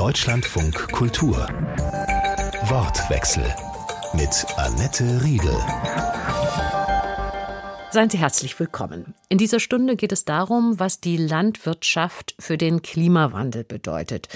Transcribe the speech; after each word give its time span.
Deutschlandfunk 0.00 0.92
Kultur. 0.92 1.36
Wortwechsel 2.70 3.44
mit 4.14 4.46
Annette 4.56 5.22
Riedel. 5.22 5.54
Seien 7.90 8.08
Sie 8.08 8.16
herzlich 8.16 8.58
willkommen. 8.58 9.14
In 9.28 9.36
dieser 9.36 9.60
Stunde 9.60 9.96
geht 9.96 10.12
es 10.12 10.24
darum, 10.24 10.80
was 10.80 11.02
die 11.02 11.18
Landwirtschaft 11.18 12.34
für 12.38 12.56
den 12.56 12.80
Klimawandel 12.80 13.64
bedeutet. 13.64 14.28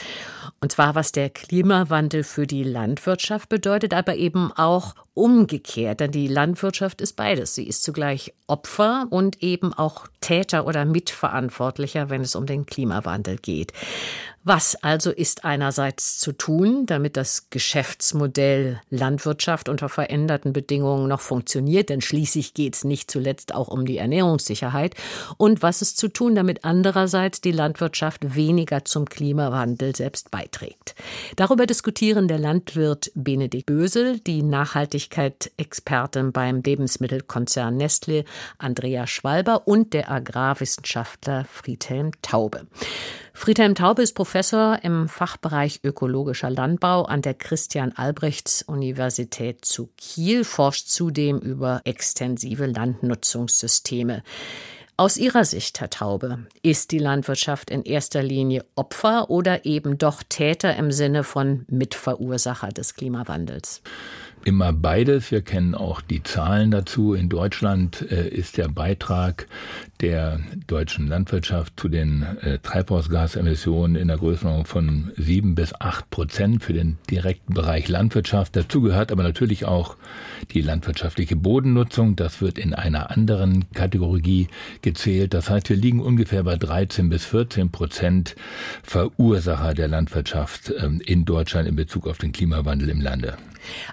Und 0.61 0.73
zwar, 0.73 0.95
was 0.95 1.13
der 1.13 1.31
Klimawandel 1.31 2.25
für 2.25 2.47
die 2.47 2.65
Landwirtschaft 2.65 3.49
bedeutet, 3.49 3.95
aber 3.95 4.17
eben 4.17 4.53
auch 4.53 4.95
umgekehrt. 5.15 6.01
Denn 6.01 6.11
die 6.11 6.29
Landwirtschaft 6.29 7.01
ist 7.01 7.15
beides. 7.15 7.55
Sie 7.55 7.67
ist 7.67 7.85
zugleich 7.85 8.35
Opfer 8.49 9.07
und 9.09 9.43
eben 9.43 9.73
auch 9.73 10.09
Täter 10.21 10.67
oder 10.67 10.85
Mitverantwortlicher, 10.85 12.11
wenn 12.11 12.21
es 12.21 12.35
um 12.35 12.45
den 12.45 12.67
Klimawandel 12.67 13.37
geht. 13.39 13.73
Was 14.47 14.77
also 14.77 15.11
ist 15.11 15.47
einerseits 15.47 16.19
zu 16.19 16.33
tun, 16.33 16.85
damit 16.85 17.17
das 17.17 17.49
Geschäftsmodell 17.49 18.79
Landwirtschaft 18.91 19.71
unter 19.71 19.89
veränderten 19.89 20.53
Bedingungen 20.53 21.09
noch 21.09 21.23
funktioniert, 21.23 21.89
denn 21.89 22.03
schließlich 22.03 22.53
geht 22.53 22.75
es 22.75 22.85
nicht 22.85 23.11
zuletzt 23.11 23.55
auch 23.55 23.69
um 23.69 23.87
die 23.87 23.97
Ernährungssicherheit, 23.97 24.97
und 25.39 25.63
was 25.63 25.81
ist 25.81 25.97
zu 25.97 26.09
tun, 26.09 26.35
damit 26.35 26.63
andererseits 26.63 27.41
die 27.41 27.53
Landwirtschaft 27.53 28.35
weniger 28.35 28.85
zum 28.85 29.07
Klimawandel 29.07 29.97
selbst 29.97 30.31
beiträgt. 30.31 30.95
Darüber 31.37 31.65
diskutieren 31.65 32.29
der 32.29 32.39
Landwirt 32.39 33.13
Benedikt 33.15 33.65
Bösel, 33.65 34.21
die 34.21 34.43
Nachhaltigkeit-Expertin 34.43 36.33
beim 36.33 36.61
Lebensmittelkonzern 36.61 37.79
Nestle 37.79 38.27
Andrea 38.59 39.07
Schwalber 39.07 39.67
und 39.67 39.95
der 39.95 40.11
Agrarwissenschaftler 40.11 41.47
Friedhelm 41.51 42.11
Taube. 42.21 42.67
Friedhelm 43.37 43.75
Taube 43.75 44.01
ist 44.01 44.15
Professor 44.15 44.79
im 44.85 45.09
Fachbereich 45.09 45.81
ökologischer 45.83 46.49
Landbau 46.49 47.03
an 47.03 47.21
der 47.21 47.35
Christian 47.35 47.93
Albrechts 47.93 48.63
Universität 48.63 49.65
zu 49.65 49.91
Kiel, 49.99 50.45
forscht 50.45 50.87
zudem 50.87 51.41
über 51.41 51.83
extensive 51.85 52.67
Landnutzungssysteme. 52.67 54.23
Aus 54.97 55.17
Ihrer 55.17 55.45
Sicht, 55.45 55.81
Herr 55.81 55.91
Taube, 55.91 56.47
ist 56.63 56.93
die 56.93 57.01
Landwirtschaft 57.01 57.71
in 57.71 57.83
erster 57.83 58.23
Linie 58.23 58.65
Opfer 58.77 59.29
oder 59.29 59.67
eben 59.67 59.99
doch 59.99 60.23
Täter 60.23 60.77
im 60.77 60.93
Sinne 60.93 61.25
von 61.25 61.67
Mitverursacher 61.69 62.69
des 62.69 62.95
Klimawandels? 62.95 63.83
immer 64.45 64.73
beides. 64.73 65.31
Wir 65.31 65.43
kennen 65.43 65.75
auch 65.75 66.01
die 66.01 66.23
Zahlen 66.23 66.71
dazu. 66.71 67.15
In 67.15 67.29
Deutschland 67.29 68.03
äh, 68.11 68.29
ist 68.29 68.57
der 68.57 68.69
Beitrag 68.69 69.47
der 70.01 70.41
deutschen 70.67 71.07
Landwirtschaft 71.07 71.79
zu 71.79 71.89
den 71.89 72.23
äh, 72.41 72.59
Treibhausgasemissionen 72.59 73.97
in 73.97 74.09
der 74.09 74.19
Größenordnung 74.19 74.67
von 74.67 75.13
sieben 75.17 75.55
bis 75.55 75.73
acht 75.81 76.11
Prozent 76.11 76.63
für 76.63 76.73
den 76.73 76.99
direkten 77.11 77.55
Bereich 77.55 77.89
Landwirtschaft. 77.89 78.57
Dazu 78.57 78.81
gehört 78.81 79.13
aber 79.13 79.23
natürlich 79.23 79.65
auch 79.65 79.97
die 80.51 80.61
landwirtschaftliche 80.61 81.37
Bodennutzung. 81.37 82.17
Das 82.17 82.41
wird 82.41 82.59
in 82.59 82.75
einer 82.75 83.11
anderen 83.11 83.71
Kategorie 83.73 84.49
gezählt. 84.83 85.35
Das 85.35 85.49
heißt, 85.49 85.69
wir 85.69 85.77
liegen 85.77 86.01
ungefähr 86.01 86.43
bei 86.43 86.57
13 86.57 87.09
bis 87.09 87.25
14 87.25 87.71
Prozent 87.71 88.37
Verursacher 88.83 89.75
der 89.75 89.89
Landwirtschaft 89.89 90.73
ähm, 90.79 91.01
in 91.05 91.25
Deutschland 91.25 91.69
in 91.69 91.77
Bezug 91.77 92.07
auf 92.07 92.19
den 92.19 92.33
Klimawandel 92.33 92.89
im 92.89 93.01
Lande. 93.01 93.37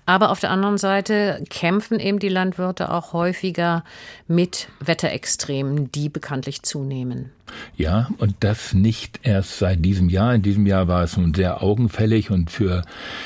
Aber 0.05 0.31
auf 0.31 0.39
der 0.39 0.51
anderen 0.51 0.77
Seite 0.77 1.43
kämpfen 1.49 1.99
eben 1.99 2.19
die 2.19 2.29
Landwirte 2.29 2.91
auch 2.91 3.13
häufiger 3.13 3.83
mit 4.27 4.67
Wetterextremen, 4.79 5.90
die 5.95 6.09
bekanntlich 6.09 6.63
zunehmen. 6.63 7.31
Ja, 7.75 8.09
und 8.17 8.35
das 8.41 8.73
nicht 8.73 9.19
erst 9.23 9.59
seit 9.59 9.83
diesem 9.83 10.09
Jahr. 10.09 10.33
In 10.35 10.41
diesem 10.41 10.65
Jahr 10.65 10.87
war 10.87 11.03
es 11.03 11.17
nun 11.17 11.33
sehr 11.33 11.61
augenfällig 11.61 12.31
und 12.31 12.49
für 12.49 12.83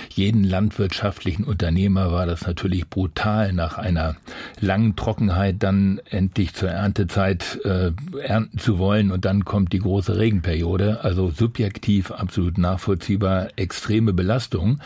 jeden 0.10 0.44
landwirtschaftlichen 0.44 1.44
Unternehmer 1.44 2.12
war 2.12 2.26
das 2.26 2.46
natürlich 2.48 2.90
brutal, 2.90 3.54
nach 3.54 3.78
einer 3.78 4.16
langen 4.60 4.96
Trockenheit 4.96 5.58
dann 5.60 6.02
endlich 6.10 6.54
zur 6.54 6.70
Erntezeit 6.70 7.60
äh, 7.66 7.92
ernten 8.22 8.58
zu 8.58 8.80
wollen 8.80 9.12
und 9.12 9.26
dann 9.26 9.46
kommt 9.46 9.74
die 9.74 9.80
große 9.80 10.18
Regenperiode. 10.18 11.04
Also 11.04 11.30
subjektiv 11.30 12.12
absolut 12.12 12.58
nachvollziehbar 12.58 13.50
extreme 13.58 14.14
Belastung. 14.14 14.80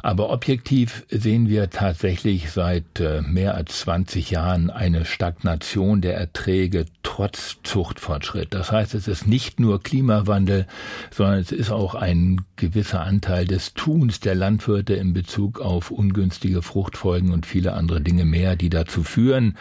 Aber 0.00 0.30
objektiv 0.30 1.04
sehen 1.10 1.48
wir 1.48 1.70
tatsächlich 1.70 2.50
seit 2.50 3.00
äh, 3.00 3.22
mehr 3.22 3.54
als 3.54 3.80
20 3.80 4.30
Jahren 4.30 4.70
eine 4.70 5.04
Stagnation 5.04 6.00
der 6.00 6.16
Erträge 6.16 6.86
trotz 7.02 7.56
Zuchtfortschritt. 7.62 8.54
Das 8.54 8.70
heißt, 8.70 8.94
es 8.94 9.08
ist 9.08 9.26
nicht 9.26 9.60
nur 9.60 9.82
Klimawandel, 9.82 10.66
sondern 11.10 11.40
es 11.40 11.52
ist 11.52 11.70
auch 11.70 11.94
ein 11.94 12.42
gewisser 12.56 13.00
Anteil 13.00 13.44
des 13.44 13.74
Tuns 13.74 14.20
der 14.20 14.34
Landwirte 14.34 14.94
in 14.94 15.14
Bezug 15.14 15.60
auf 15.60 15.90
ungünstige 15.90 16.62
Fruchtfolgen 16.62 17.32
und 17.32 17.46
viele 17.46 17.72
andere 17.72 18.00
Dinge 18.00 18.24
mehr, 18.24 18.56
die 18.56 18.70
dazu 18.70 19.02
führen, 19.02 19.56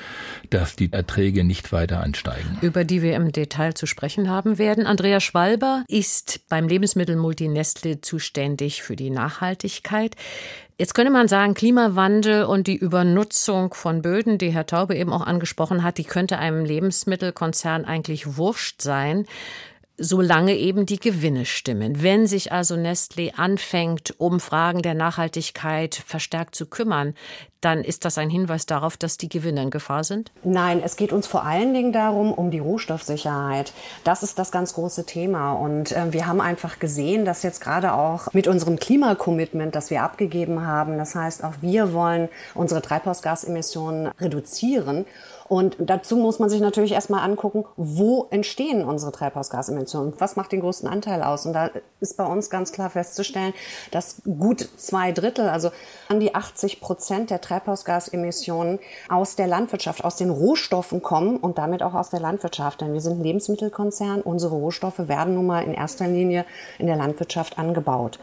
dass 0.50 0.76
die 0.76 0.92
Erträge 0.92 1.44
nicht 1.44 1.72
weiter 1.72 2.02
ansteigen. 2.02 2.58
Über 2.62 2.84
die 2.84 3.02
wir 3.02 3.16
im 3.16 3.32
Detail 3.32 3.74
zu 3.74 3.86
sprechen 3.86 4.30
haben 4.30 4.58
werden. 4.58 4.86
Andrea 4.86 5.20
Schwalber 5.20 5.84
ist 5.88 6.42
beim 6.50 6.68
Lebensmittelmulti 6.68 7.48
Nestle 7.48 8.02
zuständig 8.02 8.84
für 8.84 8.96
die 8.96 9.10
Nachhaltigkeit. 9.10 10.16
Jetzt 10.80 10.94
könnte 10.94 11.12
man 11.12 11.28
sagen, 11.28 11.56
Klimawandel 11.56 12.44
und 12.44 12.68
die 12.68 12.76
Übernutzung 12.76 13.74
von 13.74 14.04
Böden, 14.04 14.38
die 14.38 14.52
Herr 14.52 14.68
Taube 14.68 14.96
eben 14.96 15.12
auch 15.12 15.26
angesprochen 15.26 15.82
hat, 15.82 15.98
die 15.98 16.04
könnte 16.04 16.38
einem 16.38 16.64
Lebensmittelkonzern 16.64 17.86
eigentlich 17.86 18.38
wurscht 18.38 18.82
sein 18.82 19.26
solange 19.98 20.56
eben 20.56 20.86
die 20.86 21.00
Gewinne 21.00 21.46
stimmen. 21.46 22.04
Wenn 22.04 22.28
sich 22.28 22.52
also 22.52 22.76
Nestlé 22.76 23.34
anfängt, 23.34 24.14
um 24.20 24.40
Fragen 24.40 24.84
der 24.84 24.94
Nachhaltigkeit 24.94 25.96
verstärkt 25.96 26.56
zu 26.56 26.68
kümmern, 26.68 27.16
dann 27.62 27.84
ist 27.84 28.06
das 28.06 28.18
ein 28.18 28.30
Hinweis 28.30 28.66
darauf, 28.66 28.98
dass 28.98 29.18
die 29.18 29.30
Gewinne 29.30 29.62
in 29.64 29.70
Gefahr 29.70 30.04
sind? 30.04 30.32
Nein, 30.44 30.82
es 30.84 30.96
geht 30.96 31.12
uns 31.12 31.28
vor 31.28 31.44
allen 31.44 31.74
Dingen 31.74 31.92
darum, 31.92 32.32
um 32.32 32.52
die 32.52 32.60
Rohstoffsicherheit. 32.60 33.74
Das 34.04 34.24
ist 34.24 34.40
das 34.40 34.52
ganz 34.52 34.74
große 34.74 35.06
Thema. 35.06 35.54
Und 35.54 35.92
äh, 35.92 36.14
wir 36.14 36.28
haben 36.28 36.42
einfach 36.42 36.80
gesehen, 36.80 37.26
dass 37.26 37.44
jetzt 37.44 37.62
gerade 37.62 37.94
auch 37.94 38.32
mit 38.34 38.48
unserem 38.48 38.78
Klimakommitment, 38.78 39.76
das 39.76 39.90
wir 39.90 40.04
abgegeben 40.04 40.66
haben, 40.66 40.98
das 40.98 41.16
heißt, 41.16 41.44
auch 41.44 41.56
wir 41.62 41.94
wollen 41.94 42.30
unsere 42.54 42.82
Treibhausgasemissionen 42.82 44.08
reduzieren. 44.20 45.06
Und 45.48 45.78
dazu 45.80 46.18
muss 46.18 46.40
man 46.40 46.50
sich 46.50 46.60
natürlich 46.60 46.92
erstmal 46.92 47.24
angucken, 47.24 47.66
wo 47.78 48.28
entstehen 48.32 48.84
unsere 48.84 49.14
Treibhausgasemissionen? 49.14 50.14
Was 50.18 50.36
macht 50.36 50.52
den 50.52 50.60
größten 50.60 50.90
Anteil 50.90 51.24
aus? 51.24 51.46
Und 51.46 51.54
da 51.54 51.70
ist 52.02 52.18
bei 52.18 52.26
uns 52.26 52.50
ganz 52.50 52.74
klar 52.74 52.90
festzustellen, 52.90 53.54
dass 53.92 54.22
gut 54.26 54.68
zwei 54.76 55.14
Drittel, 55.14 55.48
also 55.48 55.72
an 56.10 56.20
die 56.20 56.36
80 56.36 56.82
Prozent 56.82 57.30
der 57.30 57.40
Treibhausgasemissionen 57.48 58.80
aus 59.10 59.36
der 59.36 59.48
Landwirtschaft, 59.48 60.04
aus 60.04 60.16
den 60.16 60.30
Rohstoffen 60.30 61.02
kommen 61.02 61.38
und 61.38 61.58
damit 61.58 61.82
auch 61.84 61.94
aus 61.94 62.10
der 62.10 62.20
Landwirtschaft. 62.20 62.82
Denn 62.82 62.94
wir 62.94 63.02
sind 63.02 63.20
ein 63.20 63.24
Lebensmittelkonzern. 63.24 64.22
Unsere 64.22 64.56
Rohstoffe 64.56 65.08
werden 65.08 65.36
nun 65.36 65.48
mal 65.48 65.62
in 65.62 65.74
erster 65.74 66.08
Linie 66.08 66.46
in 66.78 66.88
der 66.88 66.98
Landwirtschaft 66.98 67.58
angebaut 67.58 68.20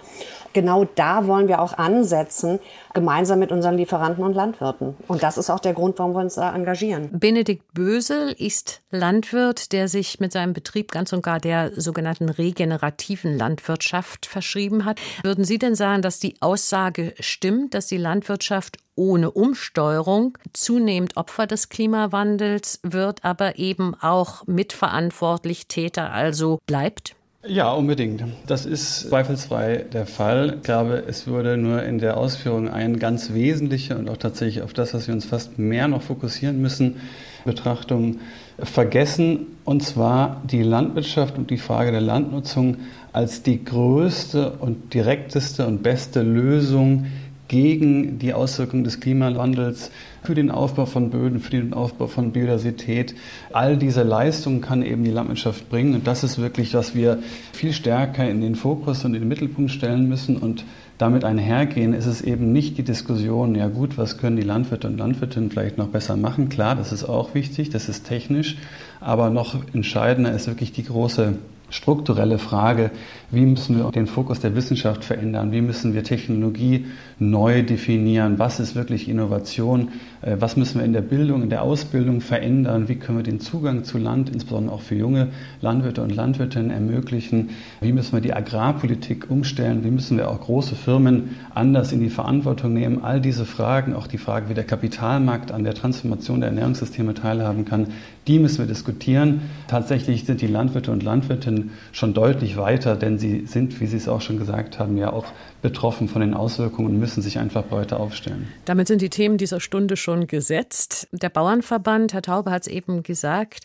genau 0.55 0.87
da 0.95 1.27
wollen 1.27 1.49
wir 1.49 1.61
auch 1.61 1.75
ansetzen, 1.77 2.61
gemeinsam 2.95 3.41
mit 3.41 3.53
unseren 3.53 3.77
Lieferanten 3.77 4.25
und 4.25 4.33
Landwirten. 4.33 4.97
Und 5.07 5.23
das 5.23 5.37
ist 5.37 5.51
auch 5.51 5.61
der 5.61 5.75
Grund, 5.75 5.99
warum 5.99 6.15
wir 6.15 6.21
uns 6.21 6.37
da 6.37 6.55
engagieren. 6.55 7.11
Benedikt 7.13 7.75
Bösel 7.75 8.35
ist 8.39 8.81
Landwirt, 8.91 9.73
der 9.73 9.89
sich 9.89 10.21
mit 10.21 10.33
seinem 10.33 10.55
Betrieb 10.55 10.91
ganz 10.93 11.13
und 11.13 11.23
gar 11.23 11.41
der 11.41 11.79
sogenannten 11.79 12.31
regenerativen 12.31 13.37
Landwirtschaft 13.37 14.25
verschrieben 14.25 14.87
hat. 14.87 15.01
Würden 15.23 15.45
Sie 15.45 15.59
denn 15.59 15.75
sagen, 15.75 16.01
dass 16.01 16.21
die 16.21 16.37
Aussage 16.41 17.15
stimmt, 17.19 17.75
dass 17.75 17.89
die 17.89 17.99
Landwirtschaft 17.99 18.79
ohne 18.97 19.31
Umsteuerung 19.31 20.39
zunehmend 20.53 21.17
Opfer 21.17 21.47
des 21.47 21.69
Klimawandels 21.69 22.81
wird, 22.83 23.25
aber 23.25 23.59
eben 23.59 23.95
auch 24.01 24.47
mitverantwortlich 24.47 25.67
Täter 25.67 26.13
also 26.13 26.59
bleibt? 26.67 27.17
Ja, 27.47 27.73
unbedingt. 27.73 28.25
Das 28.47 28.65
ist 28.65 29.09
zweifelsfrei 29.11 29.85
der 29.93 30.07
Fall. 30.07 30.55
Ich 30.57 30.63
glaube, 30.63 31.05
es 31.07 31.27
würde 31.27 31.59
nur 31.59 31.83
in 31.83 31.99
der 31.99 32.17
Ausführung 32.17 32.71
ein 32.71 32.99
ganz 32.99 33.35
wesentliche 33.35 33.99
und 33.99 34.09
auch 34.09 34.17
tatsächlich 34.17 34.63
auf 34.63 34.73
das, 34.73 34.95
was 34.95 35.09
wir 35.09 35.15
uns 35.15 35.27
fast 35.27 35.59
mehr 35.59 35.87
noch 35.87 36.01
fokussieren 36.01 36.63
müssen, 36.63 36.97
Betrachtung 37.45 38.21
vergessen, 38.59 39.47
und 39.65 39.83
zwar 39.83 40.43
die 40.45 40.63
Landwirtschaft 40.63 41.37
und 41.37 41.51
die 41.51 41.59
Frage 41.59 41.91
der 41.91 42.01
Landnutzung 42.01 42.79
als 43.13 43.43
die 43.43 43.63
größte 43.63 44.53
und 44.53 44.95
direkteste 44.95 45.67
und 45.67 45.83
beste 45.83 46.23
Lösung 46.23 47.07
gegen 47.55 48.19
die 48.19 48.35
Auswirkungen 48.35 48.83
des 48.83 48.99
Klimawandels 48.99 49.93
für 50.25 50.35
den 50.35 50.51
Aufbau 50.51 50.87
von 50.87 51.11
Böden, 51.11 51.39
für 51.39 51.53
den 51.53 51.73
Aufbau 51.73 52.09
von 52.09 52.33
Biodiversität. 52.33 53.15
All 53.53 53.77
diese 53.77 54.03
Leistungen 54.03 54.61
kann 54.61 54.83
eben 54.83 55.05
die 55.05 55.13
Landwirtschaft 55.13 55.71
bringen. 55.71 55.95
Und 55.95 56.09
das 56.09 56.25
ist 56.25 56.37
wirklich, 56.37 56.75
was 56.75 56.97
wir 56.97 57.21
viel 57.53 57.73
stärker 57.73 58.29
in 58.29 58.41
den 58.41 58.57
Fokus 58.57 59.05
und 59.05 59.15
in 59.15 59.21
den 59.21 59.29
Mittelpunkt 59.29 59.71
stellen 59.71 60.09
müssen. 60.09 60.37
Und 60.37 60.65
damit 60.99 61.23
einhergehen 61.25 61.95
ist 61.95 62.07
es 62.07 62.23
eben 62.23 62.51
nicht 62.51 62.77
die 62.77 62.83
Diskussion, 62.83 63.55
ja 63.55 63.69
gut, 63.69 63.99
was 63.99 64.19
können 64.19 64.35
die 64.35 64.43
Landwirte 64.43 64.89
und 64.89 64.99
Landwirtinnen 64.99 65.53
vielleicht 65.53 65.79
noch 65.79 65.87
besser 65.87 66.17
machen. 66.17 66.49
Klar, 66.49 66.75
das 66.75 66.91
ist 66.91 67.05
auch 67.05 67.37
wichtig, 67.37 67.71
das 67.71 67.89
ist 67.89 68.05
technisch. 68.05 68.57
Aber 68.99 69.31
noch 69.31 69.55
entscheidender 69.73 70.33
ist 70.33 70.49
wirklich 70.49 70.73
die 70.73 70.83
große 70.83 71.35
strukturelle 71.71 72.39
Frage, 72.39 72.91
wie 73.35 73.47
müssen 73.47 73.77
wir 73.77 73.91
den 73.91 74.07
Fokus 74.07 74.41
der 74.41 74.55
Wissenschaft 74.55 75.05
verändern, 75.05 75.53
wie 75.53 75.61
müssen 75.61 75.95
wir 75.95 76.05
Technologie 76.05 76.87
neu 77.19 77.63
definieren, 77.63 78.39
was 78.39 78.61
ist 78.61 78.75
wirklich 78.75 79.09
Innovation, 79.09 79.89
äh, 80.23 80.37
was 80.39 80.57
müssen 80.57 80.79
wir 80.79 80.85
in 80.85 80.93
der 80.93 81.03
Bildung, 81.03 81.43
in 81.43 81.51
der 81.51 81.63
Ausbildung 81.63 82.21
verändern, 82.21 82.89
wie 82.89 82.97
können 82.97 83.19
wir 83.19 83.23
den 83.23 83.41
Zugang 83.41 83.85
zu 83.85 83.99
Land, 83.99 84.31
insbesondere 84.31 84.75
auch 84.75 84.81
für 84.81 84.95
junge 84.95 85.29
Landwirte 85.61 86.03
und 86.03 86.15
Landwirtinnen 86.15 86.71
ermöglichen, 86.71 87.51
wie 87.81 87.93
müssen 87.93 88.13
wir 88.13 88.21
die 88.21 88.35
Agrarpolitik 88.35 89.31
umstellen, 89.31 89.85
wie 89.85 89.91
müssen 89.91 90.17
wir 90.17 90.31
auch 90.31 90.41
große 90.41 90.75
Firmen 90.75 91.37
anders 91.55 91.93
in 91.93 92.01
die 92.01 92.11
Verantwortung 92.11 92.73
nehmen. 92.73 93.05
All 93.05 93.21
diese 93.21 93.45
Fragen, 93.45 93.95
auch 93.95 94.07
die 94.07 94.19
Frage, 94.19 94.49
wie 94.49 94.55
der 94.55 94.65
Kapitalmarkt 94.65 95.53
an 95.53 95.65
der 95.65 95.75
Transformation 95.75 96.41
der 96.41 96.51
Ernährungssysteme 96.51 97.15
teilhaben 97.15 97.65
kann, 97.65 97.89
die 98.27 98.39
müssen 98.39 98.59
wir 98.59 98.67
diskutieren. 98.67 99.43
Tatsächlich 99.69 100.25
sind 100.25 100.41
die 100.41 100.47
Landwirte 100.47 100.91
und 100.91 101.03
Landwirtinnen 101.03 101.73
schon 101.93 102.15
deutlich 102.15 102.57
weiter, 102.57 102.97
denn 102.97 103.19
sie 103.19 103.24
sind, 103.47 103.81
wie 103.81 103.87
Sie 103.87 103.97
es 103.97 104.09
auch 104.09 104.21
schon 104.21 104.39
gesagt 104.39 104.79
haben, 104.79 104.97
ja 104.97 105.13
auch 105.13 105.27
betroffen 105.63 106.09
von 106.09 106.21
den 106.21 106.35
Auswirkungen 106.35 106.89
und 106.89 106.99
müssen 106.99 107.23
sich 107.23 107.39
einfach 107.39 107.65
breiter 107.65 108.01
aufstellen. 108.01 108.49
Damit 108.65 108.89
sind 108.89 109.03
die 109.03 109.11
Themen 109.11 109.39
dieser 109.39 109.61
Stunde 109.61 109.97
schon 109.97 110.27
gesetzt. 110.27 111.09
Der 111.13 111.29
Bauernverband, 111.29 112.13
Herr 112.13 112.23
Taube 112.23 112.51
hat 112.51 112.63
es 112.63 112.69
eben 112.69 113.03
gesagt, 113.03 113.65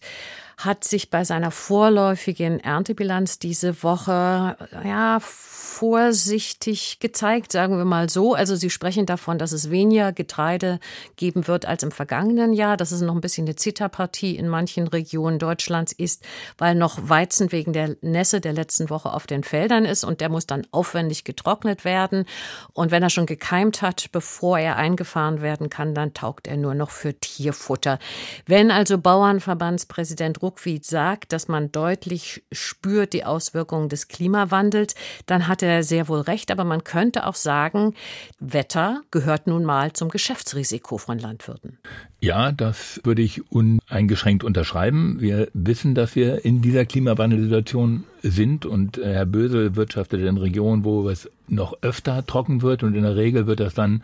hat 0.60 0.84
sich 0.84 1.10
bei 1.10 1.24
seiner 1.24 1.52
vorläufigen 1.52 2.60
Erntebilanz 2.60 3.40
diese 3.40 3.82
Woche 3.82 4.58
ja 4.84 5.20
vorsichtig 5.22 7.00
gezeigt, 7.00 7.54
sagen 7.54 7.78
wir 7.78 7.86
mal 7.86 8.10
so. 8.10 8.34
Also 8.34 8.58
Sie 8.58 8.70
sprechen 8.70 9.06
davon, 9.06 9.38
dass 9.38 9.54
es 9.54 9.70
weniger 9.70 10.12
Getreide 10.12 10.80
geben 11.16 11.48
wird 11.48 11.66
als 11.66 11.84
im 11.84 11.92
vergangenen 11.92 12.52
Jahr, 12.52 12.76
dass 12.76 12.92
es 12.92 13.00
noch 13.00 13.16
ein 13.16 13.22
bisschen 13.22 13.48
eine 13.48 13.56
Zitterpartie 13.56 14.36
in 14.36 14.50
manchen 14.50 14.88
Regionen 14.88 15.40
Deutschlands 15.40 15.94
ist, 15.94 16.26
weil 16.58 16.76
noch 16.76 16.98
Weizen 17.08 17.54
wegen 17.54 17.72
der 17.72 17.96
Nässe 18.02 18.42
der 18.42 18.52
letzten 18.52 18.90
Woche 18.90 19.14
auf 19.14 19.26
den 19.28 19.46
Feldern 19.46 19.86
ist 19.86 20.04
und 20.04 20.20
der 20.20 20.28
muss 20.28 20.46
dann 20.46 20.68
aufwendig 20.72 21.24
getrocknet 21.24 21.86
werden. 21.86 22.26
Und 22.74 22.92
wenn 22.92 23.04
er 23.04 23.10
schon 23.10 23.26
gekeimt 23.26 23.82
hat, 23.82 24.12
bevor 24.12 24.60
er 24.60 24.76
eingefahren 24.76 25.42
werden 25.42 25.70
kann, 25.70 25.96
dann 25.96 26.14
taugt 26.14 26.48
er 26.48 26.58
nur 26.58 26.74
noch 26.74 26.90
für 26.90 27.14
Tierfutter. 27.14 28.00
Wenn 28.46 28.72
also 28.72 28.98
Bauernverbandspräsident 28.98 30.42
Ruckwied 30.50 30.86
sagt, 30.86 31.32
dass 31.32 31.48
man 31.48 31.72
deutlich 31.72 32.44
spürt 32.52 33.14
die 33.14 33.24
Auswirkungen 33.24 33.88
des 33.88 34.08
Klimawandels, 34.08 34.96
dann 35.26 35.48
hat 35.48 35.64
er 35.64 35.70
er 35.70 35.84
sehr 35.84 36.08
wohl 36.08 36.22
recht, 36.22 36.52
aber 36.52 36.64
man 36.64 36.84
könnte 36.84 37.26
auch 37.26 37.36
sagen, 37.36 37.94
Wetter 38.40 39.02
gehört 39.12 39.48
nun 39.48 39.64
mal 39.64 39.94
zum 39.94 40.10
Geschäftsrisiko 40.10 40.98
von 40.98 41.20
Landwirten. 41.20 41.78
Ja, 42.20 42.52
das 42.52 43.00
würde 43.04 43.22
ich 43.22 43.50
uneingeschränkt 43.52 44.44
unterschreiben. 44.44 45.22
Wir 45.22 45.48
wissen, 45.54 45.96
dass 45.96 46.16
wir 46.16 46.44
in 46.44 46.62
dieser 46.62 46.86
Klimawandelsituation 46.86 48.04
sind 48.22 48.66
und 48.66 48.98
äh, 48.98 49.14
Herr 49.14 49.26
Böse 49.26 49.76
wirtschaftet 49.76 50.22
in 50.22 50.38
Regionen, 50.38 50.84
wo 50.84 51.10
es 51.10 51.30
noch 51.48 51.74
öfter 51.82 52.26
trocken 52.26 52.62
wird 52.62 52.84
und 52.84 52.94
in 52.94 53.02
der 53.02 53.16
Regel 53.16 53.48
wird 53.48 53.60
das 53.60 53.74
dann 53.74 54.04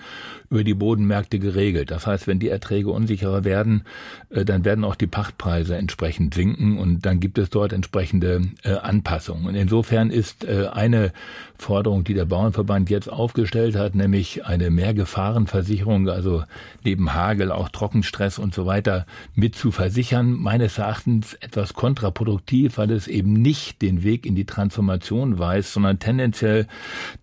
über 0.50 0.64
die 0.64 0.74
Bodenmärkte 0.74 1.38
geregelt. 1.38 1.92
Das 1.92 2.08
heißt, 2.08 2.26
wenn 2.26 2.40
die 2.40 2.50
Erträge 2.50 2.90
unsicherer 2.90 3.44
werden, 3.44 3.84
äh, 4.30 4.46
dann 4.46 4.66
werden 4.66 4.84
auch 4.84 4.96
die 4.96 5.08
Pachtpreise 5.08 5.76
entsprechend 5.76 6.34
sinken 6.34 6.78
und 6.78 7.06
dann 7.06 7.20
gibt 7.20 7.38
es 7.38 7.50
dort 7.50 7.74
entsprechende 7.74 8.42
äh, 8.64 8.74
Anpassungen. 8.74 9.46
Und 9.48 9.56
insofern 9.56 10.10
ist 10.10 10.46
eine 10.46 11.12
Forderung, 11.58 12.04
die 12.04 12.14
der 12.14 12.26
Bauernverband 12.26 12.90
jetzt 12.90 13.10
aufgestellt 13.10 13.76
hat, 13.76 13.96
nämlich 13.96 14.46
eine 14.46 14.70
Mehrgefahrenversicherung, 14.70 16.10
also 16.10 16.44
neben 16.84 17.14
Hagel 17.14 17.52
auch 17.52 17.70
Trockenstress 17.70 18.40
und 18.40 18.54
so 18.54 18.66
weiter 18.66 19.06
mit 19.34 19.56
zu 19.56 19.72
versichern, 19.72 20.34
meines 20.34 20.78
Erachtens 20.78 21.34
etwas 21.36 21.74
kontraproduktiv, 21.74 22.78
weil 22.78 22.92
es 22.92 23.08
eben 23.08 23.34
nicht 23.34 23.82
den 23.82 24.04
Weg 24.06 24.26
in 24.26 24.36
die 24.36 24.46
Transformation 24.46 25.38
weist, 25.38 25.74
sondern 25.74 26.00
tendenziell 26.00 26.68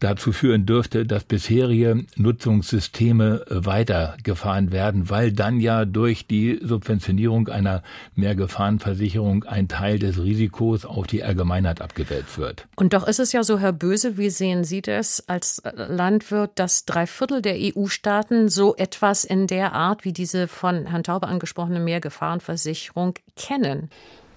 dazu 0.01 0.33
führen 0.33 0.67
dürfte, 0.67 1.07
dass 1.07 1.25
bisherige 1.25 2.05
Nutzungssysteme 2.17 3.47
weitergefahren 3.49 4.73
werden, 4.73 5.09
weil 5.09 5.33
dann 5.33 5.61
ja 5.61 5.87
durch 5.87 6.27
die 6.27 6.61
Subventionierung 6.63 7.49
einer 7.49 7.83
Mehrgefahrenversicherung 8.15 9.45
ein 9.45 9.69
Teil 9.69 9.99
des 9.99 10.23
Risikos 10.23 10.85
auf 10.85 11.07
die 11.07 11.25
Allgemeinheit 11.25 11.81
abgewälzt 11.81 12.37
wird. 12.37 12.67
Und 12.77 12.93
doch 12.93 13.07
ist 13.07 13.21
es 13.21 13.33
ja 13.33 13.43
so, 13.43 13.59
Herr 13.59 13.73
Böse, 13.73 14.19
wie 14.19 14.29
sehen 14.31 14.65
Sie 14.65 14.83
das 14.83 15.29
als 15.29 15.63
Landwirt, 15.75 16.51
dass 16.57 16.85
drei 16.85 17.07
Viertel 17.07 17.41
der 17.41 17.57
EU-Staaten 17.57 18.49
so 18.49 18.77
etwas 18.77 19.25
in 19.25 19.47
der 19.47 19.73
Art 19.73 20.05
wie 20.05 20.13
diese 20.13 20.49
von 20.49 20.87
Herrn 20.87 21.05
Taube 21.05 21.29
angesprochene 21.29 21.81
Mehrgefahrenversicherung 21.81 23.15
kennen? 23.37 23.89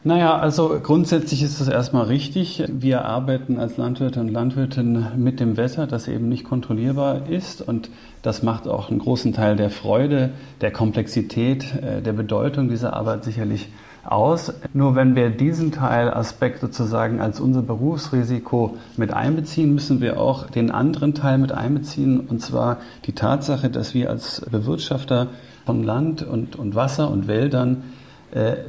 Naja, 0.08 0.38
also 0.38 0.80
grundsätzlich 0.84 1.42
ist 1.42 1.60
es 1.60 1.68
erstmal 1.68 2.06
richtig. 2.06 2.64
Wir 2.68 3.06
arbeiten 3.06 3.58
als 3.58 3.78
Landwirte 3.78 4.20
und 4.20 4.28
Landwirtinnen 4.28 5.08
mit 5.18 5.40
dem 5.40 5.58
Wetter, 5.58 5.88
das 5.88 6.08
eben 6.08 6.30
nicht 6.30 6.44
kontrollierbar 6.44 7.28
ist. 7.28 7.68
Und 7.68 7.90
das 8.22 8.44
macht 8.44 8.68
auch 8.68 8.92
einen 8.92 9.00
großen 9.00 9.34
Teil 9.34 9.56
der 9.56 9.72
Freude, 9.72 10.30
der 10.62 10.70
Komplexität, 10.70 11.74
äh, 11.82 12.04
der 12.04 12.14
Bedeutung 12.14 12.70
dieser 12.70 12.94
Arbeit 12.94 13.24
sicherlich 13.24 13.68
aus. 14.04 14.54
Nur 14.74 14.94
wenn 14.94 15.16
wir 15.16 15.32
diesen 15.32 15.72
Teilaspekt 15.72 16.62
sozusagen 16.62 17.20
als 17.20 17.40
unser 17.40 17.64
Berufsrisiko 17.64 18.78
mit 18.98 19.12
einbeziehen, 19.12 19.74
müssen 19.74 20.02
wir 20.02 20.22
auch 20.22 20.52
den 20.52 20.70
anderen 20.70 21.16
Teil 21.16 21.40
mit 21.40 21.52
einbeziehen, 21.52 22.20
und 22.20 22.44
zwar 22.44 22.78
die 23.08 23.14
Tatsache, 23.14 23.72
dass 23.72 23.96
wir 23.96 24.12
als 24.12 24.46
Bewirtschafter 24.52 25.30
von 25.66 25.82
Land 25.82 26.22
und, 26.22 26.58
und 26.58 26.76
Wasser 26.76 27.10
und 27.10 27.28
Wäldern 27.28 27.82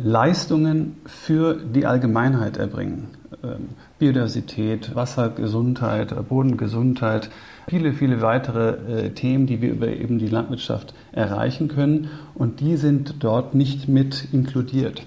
Leistungen 0.03 0.97
für 1.07 1.55
die 1.55 1.87
Allgemeinheit 1.87 2.57
erbringen. 2.57 3.09
Ähm, 3.43 3.71
Biodiversität, 3.99 4.95
Wassergesundheit, 4.95 6.15
Bodengesundheit, 6.29 7.31
viele, 7.69 7.93
viele 7.93 8.23
weitere 8.23 9.07
äh, 9.07 9.11
Themen, 9.11 9.47
die 9.47 9.61
wir 9.61 9.71
über 9.71 9.89
eben 9.89 10.19
die 10.19 10.29
Landwirtschaft 10.29 10.95
erreichen 11.13 11.69
können. 11.69 12.11
Und 12.35 12.61
die 12.61 12.77
sind 12.77 13.17
dort 13.21 13.55
nicht 13.55 13.89
mit 13.89 14.29
inkludiert. 14.33 15.03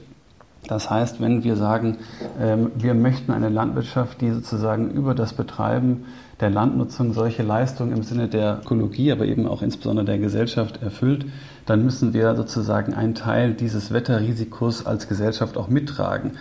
Das 0.67 0.89
heißt, 0.89 1.21
wenn 1.21 1.43
wir 1.43 1.55
sagen, 1.55 1.97
ähm, 2.39 2.71
wir 2.75 2.93
möchten 2.93 3.31
eine 3.31 3.49
Landwirtschaft, 3.49 4.21
die 4.21 4.31
sozusagen 4.31 4.91
über 4.91 5.15
das 5.15 5.33
Betreiben 5.33 6.05
der 6.39 6.49
Landnutzung 6.49 7.13
solche 7.13 7.43
Leistungen 7.43 7.91
im 7.91 8.03
Sinne 8.03 8.27
der 8.27 8.59
Ökologie, 8.63 9.11
aber 9.11 9.25
eben 9.25 9.47
auch 9.47 9.61
insbesondere 9.61 10.05
der 10.05 10.19
Gesellschaft 10.19 10.81
erfüllt, 10.81 11.25
dann 11.69 11.83
müssen 11.83 12.13
wir 12.13 12.35
sozusagen 12.35 12.93
einen 12.93 13.15
Teil 13.15 13.53
dieses 13.53 13.93
Wetterrisikos 13.93 14.85
als 14.85 15.07
Gesellschaft 15.07 15.57
auch 15.57 15.67
mittragen. 15.67 16.31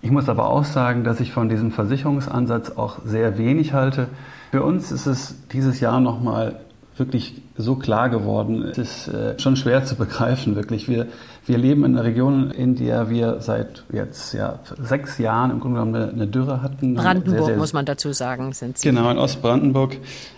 Ich 0.00 0.10
muss 0.10 0.28
aber 0.28 0.48
auch 0.48 0.64
sagen, 0.64 1.04
dass 1.04 1.20
ich 1.20 1.32
von 1.32 1.48
diesem 1.48 1.72
Versicherungsansatz 1.72 2.70
auch 2.70 3.00
sehr 3.04 3.36
wenig 3.36 3.72
halte. 3.72 4.08
Für 4.50 4.62
uns 4.62 4.92
ist 4.92 5.06
es 5.06 5.34
dieses 5.52 5.80
Jahr 5.80 6.00
nochmal 6.00 6.60
wirklich 6.96 7.42
so 7.56 7.76
klar 7.76 8.08
geworden. 8.08 8.62
Es 8.62 8.78
ist 8.78 9.08
äh, 9.08 9.38
schon 9.38 9.56
schwer 9.56 9.84
zu 9.84 9.96
begreifen, 9.96 10.56
wirklich. 10.56 10.88
Wir, 10.88 11.06
wir 11.46 11.58
leben 11.58 11.84
in 11.84 11.96
einer 11.96 12.04
Region, 12.04 12.50
in 12.50 12.74
der 12.74 13.10
wir 13.10 13.40
seit 13.40 13.84
jetzt 13.92 14.32
ja, 14.34 14.60
sechs 14.80 15.18
Jahren 15.18 15.50
im 15.50 15.60
Grunde 15.60 15.80
genommen 15.80 15.94
eine, 15.94 16.12
eine 16.12 16.26
Dürre 16.26 16.62
hatten. 16.62 16.94
Brandenburg, 16.94 17.36
sehr, 17.36 17.44
sehr, 17.46 17.56
muss 17.56 17.72
man 17.72 17.84
dazu 17.84 18.12
sagen, 18.12 18.52
sind 18.52 18.78
Sie. 18.78 18.88
Genau, 18.88 19.10
in 19.10 19.18
Ostbrandenburg 19.18 19.96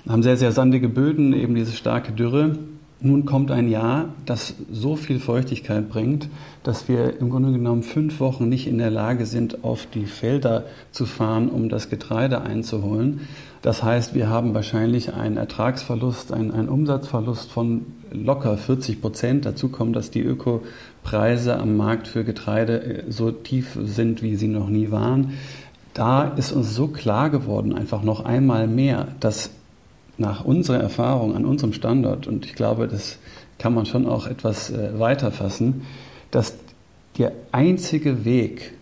haben 0.09 0.23
sehr, 0.23 0.37
sehr 0.37 0.53
sandige 0.53 0.89
Böden, 0.89 1.33
eben 1.33 1.55
diese 1.55 1.73
starke 1.73 2.13
Dürre. 2.13 2.57
Nun 3.03 3.25
kommt 3.25 3.51
ein 3.51 3.71
Jahr, 3.71 4.11
das 4.27 4.55
so 4.71 4.95
viel 4.95 5.21
Feuchtigkeit 5.21 5.89
bringt, 5.89 6.29
dass 6.63 6.87
wir 6.87 7.19
im 7.19 7.31
Grunde 7.31 7.51
genommen 7.51 7.83
fünf 7.83 8.21
Wochen 8.21 8.51
nicht 8.51 8.67
in 8.67 8.77
der 8.77 8.91
Lage 8.91 9.25
sind, 9.25 9.65
auf 9.65 9.87
die 9.87 10.05
Felder 10.05 10.65
zu 10.93 11.07
fahren, 11.07 11.49
um 11.49 11.71
das 11.71 11.89
Getreide 11.89 12.43
einzuholen. 12.43 13.21
Das 13.63 13.83
heißt, 13.83 14.15
wir 14.15 14.29
haben 14.29 14.53
wahrscheinlich 14.53 15.15
einen 15.15 15.39
Ertragsverlust, 15.39 16.33
einen, 16.33 16.51
einen 16.51 16.69
Umsatzverlust 16.69 17.51
von 17.51 17.87
locker 18.11 18.59
40 18.59 19.01
Prozent. 19.01 19.47
Dazu 19.47 19.71
kommt, 19.71 19.97
dass 19.97 20.11
die 20.11 20.23
Ökopreise 20.23 21.57
am 21.59 21.79
Markt 21.79 22.07
für 22.07 22.25
Getreide 22.25 22.83
äh, 22.83 23.11
so 23.11 23.31
tief 23.31 23.79
sind, 23.83 24.23
wie 24.23 24.37
sie 24.37 24.49
noch 24.49 24.69
nie 24.69 24.91
waren. 24.91 25.39
Da 25.95 26.25
ist 26.25 26.53
uns 26.53 26.75
so 26.75 26.89
klar 26.89 27.31
geworden, 27.31 27.75
einfach 27.75 28.03
noch 28.03 28.25
einmal 28.25 28.67
mehr, 28.67 29.09
dass 29.21 29.51
nach 30.21 30.45
unserer 30.45 30.79
Erfahrung 30.79 31.35
an 31.35 31.45
unserem 31.45 31.73
Standort, 31.73 32.27
und 32.27 32.45
ich 32.45 32.55
glaube, 32.55 32.87
das 32.87 33.19
kann 33.59 33.75
man 33.75 33.87
schon 33.87 34.07
auch 34.07 34.27
etwas 34.27 34.71
äh, 34.71 34.99
weiter 34.99 35.33
fassen, 35.33 35.83
dass 36.31 36.57
der 37.19 37.33
einzige 37.53 38.25
Weg, 38.25 38.73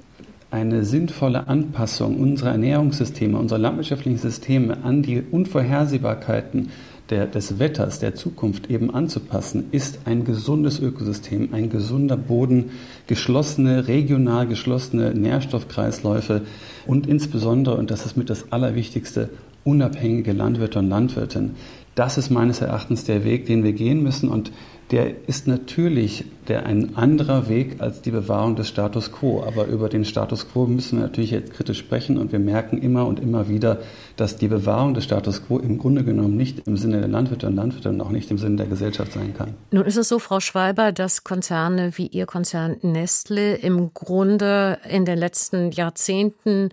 eine 0.50 0.84
sinnvolle 0.84 1.46
Anpassung 1.46 2.18
unserer 2.18 2.52
Ernährungssysteme, 2.52 3.38
unserer 3.38 3.58
landwirtschaftlichen 3.58 4.18
Systeme 4.18 4.78
an 4.82 5.02
die 5.02 5.22
Unvorhersehbarkeiten 5.30 6.70
der, 7.10 7.26
des 7.26 7.58
Wetters 7.58 7.98
der 7.98 8.14
Zukunft 8.14 8.70
eben 8.70 8.94
anzupassen, 8.94 9.64
ist 9.72 10.00
ein 10.06 10.24
gesundes 10.24 10.80
Ökosystem, 10.80 11.50
ein 11.52 11.68
gesunder 11.68 12.16
Boden, 12.16 12.70
geschlossene, 13.06 13.88
regional 13.88 14.46
geschlossene 14.46 15.14
Nährstoffkreisläufe 15.14 16.42
und 16.86 17.06
insbesondere, 17.06 17.76
und 17.76 17.90
das 17.90 18.06
ist 18.06 18.16
mit 18.16 18.30
das 18.30 18.50
Allerwichtigste, 18.50 19.28
unabhängige 19.68 20.32
Landwirte 20.32 20.78
und 20.78 20.88
Landwirtinnen. 20.88 21.56
Das 21.94 22.16
ist 22.16 22.30
meines 22.30 22.60
Erachtens 22.60 23.04
der 23.04 23.24
Weg, 23.24 23.46
den 23.46 23.64
wir 23.64 23.72
gehen 23.72 24.02
müssen. 24.02 24.28
Und 24.30 24.50
der 24.90 25.28
ist 25.28 25.46
natürlich 25.46 26.24
der 26.48 26.64
ein 26.66 26.96
anderer 26.96 27.48
Weg 27.48 27.80
als 27.80 28.00
die 28.00 28.10
Bewahrung 28.10 28.56
des 28.56 28.68
Status 28.68 29.12
quo. 29.12 29.44
Aber 29.46 29.66
über 29.66 29.88
den 29.88 30.04
Status 30.04 30.48
quo 30.50 30.66
müssen 30.66 30.98
wir 30.98 31.06
natürlich 31.06 31.30
jetzt 31.30 31.52
kritisch 31.52 31.78
sprechen 31.78 32.18
und 32.18 32.32
wir 32.32 32.38
merken 32.38 32.78
immer 32.78 33.06
und 33.06 33.20
immer 33.20 33.48
wieder, 33.48 33.78
dass 34.16 34.36
die 34.36 34.48
Bewahrung 34.48 34.94
des 34.94 35.04
Status 35.04 35.46
quo 35.46 35.58
im 35.58 35.78
Grunde 35.78 36.04
genommen 36.04 36.36
nicht 36.36 36.66
im 36.66 36.76
Sinne 36.76 37.00
der 37.00 37.08
Landwirte 37.08 37.46
und 37.46 37.56
Landwirte 37.56 37.90
und 37.90 38.00
auch 38.00 38.10
nicht 38.10 38.30
im 38.30 38.38
Sinne 38.38 38.56
der 38.56 38.66
Gesellschaft 38.66 39.12
sein 39.12 39.34
kann. 39.36 39.54
Nun 39.70 39.84
ist 39.84 39.96
es 39.96 40.08
so, 40.08 40.18
Frau 40.18 40.40
Schwalber, 40.40 40.92
dass 40.92 41.24
Konzerne 41.24 41.92
wie 41.96 42.06
Ihr 42.06 42.26
Konzern 42.26 42.76
Nestle 42.82 43.56
im 43.56 43.92
Grunde 43.92 44.78
in 44.88 45.04
den 45.04 45.18
letzten 45.18 45.70
Jahrzehnten 45.70 46.70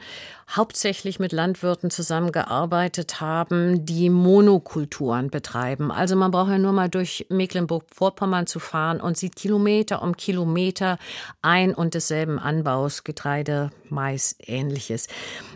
hauptsächlich 0.47 1.19
mit 1.19 1.31
Landwirten 1.31 1.89
zusammengearbeitet 1.89 3.19
haben, 3.19 3.83
die 3.83 4.11
Monokulturen 4.11 5.31
betreiben. 5.31 5.91
Also 5.91 6.15
man 6.15 6.29
braucht 6.29 6.51
ja 6.51 6.59
nur 6.59 6.71
mal 6.71 6.87
durch 6.87 7.25
Mecklenburg-Vorpommern 7.29 8.04
zu 8.45 8.59
fahren 8.59 8.99
und 9.01 9.17
sieht 9.17 9.35
Kilometer 9.35 10.01
um 10.01 10.17
Kilometer 10.17 10.97
ein 11.41 11.73
und 11.73 11.93
desselben 11.93 12.39
Anbaus, 12.39 13.03
Getreide, 13.03 13.71
Mais, 13.89 14.35
ähnliches. 14.39 15.07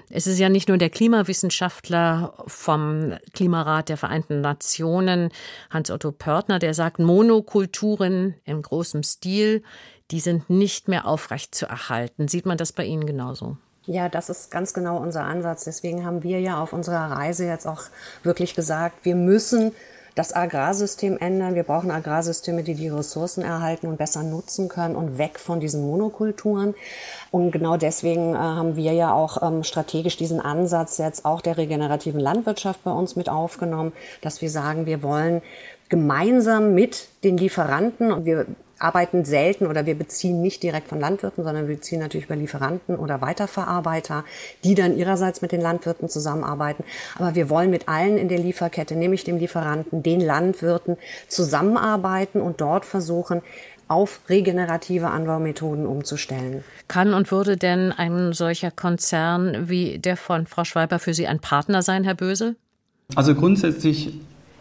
Es 0.09 0.27
ist 0.27 0.39
ja 0.39 0.49
nicht 0.49 0.69
nur 0.69 0.77
der 0.77 0.89
Klimawissenschaftler 0.89 2.33
vom 2.47 3.13
Klimarat 3.33 3.89
der 3.89 3.97
Vereinten 3.97 4.41
Nationen, 4.41 5.29
Hans-Otto 5.69 6.11
Pörtner, 6.11 6.59
der 6.59 6.73
sagt, 6.73 6.99
Monokulturen 6.99 8.35
im 8.45 8.61
großen 8.61 9.03
Stil, 9.03 9.63
die 10.11 10.19
sind 10.19 10.49
nicht 10.49 10.87
mehr 10.87 11.05
aufrecht 11.05 11.53
zu 11.53 11.67
erhalten. 11.67 12.27
Sieht 12.27 12.45
man 12.45 12.57
das 12.57 12.71
bei 12.73 12.85
Ihnen 12.85 13.05
genauso? 13.05 13.57
Ja, 13.85 14.09
das 14.09 14.29
ist 14.29 14.51
ganz 14.51 14.73
genau 14.73 14.97
unser 14.97 15.23
Ansatz. 15.23 15.63
Deswegen 15.63 16.05
haben 16.05 16.23
wir 16.23 16.39
ja 16.39 16.61
auf 16.61 16.73
unserer 16.73 17.11
Reise 17.11 17.45
jetzt 17.45 17.65
auch 17.65 17.83
wirklich 18.23 18.55
gesagt, 18.55 19.05
wir 19.05 19.15
müssen 19.15 19.71
das 20.15 20.33
Agrarsystem 20.33 21.17
ändern. 21.17 21.55
Wir 21.55 21.63
brauchen 21.63 21.91
Agrarsysteme, 21.91 22.63
die 22.63 22.75
die 22.75 22.89
Ressourcen 22.89 23.43
erhalten 23.43 23.87
und 23.87 23.97
besser 23.97 24.23
nutzen 24.23 24.69
können 24.69 24.95
und 24.95 25.17
weg 25.17 25.39
von 25.39 25.59
diesen 25.59 25.85
Monokulturen. 25.85 26.75
Und 27.31 27.51
genau 27.51 27.77
deswegen 27.77 28.33
äh, 28.33 28.37
haben 28.37 28.75
wir 28.75 28.93
ja 28.93 29.13
auch 29.13 29.41
ähm, 29.41 29.63
strategisch 29.63 30.17
diesen 30.17 30.39
Ansatz 30.39 30.97
jetzt 30.97 31.25
auch 31.25 31.41
der 31.41 31.57
regenerativen 31.57 32.19
Landwirtschaft 32.19 32.83
bei 32.83 32.91
uns 32.91 33.15
mit 33.15 33.29
aufgenommen, 33.29 33.93
dass 34.21 34.41
wir 34.41 34.49
sagen, 34.49 34.85
wir 34.85 35.03
wollen 35.03 35.41
gemeinsam 35.89 36.73
mit 36.73 37.07
den 37.23 37.37
Lieferanten 37.37 38.11
und 38.11 38.25
wir 38.25 38.45
arbeiten 38.79 39.25
selten 39.25 39.67
oder 39.67 39.85
wir 39.85 39.95
beziehen 39.95 40.41
nicht 40.41 40.63
direkt 40.63 40.87
von 40.87 40.99
Landwirten, 40.99 41.43
sondern 41.43 41.67
wir 41.67 41.75
beziehen 41.75 41.99
natürlich 41.99 42.25
über 42.25 42.35
Lieferanten 42.35 42.95
oder 42.95 43.21
Weiterverarbeiter, 43.21 44.23
die 44.63 44.75
dann 44.75 44.97
ihrerseits 44.97 45.41
mit 45.41 45.51
den 45.51 45.61
Landwirten 45.61 46.09
zusammenarbeiten. 46.09 46.83
Aber 47.17 47.35
wir 47.35 47.49
wollen 47.49 47.69
mit 47.69 47.87
allen 47.87 48.17
in 48.17 48.29
der 48.29 48.39
Lieferkette, 48.39 48.95
nämlich 48.95 49.23
dem 49.23 49.37
Lieferanten, 49.37 50.03
den 50.03 50.21
Landwirten, 50.21 50.97
zusammenarbeiten 51.27 52.41
und 52.41 52.61
dort 52.61 52.85
versuchen, 52.85 53.41
auf 53.87 54.21
regenerative 54.29 55.07
Anbaumethoden 55.07 55.87
umzustellen. 55.87 56.63
Kann 56.87 57.13
und 57.13 57.31
würde 57.31 57.57
denn 57.57 57.91
ein 57.91 58.33
solcher 58.33 58.69
Konzern 58.69 59.67
wie 59.67 59.97
der 59.97 60.15
von 60.15 60.45
Frau 60.45 60.63
Schweiber 60.63 60.99
für 60.99 61.15
Sie 61.15 61.25
ein 61.25 61.39
Partner 61.39 61.81
sein, 61.81 62.03
Herr 62.03 62.13
Böse? 62.13 62.55
Also 63.15 63.33
grundsätzlich 63.33 64.13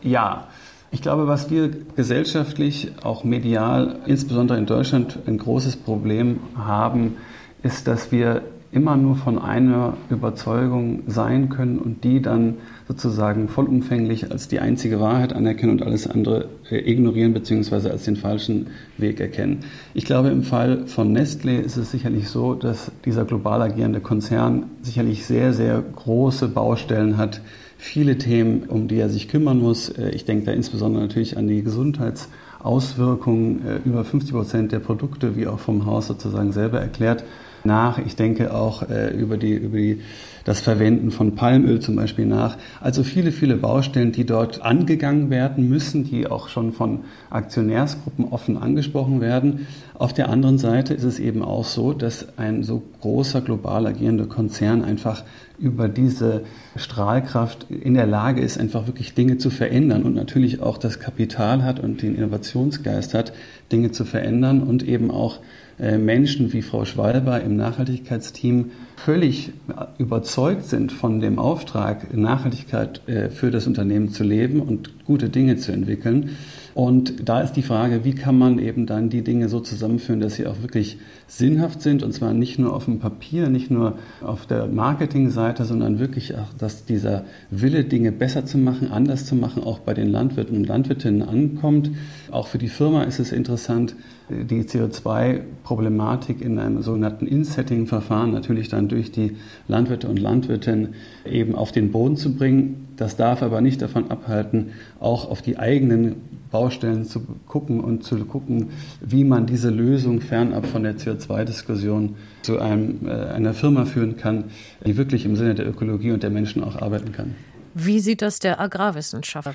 ja. 0.02 0.48
Ich 0.90 1.02
glaube, 1.02 1.26
was 1.26 1.50
wir 1.50 1.70
gesellschaftlich, 1.96 2.92
auch 3.02 3.22
medial, 3.22 3.96
insbesondere 4.06 4.58
in 4.58 4.64
Deutschland, 4.64 5.18
ein 5.26 5.36
großes 5.36 5.76
Problem 5.76 6.40
haben, 6.56 7.16
ist, 7.62 7.86
dass 7.86 8.10
wir 8.10 8.42
immer 8.70 8.96
nur 8.96 9.16
von 9.16 9.38
einer 9.38 9.96
Überzeugung 10.10 11.02
sein 11.06 11.48
können 11.48 11.78
und 11.78 12.04
die 12.04 12.20
dann 12.20 12.56
sozusagen 12.86 13.48
vollumfänglich 13.48 14.30
als 14.30 14.48
die 14.48 14.60
einzige 14.60 15.00
Wahrheit 15.00 15.32
anerkennen 15.32 15.72
und 15.72 15.82
alles 15.82 16.06
andere 16.06 16.48
äh, 16.70 16.78
ignorieren 16.78 17.32
bzw. 17.32 17.90
als 17.90 18.04
den 18.04 18.16
falschen 18.16 18.68
Weg 18.98 19.20
erkennen. 19.20 19.60
Ich 19.94 20.04
glaube, 20.04 20.28
im 20.28 20.42
Fall 20.42 20.86
von 20.86 21.16
Nestlé 21.16 21.58
ist 21.60 21.76
es 21.76 21.90
sicherlich 21.90 22.28
so, 22.28 22.54
dass 22.54 22.92
dieser 23.04 23.24
global 23.24 23.62
agierende 23.62 24.00
Konzern 24.00 24.64
sicherlich 24.82 25.24
sehr, 25.24 25.54
sehr 25.54 25.82
große 25.82 26.48
Baustellen 26.48 27.16
hat, 27.16 27.40
viele 27.78 28.18
Themen, 28.18 28.64
um 28.64 28.88
die 28.88 28.98
er 28.98 29.08
sich 29.08 29.28
kümmern 29.28 29.60
muss. 29.60 29.88
Äh, 29.88 30.10
ich 30.10 30.26
denke 30.26 30.46
da 30.46 30.52
insbesondere 30.52 31.02
natürlich 31.02 31.38
an 31.38 31.46
die 31.46 31.62
Gesundheitsauswirkungen. 31.62 33.66
Äh, 33.66 33.88
über 33.88 34.04
50 34.04 34.32
Prozent 34.32 34.72
der 34.72 34.80
Produkte, 34.80 35.36
wie 35.36 35.46
auch 35.46 35.60
vom 35.60 35.86
Haus 35.86 36.08
sozusagen 36.08 36.52
selber 36.52 36.80
erklärt, 36.80 37.24
nach. 37.64 37.98
Ich 37.98 38.16
denke 38.16 38.54
auch 38.54 38.88
äh, 38.88 39.10
über, 39.10 39.36
die, 39.36 39.54
über 39.54 39.78
die, 39.78 40.00
das 40.44 40.60
Verwenden 40.60 41.10
von 41.10 41.34
Palmöl 41.34 41.80
zum 41.80 41.96
Beispiel 41.96 42.26
nach. 42.26 42.56
Also 42.80 43.02
viele, 43.02 43.32
viele 43.32 43.56
Baustellen, 43.56 44.12
die 44.12 44.26
dort 44.26 44.62
angegangen 44.62 45.30
werden 45.30 45.68
müssen, 45.68 46.04
die 46.04 46.26
auch 46.26 46.48
schon 46.48 46.72
von 46.72 47.00
Aktionärsgruppen 47.30 48.26
offen 48.26 48.56
angesprochen 48.56 49.20
werden. 49.20 49.66
Auf 49.98 50.12
der 50.12 50.28
anderen 50.28 50.58
Seite 50.58 50.94
ist 50.94 51.02
es 51.02 51.18
eben 51.18 51.42
auch 51.42 51.64
so, 51.64 51.92
dass 51.92 52.38
ein 52.38 52.62
so 52.62 52.84
großer 53.00 53.40
global 53.40 53.84
agierender 53.84 54.26
Konzern 54.26 54.84
einfach 54.84 55.24
über 55.58 55.88
diese 55.88 56.42
Strahlkraft 56.76 57.66
in 57.68 57.94
der 57.94 58.06
Lage 58.06 58.40
ist, 58.40 58.60
einfach 58.60 58.86
wirklich 58.86 59.14
Dinge 59.14 59.38
zu 59.38 59.50
verändern 59.50 60.04
und 60.04 60.14
natürlich 60.14 60.62
auch 60.62 60.78
das 60.78 61.00
Kapital 61.00 61.64
hat 61.64 61.80
und 61.80 62.00
den 62.02 62.14
Innovationsgeist 62.14 63.12
hat, 63.12 63.32
Dinge 63.72 63.90
zu 63.90 64.04
verändern 64.04 64.62
und 64.62 64.86
eben 64.86 65.10
auch 65.10 65.40
äh, 65.80 65.98
Menschen 65.98 66.52
wie 66.52 66.62
Frau 66.62 66.84
Schwalber 66.84 67.40
im 67.40 67.56
Nachhaltigkeitsteam 67.56 68.70
völlig 68.96 69.52
überzeugt 69.98 70.66
sind 70.66 70.92
von 70.92 71.18
dem 71.18 71.40
Auftrag, 71.40 72.14
Nachhaltigkeit 72.16 73.00
äh, 73.08 73.30
für 73.30 73.50
das 73.50 73.66
Unternehmen 73.66 74.10
zu 74.10 74.22
leben 74.22 74.60
und 74.60 75.04
gute 75.06 75.28
Dinge 75.28 75.56
zu 75.56 75.72
entwickeln. 75.72 76.36
Und 76.78 77.28
da 77.28 77.40
ist 77.40 77.54
die 77.54 77.62
Frage, 77.62 78.04
wie 78.04 78.14
kann 78.14 78.38
man 78.38 78.60
eben 78.60 78.86
dann 78.86 79.10
die 79.10 79.22
Dinge 79.22 79.48
so 79.48 79.58
zusammenführen, 79.58 80.20
dass 80.20 80.36
sie 80.36 80.46
auch 80.46 80.62
wirklich 80.62 80.98
sinnhaft 81.26 81.82
sind 81.82 82.04
und 82.04 82.12
zwar 82.12 82.32
nicht 82.32 82.60
nur 82.60 82.72
auf 82.72 82.84
dem 82.84 83.00
Papier, 83.00 83.48
nicht 83.48 83.68
nur 83.68 83.98
auf 84.20 84.46
der 84.46 84.68
Marketingseite, 84.68 85.64
sondern 85.64 85.98
wirklich 85.98 86.36
auch, 86.36 86.52
dass 86.56 86.84
dieser 86.84 87.24
Wille, 87.50 87.82
Dinge 87.82 88.12
besser 88.12 88.46
zu 88.46 88.58
machen, 88.58 88.92
anders 88.92 89.26
zu 89.26 89.34
machen, 89.34 89.64
auch 89.64 89.80
bei 89.80 89.92
den 89.92 90.06
Landwirten 90.06 90.56
und 90.56 90.68
Landwirtinnen 90.68 91.22
ankommt. 91.22 91.90
Auch 92.30 92.46
für 92.46 92.58
die 92.58 92.68
Firma 92.68 93.02
ist 93.02 93.18
es 93.18 93.32
interessant, 93.32 93.96
die 94.30 94.62
CO2-Problematik 94.62 96.40
in 96.40 96.58
einem 96.58 96.82
sogenannten 96.82 97.26
In-Setting-Verfahren 97.26 98.32
natürlich 98.32 98.68
dann 98.68 98.88
durch 98.88 99.10
die 99.10 99.36
Landwirte 99.68 100.08
und 100.08 100.18
Landwirtinnen 100.18 100.94
eben 101.24 101.54
auf 101.54 101.72
den 101.72 101.92
Boden 101.92 102.16
zu 102.16 102.34
bringen. 102.34 102.88
Das 102.96 103.16
darf 103.16 103.42
aber 103.42 103.60
nicht 103.60 103.80
davon 103.80 104.10
abhalten, 104.10 104.72
auch 105.00 105.30
auf 105.30 105.40
die 105.42 105.58
eigenen 105.58 106.16
Baustellen 106.50 107.04
zu 107.04 107.20
gucken 107.46 107.80
und 107.80 108.04
zu 108.04 108.16
gucken, 108.24 108.70
wie 109.00 109.24
man 109.24 109.46
diese 109.46 109.70
Lösung 109.70 110.20
fernab 110.20 110.66
von 110.66 110.82
der 110.82 110.96
CO2-Diskussion 110.96 112.16
zu 112.42 112.58
einem, 112.58 113.06
äh, 113.06 113.10
einer 113.10 113.54
Firma 113.54 113.84
führen 113.84 114.16
kann, 114.16 114.44
die 114.86 114.96
wirklich 114.96 115.24
im 115.24 115.36
Sinne 115.36 115.54
der 115.54 115.68
Ökologie 115.68 116.12
und 116.12 116.22
der 116.22 116.30
Menschen 116.30 116.64
auch 116.64 116.80
arbeiten 116.80 117.12
kann. 117.12 117.34
Wie 117.74 118.00
sieht 118.00 118.22
das 118.22 118.38
der 118.38 118.60
Agrarwissenschaftler? 118.60 119.54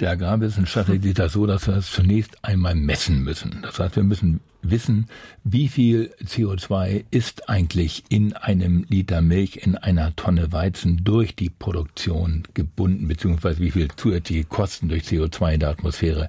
Der 0.00 0.10
Agrarwissenschaftler 0.10 1.00
sieht 1.00 1.18
das 1.18 1.34
so, 1.34 1.46
dass 1.46 1.68
wir 1.68 1.76
es 1.76 1.90
zunächst 1.90 2.44
einmal 2.44 2.74
messen 2.74 3.22
müssen. 3.22 3.60
Das 3.62 3.78
heißt, 3.78 3.96
wir 3.96 4.02
müssen 4.02 4.40
wissen, 4.62 5.06
wie 5.44 5.68
viel 5.68 6.10
CO2 6.24 7.04
ist 7.10 7.48
eigentlich 7.48 8.04
in 8.08 8.32
einem 8.32 8.86
Liter 8.88 9.20
Milch, 9.20 9.56
in 9.56 9.76
einer 9.76 10.16
Tonne 10.16 10.52
Weizen 10.52 11.04
durch 11.04 11.36
die 11.36 11.50
Produktion 11.50 12.44
gebunden, 12.54 13.06
beziehungsweise 13.06 13.60
wie 13.60 13.70
viel 13.70 13.88
zusätzliche 13.94 14.44
Kosten 14.44 14.88
durch 14.88 15.02
CO2 15.04 15.54
in 15.54 15.60
der 15.60 15.70
Atmosphäre 15.70 16.28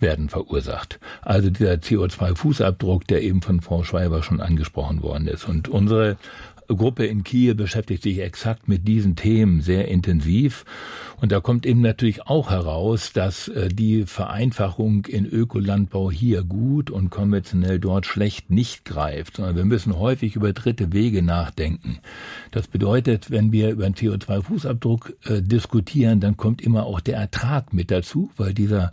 werden 0.00 0.28
verursacht. 0.28 0.98
Also 1.22 1.48
dieser 1.50 1.74
CO2-Fußabdruck, 1.74 3.06
der 3.06 3.22
eben 3.22 3.40
von 3.40 3.60
Frau 3.60 3.84
Schreiber 3.84 4.22
schon 4.22 4.40
angesprochen 4.40 5.02
worden 5.02 5.28
ist. 5.28 5.48
Und 5.48 5.68
unsere 5.68 6.16
Gruppe 6.68 7.06
in 7.06 7.24
Kiel 7.24 7.54
beschäftigt 7.54 8.02
sich 8.02 8.20
exakt 8.20 8.68
mit 8.68 8.86
diesen 8.86 9.16
Themen 9.16 9.60
sehr 9.60 9.88
intensiv. 9.88 10.64
Und 11.18 11.32
da 11.32 11.40
kommt 11.40 11.64
eben 11.64 11.80
natürlich 11.80 12.26
auch 12.26 12.50
heraus, 12.50 13.12
dass 13.12 13.48
äh, 13.48 13.68
die 13.68 14.04
Vereinfachung 14.04 15.06
in 15.06 15.24
Ökolandbau 15.24 16.10
hier 16.10 16.42
gut 16.42 16.90
und 16.90 17.10
konventionell 17.10 17.78
dort 17.78 18.04
schlecht 18.04 18.50
nicht 18.50 18.84
greift, 18.84 19.36
sondern 19.36 19.56
wir 19.56 19.64
müssen 19.64 19.98
häufig 19.98 20.36
über 20.36 20.52
dritte 20.52 20.92
Wege 20.92 21.22
nachdenken. 21.22 22.00
Das 22.50 22.68
bedeutet, 22.68 23.30
wenn 23.30 23.50
wir 23.50 23.70
über 23.70 23.84
den 23.84 23.94
CO2-Fußabdruck 23.94 25.14
äh, 25.24 25.40
diskutieren, 25.40 26.20
dann 26.20 26.36
kommt 26.36 26.60
immer 26.60 26.84
auch 26.84 27.00
der 27.00 27.16
Ertrag 27.16 27.72
mit 27.72 27.90
dazu, 27.90 28.30
weil 28.36 28.52
dieser 28.52 28.92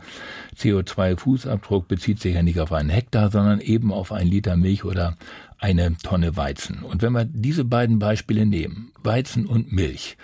CO2-Fußabdruck 0.58 1.88
bezieht 1.88 2.22
sich 2.22 2.36
ja 2.36 2.42
nicht 2.42 2.60
auf 2.62 2.72
einen 2.72 2.90
Hektar, 2.90 3.32
sondern 3.32 3.60
eben 3.60 3.92
auf 3.92 4.14
einen 4.14 4.30
Liter 4.30 4.56
Milch 4.56 4.86
oder 4.86 5.18
eine 5.64 5.96
Tonne 6.04 6.36
Weizen. 6.36 6.80
Und 6.84 7.02
wenn 7.02 7.14
wir 7.14 7.24
diese 7.24 7.64
beiden 7.64 7.98
Beispiele 7.98 8.46
nehmen, 8.46 8.92
Weizen 9.04 9.46
und 9.46 9.72
Milch, 9.72 10.18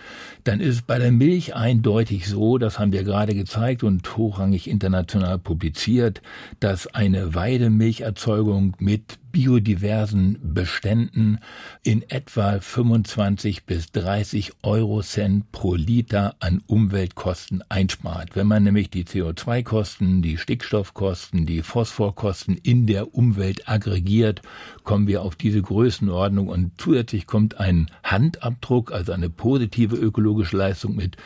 dann 0.43 0.59
ist 0.59 0.75
es 0.75 0.81
bei 0.81 0.99
der 0.99 1.11
Milch 1.11 1.55
eindeutig 1.55 2.27
so, 2.27 2.57
das 2.57 2.79
haben 2.79 2.91
wir 2.91 3.03
gerade 3.03 3.35
gezeigt 3.35 3.83
und 3.83 4.17
hochrangig 4.17 4.69
international 4.69 5.37
publiziert, 5.37 6.21
dass 6.59 6.87
eine 6.87 7.35
Weidemilcherzeugung 7.35 8.75
mit 8.79 9.19
biodiversen 9.31 10.39
Beständen 10.41 11.39
in 11.83 12.03
etwa 12.09 12.59
25 12.59 13.65
bis 13.65 13.91
30 13.91 14.53
Euro 14.63 15.01
Cent 15.01 15.51
pro 15.51 15.75
Liter 15.75 16.35
an 16.39 16.63
Umweltkosten 16.65 17.63
einspart. 17.69 18.35
Wenn 18.35 18.47
man 18.47 18.63
nämlich 18.63 18.89
die 18.89 19.05
CO2-Kosten, 19.05 20.21
die 20.21 20.37
Stickstoffkosten, 20.37 21.45
die 21.45 21.61
Phosphorkosten 21.61 22.57
in 22.57 22.87
der 22.87 23.13
Umwelt 23.13 23.69
aggregiert, 23.69 24.41
kommen 24.83 25.07
wir 25.07 25.21
auf 25.21 25.35
diese 25.35 25.61
Größenordnung 25.61 26.47
und 26.47 26.71
zusätzlich 26.79 27.27
kommt 27.27 27.59
ein 27.59 27.87
Handabdruck, 28.03 28.68
also 28.91 29.11
eine 29.11 29.29
positive 29.29 29.95
ökologische 29.95 30.55
Leistung 30.55 30.95
mit 30.95 31.17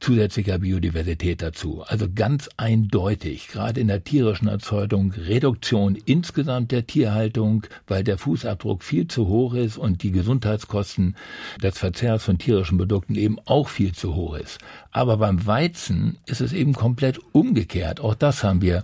zusätzlicher 0.00 0.58
Biodiversität 0.58 1.42
dazu. 1.42 1.84
Also 1.86 2.06
ganz 2.12 2.48
eindeutig, 2.56 3.48
gerade 3.48 3.80
in 3.80 3.88
der 3.88 4.04
tierischen 4.04 4.48
Erzeugung, 4.48 5.12
Reduktion 5.12 5.96
insgesamt 6.04 6.72
der 6.72 6.86
Tierhaltung, 6.86 7.66
weil 7.86 8.04
der 8.04 8.18
Fußabdruck 8.18 8.82
viel 8.82 9.06
zu 9.06 9.28
hoch 9.28 9.54
ist 9.54 9.78
und 9.78 10.02
die 10.02 10.10
Gesundheitskosten 10.10 11.16
des 11.62 11.78
Verzehrs 11.78 12.24
von 12.24 12.38
tierischen 12.38 12.78
Produkten 12.78 13.14
eben 13.14 13.38
auch 13.44 13.68
viel 13.68 13.92
zu 13.92 14.14
hoch 14.14 14.34
ist. 14.34 14.58
Aber 14.90 15.18
beim 15.18 15.46
Weizen 15.46 16.18
ist 16.26 16.40
es 16.40 16.52
eben 16.52 16.72
komplett 16.72 17.20
umgekehrt. 17.32 18.00
Auch 18.00 18.14
das 18.14 18.42
haben 18.42 18.62
wir 18.62 18.82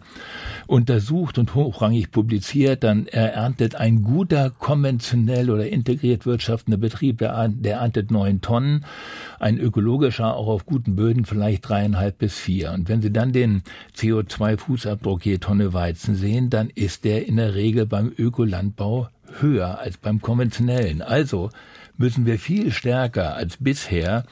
untersucht 0.67 1.39
und 1.39 1.55
hochrangig 1.55 2.11
publiziert. 2.11 2.85
Dann 2.85 3.07
erntet 3.09 3.75
ein 3.75 4.03
guter 4.03 4.51
konventionell 4.51 5.51
oder 5.51 5.67
integriert 5.67 6.27
wirtschaftender 6.27 6.79
Betrieb, 6.79 7.19
der, 7.19 7.49
der 7.49 7.79
erntet 7.79 8.04
neun 8.11 8.41
Tonnen. 8.41 8.85
Ein 9.39 9.59
ökologischer 9.59 10.37
auch 10.37 10.49
auf 10.49 10.67
guten 10.67 10.97
Böden 10.97 11.25
vielleicht 11.25 11.69
dreieinhalb 11.69 12.19
bis 12.19 12.39
vier. 12.39 12.73
Und 12.73 12.89
wenn 12.89 13.03
Sie 13.03 13.13
dann 13.13 13.33
den 13.33 13.63
CO2-Fußabdruck 13.97 15.25
je 15.25 15.39
Tonne 15.39 15.73
Weizen 15.73 16.15
sehen, 16.15 16.51
dann 16.51 16.71
ist 16.71 17.05
der 17.05 17.27
in 17.27 17.37
der 17.37 17.55
Regel 17.55 17.87
beim 17.87 18.13
Ökolandbau 18.17 19.09
höher 19.41 19.79
als 19.79 19.97
beim 19.97 20.21
konventionellen. 20.21 21.03
Also 21.03 21.51
müssen 21.97 22.27
wir 22.27 22.39
viel 22.39 22.73
stärker 22.73 23.35
als 23.35 23.57
bisher 23.59 24.25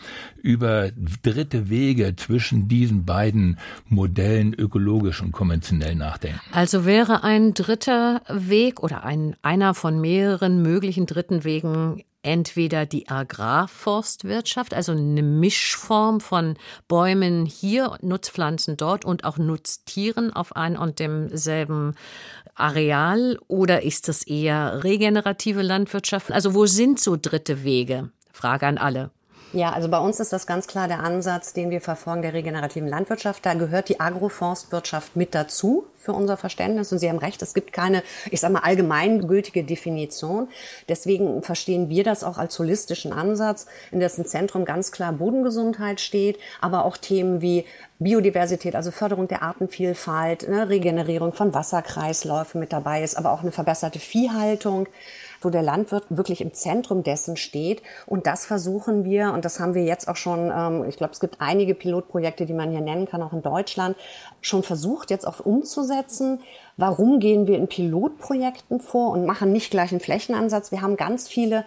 über 0.43 0.91
dritte 1.23 1.69
Wege 1.71 2.17
zwischen 2.17 2.69
diesen 2.69 3.05
beiden 3.05 3.59
Modellen 3.89 4.55
ökologisch 4.55 5.23
und 5.23 5.33
konventionell 5.33 5.95
nachdenken. 5.95 6.41
Also 6.53 6.85
wäre 6.85 7.23
ein 7.23 7.55
dritter 7.55 8.23
Weg 8.29 8.83
oder 8.83 9.05
ein, 9.05 9.37
einer 9.43 9.75
von 9.75 10.01
mehreren 10.01 10.63
möglichen 10.63 11.07
dritten 11.07 11.45
Wegen 11.45 12.03
entweder 12.23 12.87
die 12.87 13.09
Agrarforstwirtschaft, 13.09 14.75
also 14.75 14.93
eine 14.93 15.23
Mischform 15.23 16.21
von 16.21 16.57
Bäumen 16.89 17.47
hier, 17.47 17.99
Nutzpflanzen 18.01 18.77
dort 18.77 19.05
und 19.05 19.25
auch 19.25 19.39
Nutztieren 19.39 20.33
auf 20.33 20.55
ein 20.55 20.77
und 20.77 21.01
demselben 21.01 21.95
Areal, 22.55 23.39
oder 23.49 23.83
ist 23.83 24.09
das 24.09 24.23
eher 24.23 24.85
regenerative 24.85 25.63
Landwirtschaft? 25.63 26.31
Also 26.33 26.55
wo 26.55 26.67
sind 26.67 27.01
so 27.01 27.17
dritte 27.21 27.65
Wege? 27.65 28.11
Frage 28.31 28.67
an 28.67 28.79
alle. 28.79 29.11
Ja, 29.55 29.71
also 29.71 29.89
bei 29.89 29.99
uns 29.99 30.19
ist 30.19 30.33
das 30.33 30.47
ganz 30.47 30.67
klar 30.67 30.89
der 30.89 31.01
Ansatz, 31.01 31.53
den 31.53 31.71
wir 31.71 31.83
verfolgen, 31.83 32.23
der 32.23 32.33
regenerativen 32.33 32.89
Landwirtschaft. 32.89 33.45
Da 33.45 33.53
gehört 33.53 33.91
die 33.91 34.01
Agroforstwirtschaft 34.01 35.15
mit 35.15 35.35
dazu 35.35 35.85
für 35.95 36.15
unser 36.15 36.39
Verständnis. 36.39 36.91
Und 36.91 36.99
Sie 36.99 37.09
haben 37.11 37.19
recht, 37.19 37.43
es 37.43 37.53
gibt 37.53 37.75
keine, 37.75 38.03
ich 38.31 38.41
sage 38.41 38.55
mal, 38.55 38.61
allgemeingültige 38.61 39.63
Definition. 39.63 40.49
Deswegen 40.89 41.43
verstehen 41.43 41.91
wir 41.91 42.03
das 42.03 42.25
auch 42.25 42.39
als 42.39 42.59
holistischen 42.59 43.13
Ansatz, 43.13 43.67
in 43.91 44.01
dessen 44.01 44.25
Zentrum 44.25 44.65
ganz 44.65 44.91
klar 44.91 45.13
Bodengesundheit 45.13 46.01
steht, 46.01 46.39
aber 46.63 46.87
auch 46.87 46.97
Themen 46.97 47.43
wie 47.43 47.67
Biodiversität, 47.99 48.75
also 48.75 48.91
Förderung 48.91 49.29
der 49.29 49.43
Artenvielfalt, 49.43 50.49
ne, 50.49 50.71
Regenerierung 50.71 51.35
von 51.35 51.53
Wasserkreisläufen 51.53 52.59
mit 52.59 52.73
dabei 52.73 53.03
ist, 53.03 53.17
aber 53.17 53.33
auch 53.33 53.43
eine 53.43 53.53
verbesserte 53.53 53.99
Viehhaltung 53.99 54.89
wo 55.45 55.51
der 55.51 55.63
Landwirt 55.63 56.05
wirklich 56.11 56.41
im 56.41 56.55
Zentrum 56.55 57.03
dessen 57.03 57.37
steht. 57.37 57.83
Und 58.07 58.27
das 58.27 58.47
versuchen 58.47 59.05
wir, 59.05 59.33
und 59.33 59.45
das 59.45 59.61
haben 59.61 59.75
wir 59.75 59.85
jetzt 59.85 60.09
auch 60.09 60.17
schon, 60.17 60.51
ähm, 60.55 60.85
ich 60.89 60.97
glaube, 60.97 61.13
es 61.13 61.21
gibt 61.21 61.41
einige 61.41 61.75
Pilotprojekte, 61.75 62.47
die 62.47 62.55
man 62.55 62.71
hier 62.71 62.81
nennen 62.81 63.07
kann, 63.07 63.23
auch 63.23 63.33
in 63.33 63.43
Deutschland, 63.43 63.97
schon 64.41 64.63
versucht, 64.63 65.11
jetzt 65.11 65.27
auch 65.27 65.41
umzusetzen. 65.41 66.41
Warum 66.77 67.21
gehen 67.21 67.47
wir 67.47 67.59
in 67.59 67.69
Pilotprojekten 67.69 68.81
vor 68.81 69.13
und 69.13 69.27
machen 69.27 69.53
nicht 69.53 69.71
gleich 69.71 69.93
einen 69.93 70.01
Flächenansatz? 70.01 70.71
Wir 70.71 70.83
haben 70.83 70.97
ganz 70.97 71.29
viele 71.29 71.65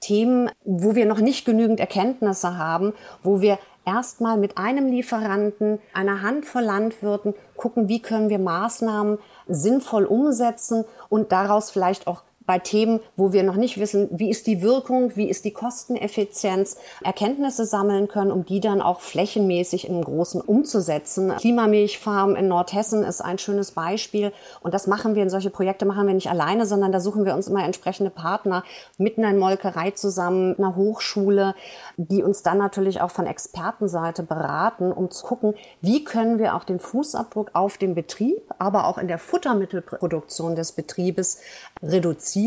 Themen, 0.00 0.50
wo 0.64 0.94
wir 0.94 1.06
noch 1.06 1.20
nicht 1.20 1.44
genügend 1.44 1.78
Erkenntnisse 1.78 2.56
haben, 2.56 2.94
wo 3.22 3.40
wir 3.40 3.58
erstmal 3.84 4.36
mit 4.36 4.58
einem 4.58 4.86
Lieferanten, 4.86 5.78
einer 5.92 6.22
Handvoll 6.22 6.62
Landwirten 6.62 7.34
gucken, 7.56 7.88
wie 7.88 8.00
können 8.00 8.28
wir 8.28 8.38
Maßnahmen 8.38 9.18
sinnvoll 9.48 10.04
umsetzen 10.04 10.84
und 11.08 11.32
daraus 11.32 11.70
vielleicht 11.70 12.06
auch 12.06 12.22
bei 12.50 12.58
Themen, 12.58 12.98
wo 13.14 13.32
wir 13.32 13.44
noch 13.44 13.54
nicht 13.54 13.78
wissen, 13.78 14.08
wie 14.10 14.28
ist 14.28 14.48
die 14.48 14.60
Wirkung, 14.60 15.14
wie 15.14 15.30
ist 15.30 15.44
die 15.44 15.52
Kosteneffizienz, 15.52 16.78
Erkenntnisse 17.04 17.64
sammeln 17.64 18.08
können, 18.08 18.32
um 18.32 18.44
die 18.44 18.58
dann 18.58 18.82
auch 18.82 18.98
flächenmäßig 18.98 19.86
im 19.86 20.02
Großen 20.02 20.40
umzusetzen. 20.40 21.32
Klimamilchfarm 21.36 22.34
in 22.34 22.48
Nordhessen 22.48 23.04
ist 23.04 23.20
ein 23.20 23.38
schönes 23.38 23.70
Beispiel. 23.70 24.32
Und 24.62 24.74
das 24.74 24.88
machen 24.88 25.14
wir 25.14 25.22
in 25.22 25.30
solche 25.30 25.50
Projekte 25.50 25.84
machen 25.84 26.08
wir 26.08 26.14
nicht 26.14 26.28
alleine, 26.28 26.66
sondern 26.66 26.90
da 26.90 26.98
suchen 26.98 27.24
wir 27.24 27.34
uns 27.34 27.46
immer 27.46 27.62
entsprechende 27.62 28.10
Partner 28.10 28.64
mit 28.98 29.16
einer 29.16 29.32
Molkerei 29.32 29.92
zusammen, 29.92 30.56
einer 30.58 30.74
Hochschule, 30.74 31.54
die 31.98 32.24
uns 32.24 32.42
dann 32.42 32.58
natürlich 32.58 33.00
auch 33.00 33.12
von 33.12 33.26
Expertenseite 33.26 34.24
beraten, 34.24 34.90
um 34.90 35.08
zu 35.12 35.24
gucken, 35.24 35.54
wie 35.82 36.02
können 36.02 36.40
wir 36.40 36.56
auch 36.56 36.64
den 36.64 36.80
Fußabdruck 36.80 37.50
auf 37.52 37.78
dem 37.78 37.94
Betrieb, 37.94 38.42
aber 38.58 38.88
auch 38.88 38.98
in 38.98 39.06
der 39.06 39.18
Futtermittelproduktion 39.20 40.56
des 40.56 40.72
Betriebes 40.72 41.38
reduzieren. 41.80 42.39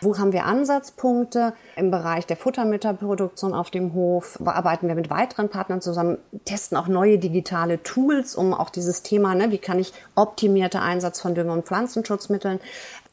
Wo 0.00 0.18
haben 0.18 0.32
wir 0.32 0.44
Ansatzpunkte? 0.44 1.54
Im 1.76 1.90
Bereich 1.90 2.26
der 2.26 2.36
Futtermittelproduktion 2.36 3.54
auf 3.54 3.70
dem 3.70 3.94
Hof 3.94 4.38
arbeiten 4.44 4.86
wir 4.86 4.94
mit 4.94 5.08
weiteren 5.08 5.48
Partnern 5.48 5.80
zusammen, 5.80 6.18
testen 6.44 6.76
auch 6.76 6.88
neue 6.88 7.18
digitale 7.18 7.82
Tools, 7.82 8.34
um 8.34 8.52
auch 8.52 8.68
dieses 8.68 9.02
Thema, 9.02 9.34
ne, 9.34 9.50
wie 9.50 9.58
kann 9.58 9.78
ich 9.78 9.94
optimierte 10.14 10.80
Einsatz 10.80 11.20
von 11.20 11.34
Dünger- 11.34 11.54
und 11.54 11.64
Pflanzenschutzmitteln 11.64 12.60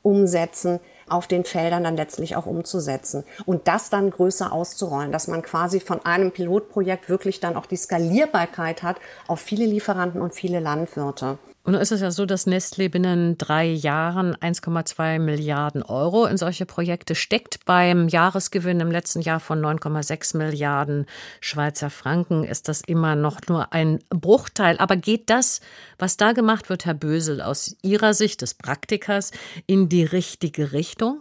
umsetzen 0.03 0.79
auf 1.07 1.27
den 1.27 1.45
Feldern 1.45 1.83
dann 1.83 1.95
letztlich 1.95 2.35
auch 2.35 2.45
umzusetzen 2.45 3.23
und 3.45 3.67
das 3.67 3.89
dann 3.89 4.09
größer 4.09 4.51
auszurollen, 4.51 5.11
dass 5.11 5.27
man 5.27 5.41
quasi 5.41 5.79
von 5.79 6.05
einem 6.05 6.31
Pilotprojekt 6.31 7.09
wirklich 7.09 7.39
dann 7.39 7.55
auch 7.55 7.65
die 7.65 7.77
Skalierbarkeit 7.77 8.83
hat 8.83 8.97
auf 9.27 9.39
viele 9.39 9.65
Lieferanten 9.65 10.21
und 10.21 10.33
viele 10.33 10.59
Landwirte. 10.59 11.37
Und 11.63 11.74
nun 11.74 11.82
ist 11.82 11.91
es 11.91 12.02
ja 12.02 12.10
so, 12.10 12.26
dass 12.26 12.47
Nestlé 12.47 12.89
binnen 12.89 13.38
drei 13.38 13.67
Jahren 13.67 14.36
1,2 14.36 15.19
Milliarden 15.19 15.84
Euro 15.84 16.26
in 16.26 16.38
solche 16.38 16.65
Projekte 16.65 17.13
steckt. 17.13 17.65
Beim 17.65 18.08
Jahresgewinn 18.08 18.80
im 18.80 18.89
letzten 18.89 19.21
Jahr 19.21 19.39
von 19.39 19.62
9,6 19.62 20.38
Milliarden 20.38 21.06
Schweizer 21.39 21.91
Franken 21.91 22.43
ist 22.43 22.67
das 22.67 22.82
immer 22.82 23.15
noch 23.15 23.41
nur 23.47 23.74
ein 23.74 24.00
Bruchteil. 24.10 24.80
Aber 24.80 24.95
geht 24.95 25.30
das, 25.30 25.62
was 26.00 26.17
da 26.17 26.32
gemacht 26.32 26.69
wird, 26.69 26.86
Herr 26.86 26.95
Bösel, 26.95 27.41
aus 27.41 27.76
Ihrer 27.84 28.15
Sicht 28.15 28.41
des 28.41 28.56
Praktikers 28.56 29.32
in 29.67 29.88
die 29.88 30.04
richtige 30.04 30.71
Richtung? 30.71 31.19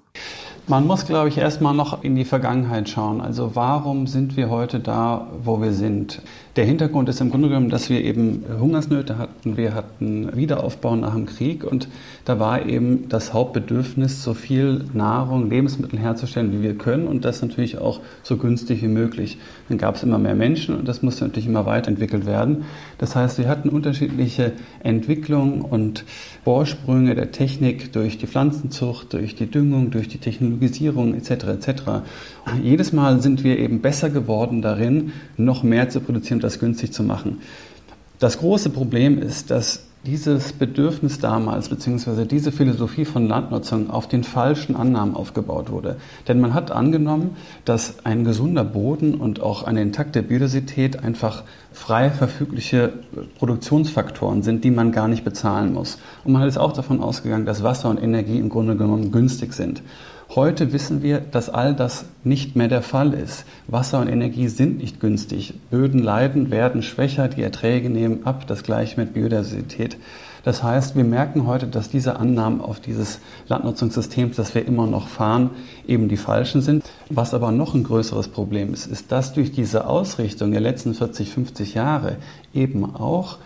Man 0.67 0.87
muss, 0.87 1.05
glaube 1.05 1.29
ich, 1.29 1.37
erstmal 1.39 1.75
noch 1.75 2.05
in 2.05 2.15
die 2.15 2.25
Vergangenheit 2.25 2.89
schauen. 2.89 3.21
Also 3.21 3.57
warum 3.57 4.07
sind 4.07 4.37
wir 4.37 4.51
heute 4.51 4.79
da, 4.79 5.27
wo 5.43 5.61
wir 5.61 5.73
sind? 5.73 6.23
Der 6.57 6.65
Hintergrund 6.65 7.09
ist 7.09 7.21
im 7.21 7.31
Grunde 7.31 7.49
genommen, 7.49 7.71
dass 7.71 7.91
wir 7.91 8.05
eben 8.05 8.45
Hungersnöte 8.61 9.19
hatten, 9.19 9.57
wir 9.57 9.75
hatten 9.75 10.37
Wiederaufbau 10.37 10.95
nach 10.97 11.15
dem 11.15 11.27
Krieg 11.27 11.65
und 11.65 11.89
da 12.25 12.39
war 12.39 12.67
eben 12.67 13.09
das 13.09 13.33
Hauptbedürfnis, 13.33 14.23
so 14.23 14.35
viel 14.35 14.85
Nahrung, 14.93 15.49
Lebensmittel 15.49 15.99
herzustellen, 15.99 16.53
wie 16.53 16.63
wir 16.63 16.77
können 16.77 17.07
und 17.07 17.25
das 17.25 17.41
natürlich 17.41 17.79
auch 17.79 18.01
so 18.23 18.37
günstig 18.37 18.83
wie 18.83 18.89
möglich. 18.89 19.39
Dann 19.69 19.79
gab 19.79 19.95
es 19.95 20.03
immer 20.03 20.19
mehr 20.19 20.35
Menschen 20.35 20.77
und 20.77 20.87
das 20.87 21.03
musste 21.03 21.25
natürlich 21.25 21.47
immer 21.47 21.67
weiterentwickelt 21.67 22.27
werden. 22.27 22.65
Das 22.99 23.17
heißt, 23.17 23.39
wir 23.39 23.49
hatten 23.49 23.69
unterschiedliche 23.69 24.53
Entwicklungen 24.83 25.63
und 25.63 26.05
Vorsprünge 26.45 27.15
der 27.15 27.31
Technik 27.31 27.93
durch 27.93 28.19
die 28.19 28.27
Pflanzenzucht, 28.27 29.13
durch 29.13 29.35
die 29.35 29.51
Düngung, 29.51 29.91
durch 29.91 30.00
die 30.09 30.19
Technologisierung 30.19 31.15
etc. 31.15 31.31
etc. 31.31 31.83
Jedes 32.63 32.93
Mal 32.93 33.21
sind 33.21 33.45
wir 33.45 33.59
eben 33.59 33.81
besser 33.81 34.11
geworden 34.11 34.63
darin, 34.63 35.13
noch 35.37 35.63
mehr 35.63 35.89
zu 35.89 36.01
produzieren 36.01 36.39
und 36.39 36.45
das 36.45 36.59
günstig 36.59 36.93
zu 36.93 37.03
machen. 37.03 37.39
Das 38.19 38.39
große 38.39 38.71
Problem 38.71 39.21
ist, 39.21 39.51
dass 39.51 39.90
dieses 40.07 40.55
Bedürfnis 40.55 41.19
damals, 41.19 41.69
beziehungsweise 41.69 42.25
diese 42.25 42.53
Philosophie 42.53 43.05
von 43.05 43.29
Landnutzung 43.29 43.91
auf 43.91 44.09
den 44.09 44.25
falschen 44.25 44.75
Annahmen 44.75 45.15
aufgebaut 45.15 45.71
wurde. 45.71 45.97
Denn 46.27 46.41
man 46.41 46.55
hat 46.55 46.71
angenommen, 46.71 47.37
dass 47.67 48.07
ein 48.07 48.25
gesunder 48.25 48.65
Boden 48.65 49.15
und 49.15 49.43
auch 49.43 49.63
eine 49.63 49.83
intakte 49.83 50.23
Biodiversität 50.23 51.05
einfach 51.05 51.45
frei 51.73 52.11
verfügliche 52.11 52.95
Produktionsfaktoren 53.39 54.43
sind, 54.43 54.65
die 54.65 54.71
man 54.71 54.91
gar 54.91 55.07
nicht 55.07 55.23
bezahlen 55.23 55.75
muss. 55.75 55.99
Und 56.25 56.33
man 56.33 56.49
ist 56.49 56.57
auch 56.57 56.73
davon 56.73 57.03
ausgegangen, 57.03 57.45
dass 57.45 57.63
Wasser 57.63 57.91
und 57.91 58.03
Energie 58.03 58.39
im 58.39 58.49
Grunde 58.49 58.77
genommen 58.77 59.13
günstig 59.13 59.53
sind. 59.53 59.83
Heute 60.37 60.73
wissen 60.73 61.03
wir, 61.03 61.19
dass 61.19 61.51
all 61.51 61.75
das 61.75 62.05
nicht 62.23 62.55
mehr 62.55 62.69
der 62.69 62.83
Fall 62.83 63.15
ist. 63.15 63.45
Wasser 63.67 63.99
und 63.99 64.07
Energie 64.07 64.47
sind 64.47 64.79
nicht 64.79 65.01
günstig. 65.01 65.55
Böden 65.73 66.01
leiden, 66.01 66.53
werden 66.53 66.83
schwächer, 66.83 67.27
die 67.27 67.43
Erträge 67.43 67.91
nehmen 67.91 68.25
ab, 68.25 68.47
das 68.47 68.63
gleiche 68.63 69.01
mit 69.01 69.13
Biodiversität. 69.13 69.97
Das 70.45 70.63
heißt, 70.63 70.95
wir 70.95 71.03
merken 71.03 71.49
heute, 71.49 71.67
dass 71.67 71.91
diese 71.91 72.21
Annahmen 72.21 72.61
auf 72.61 72.79
dieses 72.79 73.19
Landnutzungssystem, 73.49 74.31
das 74.37 74.55
wir 74.55 74.65
immer 74.65 74.87
noch 74.87 75.09
fahren, 75.09 75.51
eben 75.89 76.09
die 76.09 76.17
falschen 76.17 76.63
sind. 76.63 76.85
Was 77.09 77.35
aber 77.35 77.51
noch 77.51 77.75
ein 77.75 77.83
größeres 77.83 78.29
Problem 78.29 78.73
ist, 78.73 78.87
ist, 78.87 79.11
dass 79.11 79.33
durch 79.33 79.51
diese 79.51 79.89
Ausrichtung 79.89 80.53
der 80.53 80.61
letzten 80.61 80.95
40, 80.95 81.29
50 81.29 81.75
Jahre 81.75 82.19
eben 82.55 82.95
auch 82.95 83.39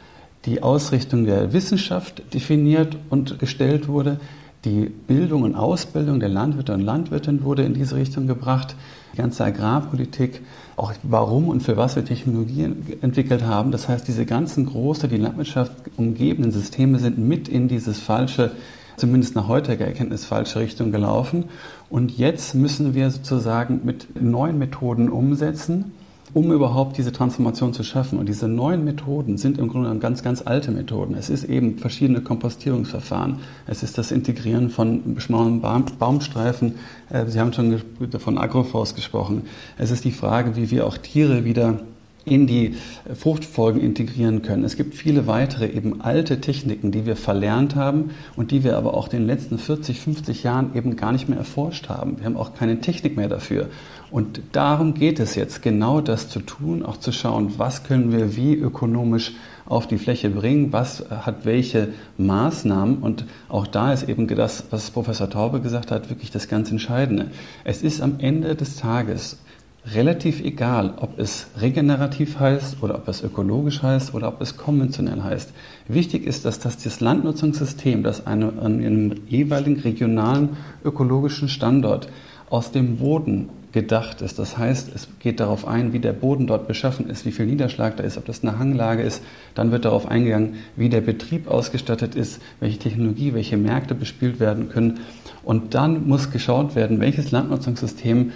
die 0.45 0.63
Ausrichtung 0.63 1.25
der 1.25 1.55
Wissenschaft 1.55 2.35
definiert 2.35 2.99
und 3.09 3.39
gestellt 3.39 3.89
wurde, 3.89 4.21
die 4.65 4.91
Bildung 5.07 5.43
und 5.43 5.55
Ausbildung 5.55 6.21
der 6.21 6.29
Landwirte 6.29 6.73
und 6.73 6.81
Landwirtinnen 6.81 7.45
wurde 7.45 7.63
in 7.65 7.75
diese 7.75 7.97
Richtung 7.97 8.27
gebracht. 8.27 8.75
Die 9.13 9.19
ganze 9.19 9.45
Agrarpolitik, 9.45 10.41
auch 10.77 10.93
warum 11.03 11.49
und 11.49 11.63
für 11.63 11.77
was 11.77 11.97
wir 11.97 12.05
Technologien 12.05 12.85
entwickelt 13.01 13.45
haben. 13.45 13.71
Das 13.71 13.89
heißt, 13.89 14.09
diese 14.09 14.27
ganzen 14.27 14.67
große, 14.67 15.09
die 15.09 15.19
Landwirtschaft 15.19 15.73
umgebenden 15.97 16.51
Systeme 16.51 16.99
sind 16.99 17.19
mit 17.19 17.49
in 17.49 17.69
dieses 17.69 18.01
falsche, 18.01 18.53
zumindest 18.97 19.37
nach 19.37 19.49
heutiger 19.49 19.87
Erkenntnis, 19.87 20.25
falsche 20.25 20.61
Richtung 20.61 20.91
gelaufen. 20.91 21.45
Und 21.91 22.17
jetzt 22.17 22.55
müssen 22.55 22.95
wir 22.95 23.11
sozusagen 23.11 23.83
mit 23.85 24.21
neuen 24.21 24.59
Methoden 24.59 25.09
umsetzen 25.11 25.93
um 26.35 26.53
überhaupt 26.53 26.99
diese 26.99 27.13
Transformation 27.13 27.73
zu 27.73 27.85
schaffen. 27.85 28.19
Und 28.19 28.29
diese 28.29 28.49
neuen 28.49 28.85
Methoden 28.85 29.39
sind 29.39 29.57
im 29.57 29.69
Grunde 29.69 29.97
ganz, 30.01 30.23
ganz 30.23 30.43
alte 30.43 30.73
Methoden. 30.73 31.15
Es 31.15 31.31
ist 31.31 31.45
eben 31.45 31.79
verschiedene 31.79 32.21
Kompostierungsverfahren. 32.21 33.37
Es 33.67 33.85
ist 33.85 33.97
das 33.97 34.11
Integrieren 34.11 34.69
von 34.69 35.15
beschmaulten 35.15 35.63
Baumstreifen. 35.99 36.75
Äh, 37.09 37.27
Sie 37.27 37.39
haben 37.39 37.53
schon 37.53 37.81
von 38.19 38.37
Agroforst 38.37 38.97
gesprochen. 38.97 39.43
Es 39.79 39.93
ist 39.93 40.05
die 40.05 40.11
Frage, 40.11 40.57
wie 40.57 40.71
wir 40.73 40.87
auch 40.87 40.99
Tiere 40.99 41.45
wieder 41.45 41.81
in 42.25 42.47
die 42.47 42.75
Fruchtfolgen 43.15 43.81
integrieren 43.81 44.43
können. 44.43 44.65
Es 44.65 44.77
gibt 44.77 44.95
viele 44.95 45.27
weitere 45.27 45.67
eben 45.67 46.01
alte 46.01 46.41
Techniken, 46.41 46.91
die 46.91 47.07
wir 47.07 47.17
verlernt 47.17 47.75
haben 47.75 48.11
und 48.37 48.51
die 48.51 48.65
wir 48.65 48.77
aber 48.77 48.95
auch 48.95 49.07
in 49.13 49.21
den 49.21 49.27
letzten 49.27 49.59
40, 49.59 50.01
50 50.01 50.43
Jahren 50.43 50.75
eben 50.75 50.97
gar 50.97 51.13
nicht 51.13 51.29
mehr 51.29 51.39
erforscht 51.39 51.89
haben. 51.89 52.19
Wir 52.19 52.27
haben 52.27 52.37
auch 52.37 52.55
keine 52.55 52.81
Technik 52.81 53.17
mehr 53.17 53.29
dafür. 53.29 53.69
Und 54.11 54.41
darum 54.53 54.95
geht 54.95 55.19
es 55.19 55.35
jetzt, 55.35 55.61
genau 55.61 56.01
das 56.01 56.29
zu 56.29 56.41
tun, 56.41 56.85
auch 56.85 56.99
zu 56.99 57.11
schauen, 57.11 57.55
was 57.57 57.83
können 57.83 58.13
wir 58.13 58.37
wie 58.37 58.55
ökonomisch 58.55 59.33
auf 59.67 59.87
die 59.87 59.99
Fläche 59.99 60.31
bringen, 60.31 60.73
was 60.73 61.05
hat 61.11 61.45
welche 61.45 61.89
Maßnahmen. 62.17 62.99
Und 62.99 63.25
auch 63.49 63.67
da 63.67 63.93
ist 63.93 64.09
eben 64.09 64.29
das, 64.29 64.65
was 64.71 64.91
Professor 64.91 65.29
Taube 65.29 65.61
gesagt 65.61 65.91
hat, 65.91 66.11
wirklich 66.11 66.31
das 66.31 66.49
ganz 66.49 66.71
Entscheidende. 66.71 67.31
Es 67.65 67.83
ist 67.83 68.01
am 68.01 68.17
Ende 68.19 68.55
des 68.55 68.77
Tages 68.77 69.39
relativ 69.93 70.41
egal, 70.43 70.95
ob 70.97 71.19
es 71.19 71.49
regenerativ 71.61 72.41
heißt 72.41 72.83
oder 72.83 72.95
ob 72.95 73.09
es 73.09 73.23
ökologisch 73.23 73.83
heißt 73.83 74.15
oder 74.15 74.29
ob 74.29 74.41
es 74.41 74.57
konventionell 74.57 75.23
heißt. 75.23 75.53
Wichtig 75.89 76.27
ist, 76.27 76.45
dass 76.45 76.59
das 76.59 77.01
Landnutzungssystem, 77.01 78.03
das 78.03 78.27
eine, 78.27 78.47
an 78.61 78.81
einem 78.81 79.15
jeweiligen 79.27 79.81
regionalen 79.81 80.51
ökologischen 80.85 81.49
Standort 81.49 82.09
aus 82.49 82.73
dem 82.73 82.97
Boden 82.97 83.51
gedacht 83.73 84.23
ist. 84.23 84.39
Das 84.39 84.57
heißt, 84.57 84.91
es 84.95 85.09
geht 85.19 85.41
darauf 85.41 85.67
ein, 85.67 85.93
wie 85.93 85.99
der 85.99 86.13
Boden 86.13 86.47
dort 86.47 86.69
beschaffen 86.69 87.11
ist, 87.11 87.27
wie 87.27 87.33
viel 87.33 87.47
Niederschlag 87.47 87.97
da 87.97 88.05
ist, 88.05 88.17
ob 88.17 88.25
das 88.25 88.43
eine 88.43 88.59
Hanglage 88.59 89.03
ist. 89.03 89.23
Dann 89.55 89.73
wird 89.73 89.85
darauf 89.85 90.07
eingegangen, 90.07 90.55
wie 90.77 90.89
der 90.89 91.01
Betrieb 91.01 91.49
ausgestattet 91.49 92.15
ist, 92.15 92.41
welche 92.61 92.79
Technologie, 92.79 93.35
welche 93.35 93.57
Märkte 93.57 93.97
bespielt 93.97 94.39
werden 94.39 94.69
können. 94.69 95.01
Und 95.43 95.75
dann 95.75 96.07
muss 96.07 96.31
geschaut 96.31 96.77
werden, 96.77 97.01
welches 97.01 97.33
Landnutzungssystem 97.33 98.31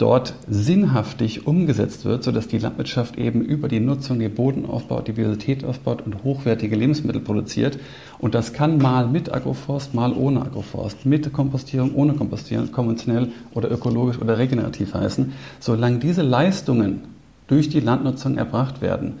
dort 0.00 0.34
sinnhaftig 0.48 1.46
umgesetzt 1.46 2.06
wird, 2.06 2.24
sodass 2.24 2.48
die 2.48 2.58
Landwirtschaft 2.58 3.18
eben 3.18 3.42
über 3.42 3.68
die 3.68 3.80
Nutzung 3.80 4.18
den 4.18 4.34
Boden 4.34 4.64
aufbaut, 4.64 5.08
die 5.08 5.12
Biodiversität 5.12 5.64
aufbaut 5.64 6.02
und 6.06 6.24
hochwertige 6.24 6.74
Lebensmittel 6.74 7.20
produziert. 7.20 7.78
Und 8.18 8.34
das 8.34 8.54
kann 8.54 8.78
mal 8.78 9.06
mit 9.06 9.32
Agroforst, 9.32 9.92
mal 9.92 10.12
ohne 10.14 10.40
Agroforst, 10.42 11.04
mit 11.04 11.30
Kompostierung, 11.32 11.94
ohne 11.94 12.14
Kompostierung, 12.14 12.72
konventionell 12.72 13.28
oder 13.52 13.70
ökologisch 13.70 14.18
oder 14.18 14.38
regenerativ 14.38 14.94
heißen. 14.94 15.32
Solange 15.58 15.98
diese 15.98 16.22
Leistungen 16.22 17.02
durch 17.46 17.68
die 17.68 17.80
Landnutzung 17.80 18.38
erbracht 18.38 18.80
werden, 18.80 19.18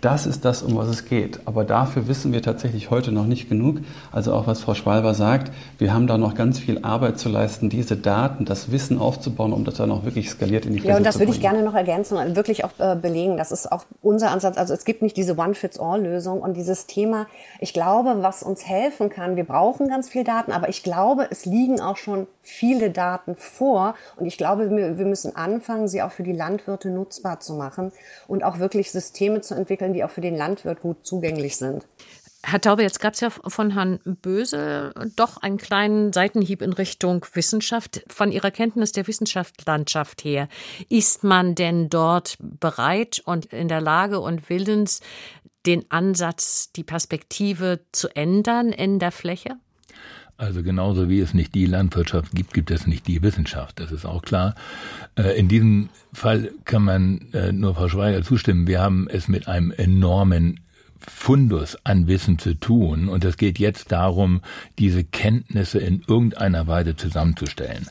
das 0.00 0.26
ist 0.26 0.44
das, 0.44 0.62
um 0.62 0.76
was 0.76 0.88
es 0.88 1.04
geht. 1.04 1.40
Aber 1.44 1.64
dafür 1.64 2.08
wissen 2.08 2.32
wir 2.32 2.42
tatsächlich 2.42 2.90
heute 2.90 3.12
noch 3.12 3.26
nicht 3.26 3.48
genug. 3.48 3.80
Also 4.12 4.32
auch 4.32 4.46
was 4.46 4.60
Frau 4.60 4.74
Schwalber 4.74 5.14
sagt, 5.14 5.52
wir 5.78 5.92
haben 5.92 6.06
da 6.06 6.16
noch 6.16 6.34
ganz 6.34 6.58
viel 6.58 6.84
Arbeit 6.84 7.18
zu 7.18 7.28
leisten, 7.28 7.68
diese 7.68 7.96
Daten, 7.96 8.44
das 8.44 8.72
Wissen 8.72 8.98
aufzubauen, 8.98 9.52
um 9.52 9.64
das 9.64 9.74
dann 9.74 9.90
auch 9.90 10.04
wirklich 10.04 10.30
skaliert 10.30 10.64
in 10.64 10.72
die 10.72 10.80
Fläche 10.80 10.92
Ja, 10.92 10.96
und 10.96 11.04
das 11.04 11.18
würde 11.18 11.32
ich 11.32 11.40
gerne 11.40 11.62
noch 11.62 11.74
ergänzen 11.74 12.16
und 12.16 12.36
wirklich 12.36 12.64
auch 12.64 12.72
äh, 12.78 12.96
belegen. 12.96 13.36
Das 13.36 13.52
ist 13.52 13.70
auch 13.70 13.84
unser 14.02 14.30
Ansatz. 14.30 14.56
Also 14.56 14.72
es 14.72 14.84
gibt 14.84 15.02
nicht 15.02 15.16
diese 15.16 15.36
One-Fits-All-Lösung 15.36 16.40
und 16.40 16.56
dieses 16.56 16.86
Thema, 16.86 17.26
ich 17.58 17.72
glaube, 17.72 18.16
was 18.22 18.42
uns 18.42 18.66
helfen 18.66 19.10
kann, 19.10 19.36
wir 19.36 19.44
brauchen 19.44 19.88
ganz 19.88 20.08
viel 20.08 20.24
Daten, 20.24 20.52
aber 20.52 20.68
ich 20.68 20.82
glaube, 20.82 21.26
es 21.30 21.44
liegen 21.44 21.80
auch 21.80 21.96
schon 21.96 22.26
viele 22.50 22.90
Daten 22.90 23.36
vor 23.36 23.94
und 24.16 24.26
ich 24.26 24.36
glaube, 24.36 24.70
wir, 24.70 25.06
müssen 25.06 25.36
anfangen, 25.36 25.88
sie 25.88 26.02
auch 26.02 26.12
für 26.12 26.22
die 26.22 26.32
Landwirte 26.32 26.90
nutzbar 26.90 27.40
zu 27.40 27.54
machen 27.54 27.92
und 28.26 28.44
auch 28.44 28.58
wirklich 28.58 28.90
Systeme 28.90 29.40
zu 29.40 29.54
entwickeln, 29.54 29.92
die 29.92 30.04
auch 30.04 30.10
für 30.10 30.20
den 30.20 30.36
Landwirt 30.36 30.80
gut 30.80 31.06
zugänglich 31.06 31.56
sind. 31.56 31.86
Herr 32.42 32.60
Taube, 32.60 32.82
jetzt 32.82 33.00
gab 33.00 33.14
es 33.14 33.20
ja 33.20 33.28
von 33.28 33.70
Herrn 33.70 34.00
Böse 34.04 34.94
doch 35.14 35.36
einen 35.36 35.58
kleinen 35.58 36.12
Seitenhieb 36.12 36.62
in 36.62 36.72
Richtung 36.72 37.24
Wissenschaft. 37.34 38.02
Von 38.08 38.32
Ihrer 38.32 38.50
Kenntnis 38.50 38.92
der 38.92 39.06
Wissenschaftslandschaft 39.06 40.24
her, 40.24 40.48
ist 40.88 41.22
man 41.22 41.54
denn 41.54 41.90
dort 41.90 42.36
bereit 42.40 43.20
und 43.26 43.46
in 43.46 43.68
der 43.68 43.82
Lage 43.82 44.20
und 44.20 44.48
willens, 44.48 45.00
den 45.66 45.84
Ansatz, 45.90 46.72
die 46.72 46.84
Perspektive 46.84 47.80
zu 47.92 48.08
ändern 48.16 48.72
in 48.72 48.98
der 48.98 49.12
Fläche? 49.12 49.56
Also 50.40 50.62
genauso 50.62 51.10
wie 51.10 51.20
es 51.20 51.34
nicht 51.34 51.54
die 51.54 51.66
Landwirtschaft 51.66 52.32
gibt, 52.32 52.54
gibt 52.54 52.70
es 52.70 52.86
nicht 52.86 53.06
die 53.06 53.22
Wissenschaft. 53.22 53.78
Das 53.78 53.92
ist 53.92 54.06
auch 54.06 54.22
klar. 54.22 54.54
Äh, 55.14 55.38
in 55.38 55.48
diesem 55.48 55.90
Fall 56.14 56.50
kann 56.64 56.82
man 56.82 57.20
äh, 57.34 57.52
nur 57.52 57.74
Frau 57.74 57.90
Schweiger 57.90 58.22
zustimmen. 58.22 58.66
Wir 58.66 58.80
haben 58.80 59.06
es 59.10 59.28
mit 59.28 59.48
einem 59.48 59.70
enormen 59.70 60.60
Fundus 61.06 61.76
an 61.84 62.06
Wissen 62.06 62.38
zu 62.38 62.54
tun. 62.54 63.08
Und 63.08 63.24
es 63.24 63.36
geht 63.36 63.58
jetzt 63.58 63.92
darum, 63.92 64.40
diese 64.78 65.04
Kenntnisse 65.04 65.78
in 65.78 66.02
irgendeiner 66.06 66.66
Weise 66.66 66.96
zusammenzustellen. 66.96 67.88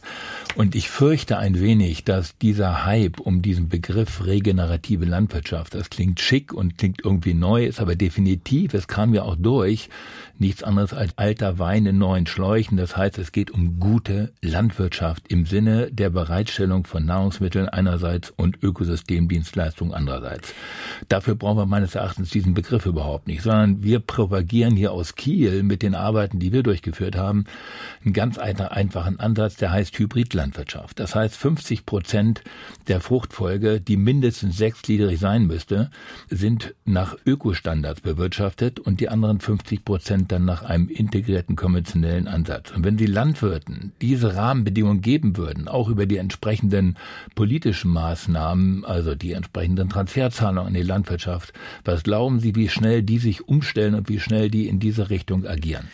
Und 0.55 0.73
ich 0.73 0.89
fürchte 0.89 1.37
ein 1.37 1.59
wenig, 1.59 2.03
dass 2.03 2.37
dieser 2.37 2.85
Hype 2.85 3.19
um 3.19 3.41
diesen 3.41 3.69
Begriff 3.69 4.25
regenerative 4.25 5.05
Landwirtschaft, 5.05 5.75
das 5.75 5.89
klingt 5.89 6.19
schick 6.19 6.53
und 6.53 6.77
klingt 6.77 7.01
irgendwie 7.03 7.35
neu, 7.35 7.65
ist 7.65 7.79
aber 7.79 7.95
definitiv, 7.95 8.73
es 8.73 8.87
kam 8.87 9.13
ja 9.13 9.23
auch 9.23 9.35
durch, 9.37 9.89
nichts 10.39 10.63
anderes 10.63 10.93
als 10.93 11.17
alter 11.17 11.59
Wein 11.59 11.85
in 11.85 11.97
neuen 11.97 12.27
Schläuchen. 12.27 12.77
Das 12.77 12.95
heißt, 12.95 13.17
es 13.17 13.31
geht 13.31 13.51
um 13.51 13.79
gute 13.79 14.31
Landwirtschaft 14.41 15.27
im 15.27 15.45
Sinne 15.45 15.91
der 15.91 16.09
Bereitstellung 16.09 16.85
von 16.85 17.05
Nahrungsmitteln 17.05 17.67
einerseits 17.67 18.31
und 18.31 18.63
Ökosystemdienstleistungen 18.63 19.93
andererseits. 19.93 20.53
Dafür 21.07 21.35
brauchen 21.35 21.57
wir 21.57 21.65
meines 21.65 21.95
Erachtens 21.95 22.29
diesen 22.29 22.53
Begriff 22.53 22.85
überhaupt 22.85 23.27
nicht, 23.27 23.41
sondern 23.41 23.83
wir 23.83 23.99
propagieren 23.99 24.75
hier 24.75 24.91
aus 24.91 25.15
Kiel 25.15 25.63
mit 25.63 25.81
den 25.81 25.95
Arbeiten, 25.95 26.39
die 26.39 26.53
wir 26.53 26.63
durchgeführt 26.63 27.15
haben, 27.15 27.45
einen 28.03 28.13
ganz 28.13 28.37
einfachen 28.37 29.19
Ansatz, 29.19 29.55
der 29.55 29.71
heißt 29.71 29.97
Hybridlandwirtschaft. 29.97 30.99
Das 30.99 31.15
heißt, 31.15 31.35
50 31.35 31.85
Prozent 31.85 32.43
der 32.87 33.01
Fruchtfolge, 33.01 33.81
die 33.81 33.97
mindestens 33.97 34.57
sechsgliedrig 34.57 35.19
sein 35.19 35.47
müsste, 35.47 35.89
sind 36.29 36.75
nach 36.85 37.15
Ökostandards 37.25 38.01
bewirtschaftet 38.01 38.79
und 38.79 38.99
die 38.99 39.09
anderen 39.09 39.39
50 39.39 39.83
Prozent 39.83 40.28
dann 40.31 40.45
nach 40.45 40.63
einem 40.63 40.87
integrierten 40.87 41.55
konventionellen 41.55 42.27
Ansatz. 42.27 42.71
Und 42.71 42.85
wenn 42.85 42.97
die 42.97 43.05
Landwirten 43.05 43.91
diese 44.01 44.35
Rahmenbedingungen 44.35 45.01
geben 45.01 45.37
würden, 45.37 45.67
auch 45.67 45.89
über 45.89 46.05
die 46.05 46.17
entsprechenden 46.17 46.97
politischen 47.35 47.91
Maßnahmen, 47.91 48.85
also 48.85 49.15
die 49.15 49.33
entsprechenden 49.33 49.89
Transferzahlungen 49.89 50.67
an 50.67 50.73
die 50.73 50.83
Landwirtschaft, 50.83 51.53
was 51.83 52.03
glauben 52.03 52.39
Sie, 52.39 52.55
wie 52.55 52.69
schnell 52.69 53.03
die 53.03 53.19
sich 53.19 53.47
umstellen 53.47 53.95
und 53.95 54.09
wie 54.09 54.19
schnell 54.19 54.49
die 54.49 54.67
in 54.67 54.79
diese 54.79 55.09
Richtung 55.09 55.45
agieren? 55.45 55.87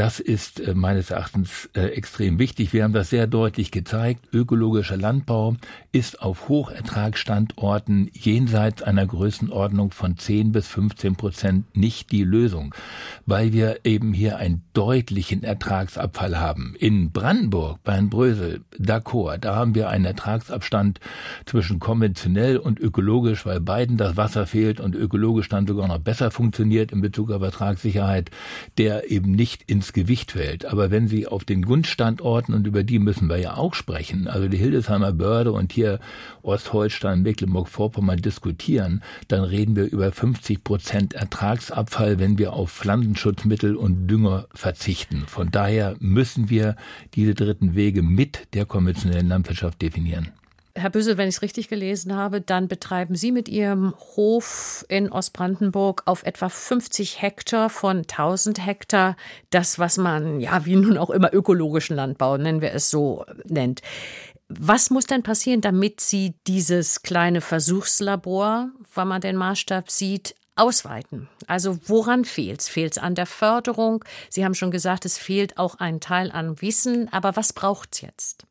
Das 0.00 0.18
ist 0.18 0.60
äh, 0.60 0.72
meines 0.72 1.10
Erachtens 1.10 1.68
äh, 1.74 1.88
extrem 1.88 2.38
wichtig. 2.38 2.72
Wir 2.72 2.84
haben 2.84 2.94
das 2.94 3.10
sehr 3.10 3.26
deutlich 3.26 3.70
gezeigt. 3.70 4.32
Ökologischer 4.32 4.96
Landbau 4.96 5.56
ist 5.92 6.22
auf 6.22 6.48
Hochertragsstandorten 6.48 8.08
jenseits 8.14 8.82
einer 8.82 9.04
Größenordnung 9.04 9.90
von 9.90 10.16
10 10.16 10.52
bis 10.52 10.68
15 10.68 11.16
Prozent 11.16 11.76
nicht 11.76 12.12
die 12.12 12.24
Lösung, 12.24 12.74
weil 13.26 13.52
wir 13.52 13.80
eben 13.84 14.14
hier 14.14 14.38
einen 14.38 14.62
deutlichen 14.72 15.42
Ertragsabfall 15.42 16.40
haben. 16.40 16.74
In 16.78 17.12
Brandenburg, 17.12 17.80
bei 17.84 17.92
Herrn 17.92 18.08
Brösel, 18.08 18.62
d'accord, 18.78 19.36
da 19.36 19.54
haben 19.54 19.74
wir 19.74 19.90
einen 19.90 20.06
Ertragsabstand 20.06 20.98
zwischen 21.44 21.78
konventionell 21.78 22.56
und 22.56 22.80
ökologisch, 22.80 23.44
weil 23.44 23.60
beiden 23.60 23.98
das 23.98 24.16
Wasser 24.16 24.46
fehlt 24.46 24.80
und 24.80 24.94
ökologisch 24.94 25.50
dann 25.50 25.66
sogar 25.66 25.88
noch 25.88 25.98
besser 25.98 26.30
funktioniert 26.30 26.90
in 26.90 27.02
Bezug 27.02 27.30
auf 27.30 27.42
Ertragssicherheit, 27.42 28.30
der 28.78 29.10
eben 29.10 29.32
nicht 29.32 29.70
ins 29.70 29.89
Gewicht 29.92 30.32
fällt. 30.32 30.64
Aber 30.64 30.90
wenn 30.90 31.08
Sie 31.08 31.26
auf 31.26 31.44
den 31.44 31.62
Grundstandorten, 31.62 32.54
und 32.54 32.66
über 32.66 32.82
die 32.82 32.98
müssen 32.98 33.28
wir 33.28 33.38
ja 33.38 33.56
auch 33.56 33.74
sprechen, 33.74 34.28
also 34.28 34.48
die 34.48 34.56
Hildesheimer 34.56 35.12
Börde 35.12 35.52
und 35.52 35.72
hier 35.72 36.00
Ostholstein, 36.42 37.22
Mecklenburg-Vorpommern 37.22 38.18
diskutieren, 38.18 39.02
dann 39.28 39.44
reden 39.44 39.76
wir 39.76 39.84
über 39.84 40.12
50 40.12 40.64
Prozent 40.64 41.14
Ertragsabfall, 41.14 42.18
wenn 42.18 42.38
wir 42.38 42.52
auf 42.52 42.70
Pflanzenschutzmittel 42.70 43.76
und 43.76 44.06
Dünger 44.06 44.46
verzichten. 44.54 45.24
Von 45.26 45.50
daher 45.50 45.96
müssen 46.00 46.50
wir 46.50 46.76
diese 47.14 47.34
dritten 47.34 47.74
Wege 47.74 48.02
mit 48.02 48.48
der 48.54 48.66
konventionellen 48.66 49.28
Landwirtschaft 49.28 49.82
definieren. 49.82 50.28
Herr 50.80 50.90
Büssel, 50.90 51.16
wenn 51.16 51.28
ich 51.28 51.36
es 51.36 51.42
richtig 51.42 51.68
gelesen 51.68 52.14
habe, 52.14 52.40
dann 52.40 52.68
betreiben 52.68 53.14
Sie 53.14 53.32
mit 53.32 53.48
Ihrem 53.48 53.94
Hof 54.16 54.84
in 54.88 55.12
Ostbrandenburg 55.12 56.02
auf 56.06 56.24
etwa 56.24 56.48
50 56.48 57.22
Hektar 57.22 57.70
von 57.70 57.98
1000 57.98 58.64
Hektar 58.64 59.16
das, 59.50 59.78
was 59.78 59.96
man, 59.96 60.40
ja, 60.40 60.64
wie 60.66 60.76
nun 60.76 60.98
auch 60.98 61.10
immer 61.10 61.32
ökologischen 61.32 61.96
Landbau, 61.96 62.36
nennen 62.36 62.60
wir 62.60 62.72
es 62.72 62.90
so, 62.90 63.24
nennt. 63.44 63.82
Was 64.48 64.90
muss 64.90 65.06
denn 65.06 65.22
passieren, 65.22 65.60
damit 65.60 66.00
Sie 66.00 66.34
dieses 66.46 67.02
kleine 67.02 67.40
Versuchslabor, 67.40 68.70
wenn 68.94 69.08
man 69.08 69.20
den 69.20 69.36
Maßstab 69.36 69.90
sieht, 69.90 70.34
ausweiten? 70.56 71.28
Also 71.46 71.78
woran 71.86 72.24
fehlt 72.24 72.60
es? 72.60 72.68
Fehlt 72.68 72.92
es 72.92 72.98
an 72.98 73.14
der 73.14 73.26
Förderung? 73.26 74.04
Sie 74.28 74.44
haben 74.44 74.54
schon 74.54 74.72
gesagt, 74.72 75.04
es 75.04 75.18
fehlt 75.18 75.56
auch 75.58 75.76
ein 75.76 76.00
Teil 76.00 76.32
an 76.32 76.60
Wissen, 76.60 77.08
aber 77.12 77.36
was 77.36 77.52
braucht 77.52 77.90
es 77.94 78.00
jetzt? 78.00 78.46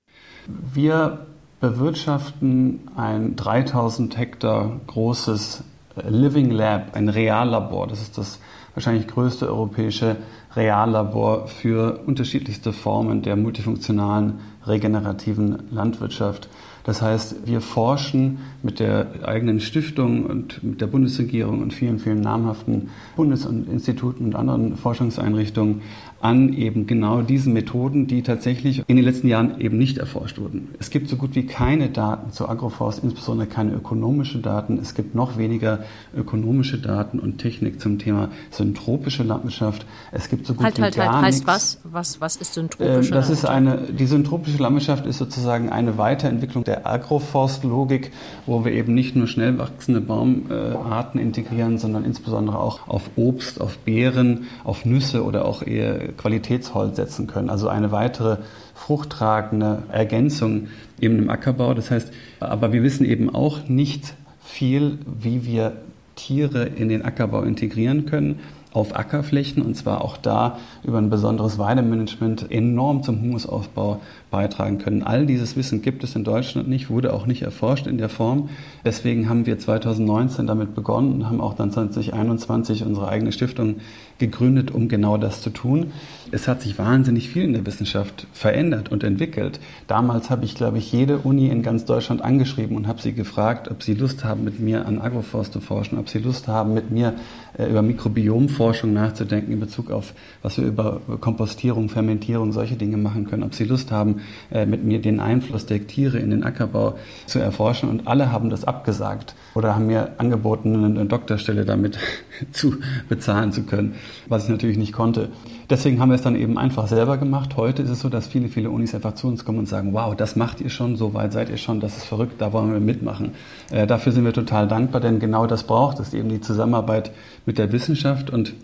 Wir 0.47 1.25
bewirtschaften 1.59 2.81
ein 2.95 3.35
3000 3.35 4.17
Hektar 4.17 4.79
großes 4.87 5.63
äh, 5.97 6.09
Living 6.09 6.51
Lab, 6.51 6.95
ein 6.95 7.09
Reallabor. 7.09 7.87
Das 7.87 8.01
ist 8.01 8.17
das 8.17 8.39
wahrscheinlich 8.73 9.07
größte 9.07 9.47
europäische 9.47 10.17
Reallabor 10.55 11.47
für 11.47 11.99
unterschiedlichste 12.05 12.73
Formen 12.73 13.21
der 13.21 13.35
multifunktionalen 13.35 14.39
regenerativen 14.65 15.63
Landwirtschaft. 15.71 16.49
Das 16.89 17.03
heißt, 17.03 17.45
wir 17.45 17.61
forschen 17.61 18.39
mit 18.63 18.79
der 18.79 19.05
eigenen 19.23 19.59
Stiftung 19.59 20.25
und 20.25 20.63
mit 20.63 20.81
der 20.81 20.87
Bundesregierung 20.87 21.61
und 21.61 21.71
vielen, 21.71 21.99
vielen 21.99 22.19
namhaften 22.19 22.89
Bundesinstituten 23.15 24.25
und 24.25 24.35
anderen 24.35 24.75
Forschungseinrichtungen 24.75 25.81
an 26.21 26.51
eben 26.53 26.85
genau 26.85 27.21
diesen 27.21 27.53
Methoden, 27.53 28.07
die 28.07 28.23
tatsächlich 28.23 28.83
in 28.87 28.97
den 28.97 29.05
letzten 29.05 29.27
Jahren 29.27 29.61
eben 29.61 29.77
nicht 29.77 29.97
erforscht 29.97 30.37
wurden. 30.37 30.69
Es 30.79 30.89
gibt 30.89 31.07
so 31.07 31.15
gut 31.15 31.35
wie 31.35 31.45
keine 31.45 31.89
Daten 31.89 32.31
zu 32.31 32.49
Agroforst, 32.49 33.03
insbesondere 33.03 33.47
keine 33.47 33.73
ökonomische 33.73 34.39
Daten. 34.39 34.79
Es 34.81 34.95
gibt 34.95 35.15
noch 35.15 35.37
weniger 35.37 35.79
ökonomische 36.15 36.77
Daten 36.77 37.19
und 37.19 37.37
Technik 37.37 37.79
zum 37.79 37.99
Thema 37.99 38.29
syntropische 38.51 39.23
Landwirtschaft. 39.23 39.85
Es 40.11 40.29
gibt 40.29 40.45
so 40.45 40.55
gut 40.55 40.65
halt, 40.65 40.77
wie 40.77 40.81
halt, 40.81 40.95
gar 40.95 41.13
halt. 41.13 41.25
Heißt 41.25 41.37
nichts. 41.39 41.47
was? 41.47 41.79
Was, 41.83 42.19
was 42.19 42.35
ist 42.35 42.53
syntropische 42.53 43.09
Ähm, 43.09 43.11
Das 43.11 43.29
ist 43.29 43.45
eine, 43.45 43.77
die 43.77 44.05
syntropische 44.05 44.61
Landwirtschaft 44.61 45.05
ist 45.05 45.19
sozusagen 45.19 45.69
eine 45.69 45.97
Weiterentwicklung 45.97 46.65
Agroforstlogik, 46.85 48.11
wo 48.45 48.65
wir 48.65 48.71
eben 48.71 48.93
nicht 48.93 49.15
nur 49.15 49.27
schnell 49.27 49.57
wachsende 49.57 50.01
Baumarten 50.01 51.19
integrieren, 51.19 51.77
sondern 51.77 52.05
insbesondere 52.05 52.59
auch 52.59 52.87
auf 52.87 53.11
Obst, 53.15 53.61
auf 53.61 53.77
Beeren, 53.79 54.47
auf 54.63 54.85
Nüsse 54.85 55.23
oder 55.23 55.45
auch 55.45 55.63
eher 55.63 56.09
Qualitätsholz 56.13 56.95
setzen 56.95 57.27
können. 57.27 57.49
Also 57.49 57.67
eine 57.67 57.91
weitere 57.91 58.37
fruchttragende 58.75 59.83
Ergänzung 59.91 60.67
eben 60.99 61.19
im 61.19 61.29
Ackerbau. 61.29 61.73
Das 61.73 61.91
heißt, 61.91 62.11
aber 62.39 62.71
wir 62.73 62.83
wissen 62.83 63.05
eben 63.05 63.33
auch 63.33 63.67
nicht 63.67 64.13
viel, 64.43 64.99
wie 65.05 65.45
wir 65.45 65.73
Tiere 66.15 66.65
in 66.65 66.89
den 66.89 67.03
Ackerbau 67.03 67.43
integrieren 67.43 68.05
können 68.05 68.39
auf 68.71 68.95
Ackerflächen 68.95 69.63
und 69.63 69.75
zwar 69.75 70.03
auch 70.03 70.15
da 70.15 70.59
über 70.83 70.99
ein 70.99 71.09
besonderes 71.09 71.57
Weidemanagement 71.57 72.51
enorm 72.51 73.01
zum 73.01 73.21
Humusaufbau 73.21 73.99
beitragen 74.29 74.77
können. 74.77 75.01
All 75.01 75.25
dieses 75.25 75.55
Wissen 75.55 75.81
gibt 75.81 76.03
es 76.03 76.15
in 76.15 76.23
Deutschland 76.23 76.69
nicht, 76.69 76.89
wurde 76.89 77.13
auch 77.13 77.25
nicht 77.25 77.41
erforscht 77.41 77.87
in 77.87 77.97
der 77.97 78.09
Form. 78.09 78.49
Deswegen 78.85 79.27
haben 79.27 79.47
wir 79.47 79.57
2019 79.57 80.45
damit 80.45 80.75
begonnen 80.75 81.13
und 81.13 81.25
haben 81.25 81.41
auch 81.41 81.55
dann 81.55 81.71
2021 81.71 82.85
unsere 82.85 83.07
eigene 83.07 83.31
Stiftung 83.31 83.77
gegründet, 84.19 84.69
um 84.69 84.87
genau 84.87 85.17
das 85.17 85.41
zu 85.41 85.49
tun. 85.49 85.91
Es 86.31 86.47
hat 86.47 86.61
sich 86.61 86.77
wahnsinnig 86.77 87.29
viel 87.29 87.43
in 87.43 87.53
der 87.53 87.65
Wissenschaft 87.65 88.27
verändert 88.33 88.91
und 88.91 89.03
entwickelt. 89.03 89.59
Damals 89.87 90.29
habe 90.29 90.45
ich, 90.45 90.53
glaube 90.53 90.77
ich, 90.77 90.91
jede 90.91 91.17
Uni 91.19 91.47
in 91.47 91.63
ganz 91.63 91.85
Deutschland 91.85 92.21
angeschrieben 92.21 92.77
und 92.77 92.87
habe 92.87 93.01
sie 93.01 93.13
gefragt, 93.13 93.69
ob 93.71 93.81
sie 93.81 93.95
Lust 93.95 94.23
haben, 94.23 94.43
mit 94.43 94.59
mir 94.59 94.85
an 94.85 95.01
Agroforst 95.01 95.53
zu 95.53 95.59
forschen, 95.59 95.97
ob 95.97 96.07
sie 96.07 96.19
Lust 96.19 96.47
haben, 96.47 96.73
mit 96.73 96.91
mir 96.91 97.15
äh, 97.57 97.67
über 97.69 97.81
Mikrobiomforschung 97.81 98.93
nachzudenken 98.93 99.51
in 99.51 99.59
Bezug 99.59 99.89
auf, 99.89 100.13
was 100.43 100.57
wir 100.57 100.65
über 100.65 101.01
Kompostierung, 101.19 101.89
Fermentierung, 101.89 102.51
solche 102.51 102.75
Dinge 102.75 102.97
machen 102.97 103.25
können, 103.25 103.43
ob 103.43 103.55
sie 103.55 103.63
Lust 103.63 103.91
haben, 103.91 104.21
äh, 104.51 104.65
mit 104.65 104.83
mir 104.83 105.01
den 105.01 105.19
Einfluss 105.19 105.65
der 105.65 105.87
Tiere 105.87 106.19
in 106.19 106.29
den 106.29 106.43
Ackerbau 106.43 106.97
zu 107.25 107.39
erforschen. 107.39 107.89
Und 107.89 108.07
alle 108.07 108.31
haben 108.31 108.49
das 108.49 108.65
abgesagt 108.65 109.33
oder 109.55 109.75
haben 109.75 109.87
mir 109.87 110.11
angeboten, 110.19 110.83
eine 110.83 111.05
Doktorstelle 111.05 111.65
damit 111.65 111.97
zu 112.51 112.75
bezahlen 113.07 113.51
zu 113.51 113.63
können, 113.63 113.95
was 114.27 114.43
ich 114.43 114.49
natürlich 114.49 114.77
nicht 114.77 114.93
konnte. 114.93 115.29
Deswegen 115.69 115.99
haben 115.99 116.09
wir 116.09 116.15
es 116.15 116.23
dann 116.23 116.35
eben 116.35 116.57
einfach 116.57 116.87
selber 116.87 117.17
gemacht. 117.17 117.55
Heute 117.55 117.83
ist 117.83 117.89
es 117.89 117.99
so, 117.99 118.09
dass 118.09 118.27
viele, 118.27 118.47
viele 118.47 118.71
Unis 118.71 118.95
einfach 118.95 119.13
zu 119.13 119.27
uns 119.27 119.45
kommen 119.45 119.59
und 119.59 119.67
sagen, 119.67 119.93
wow, 119.93 120.15
das 120.15 120.35
macht 120.35 120.61
ihr 120.61 120.71
schon, 120.71 120.95
so 120.95 121.13
weit 121.13 121.31
seid 121.31 121.49
ihr 121.49 121.57
schon, 121.57 121.79
das 121.79 121.95
ist 121.95 122.05
verrückt, 122.05 122.41
da 122.41 122.51
wollen 122.53 122.73
wir 122.73 122.79
mitmachen. 122.79 123.33
Äh, 123.69 123.85
dafür 123.85 124.11
sind 124.11 124.25
wir 124.25 124.33
total 124.33 124.67
dankbar, 124.67 124.99
denn 124.99 125.19
genau 125.19 125.45
das 125.45 125.63
braucht 125.63 125.99
es, 125.99 126.13
eben 126.15 126.29
die 126.29 126.41
Zusammenarbeit 126.41 127.11
mit 127.45 127.59
der 127.59 127.71
Wissenschaft 127.71 128.31
und 128.31 128.55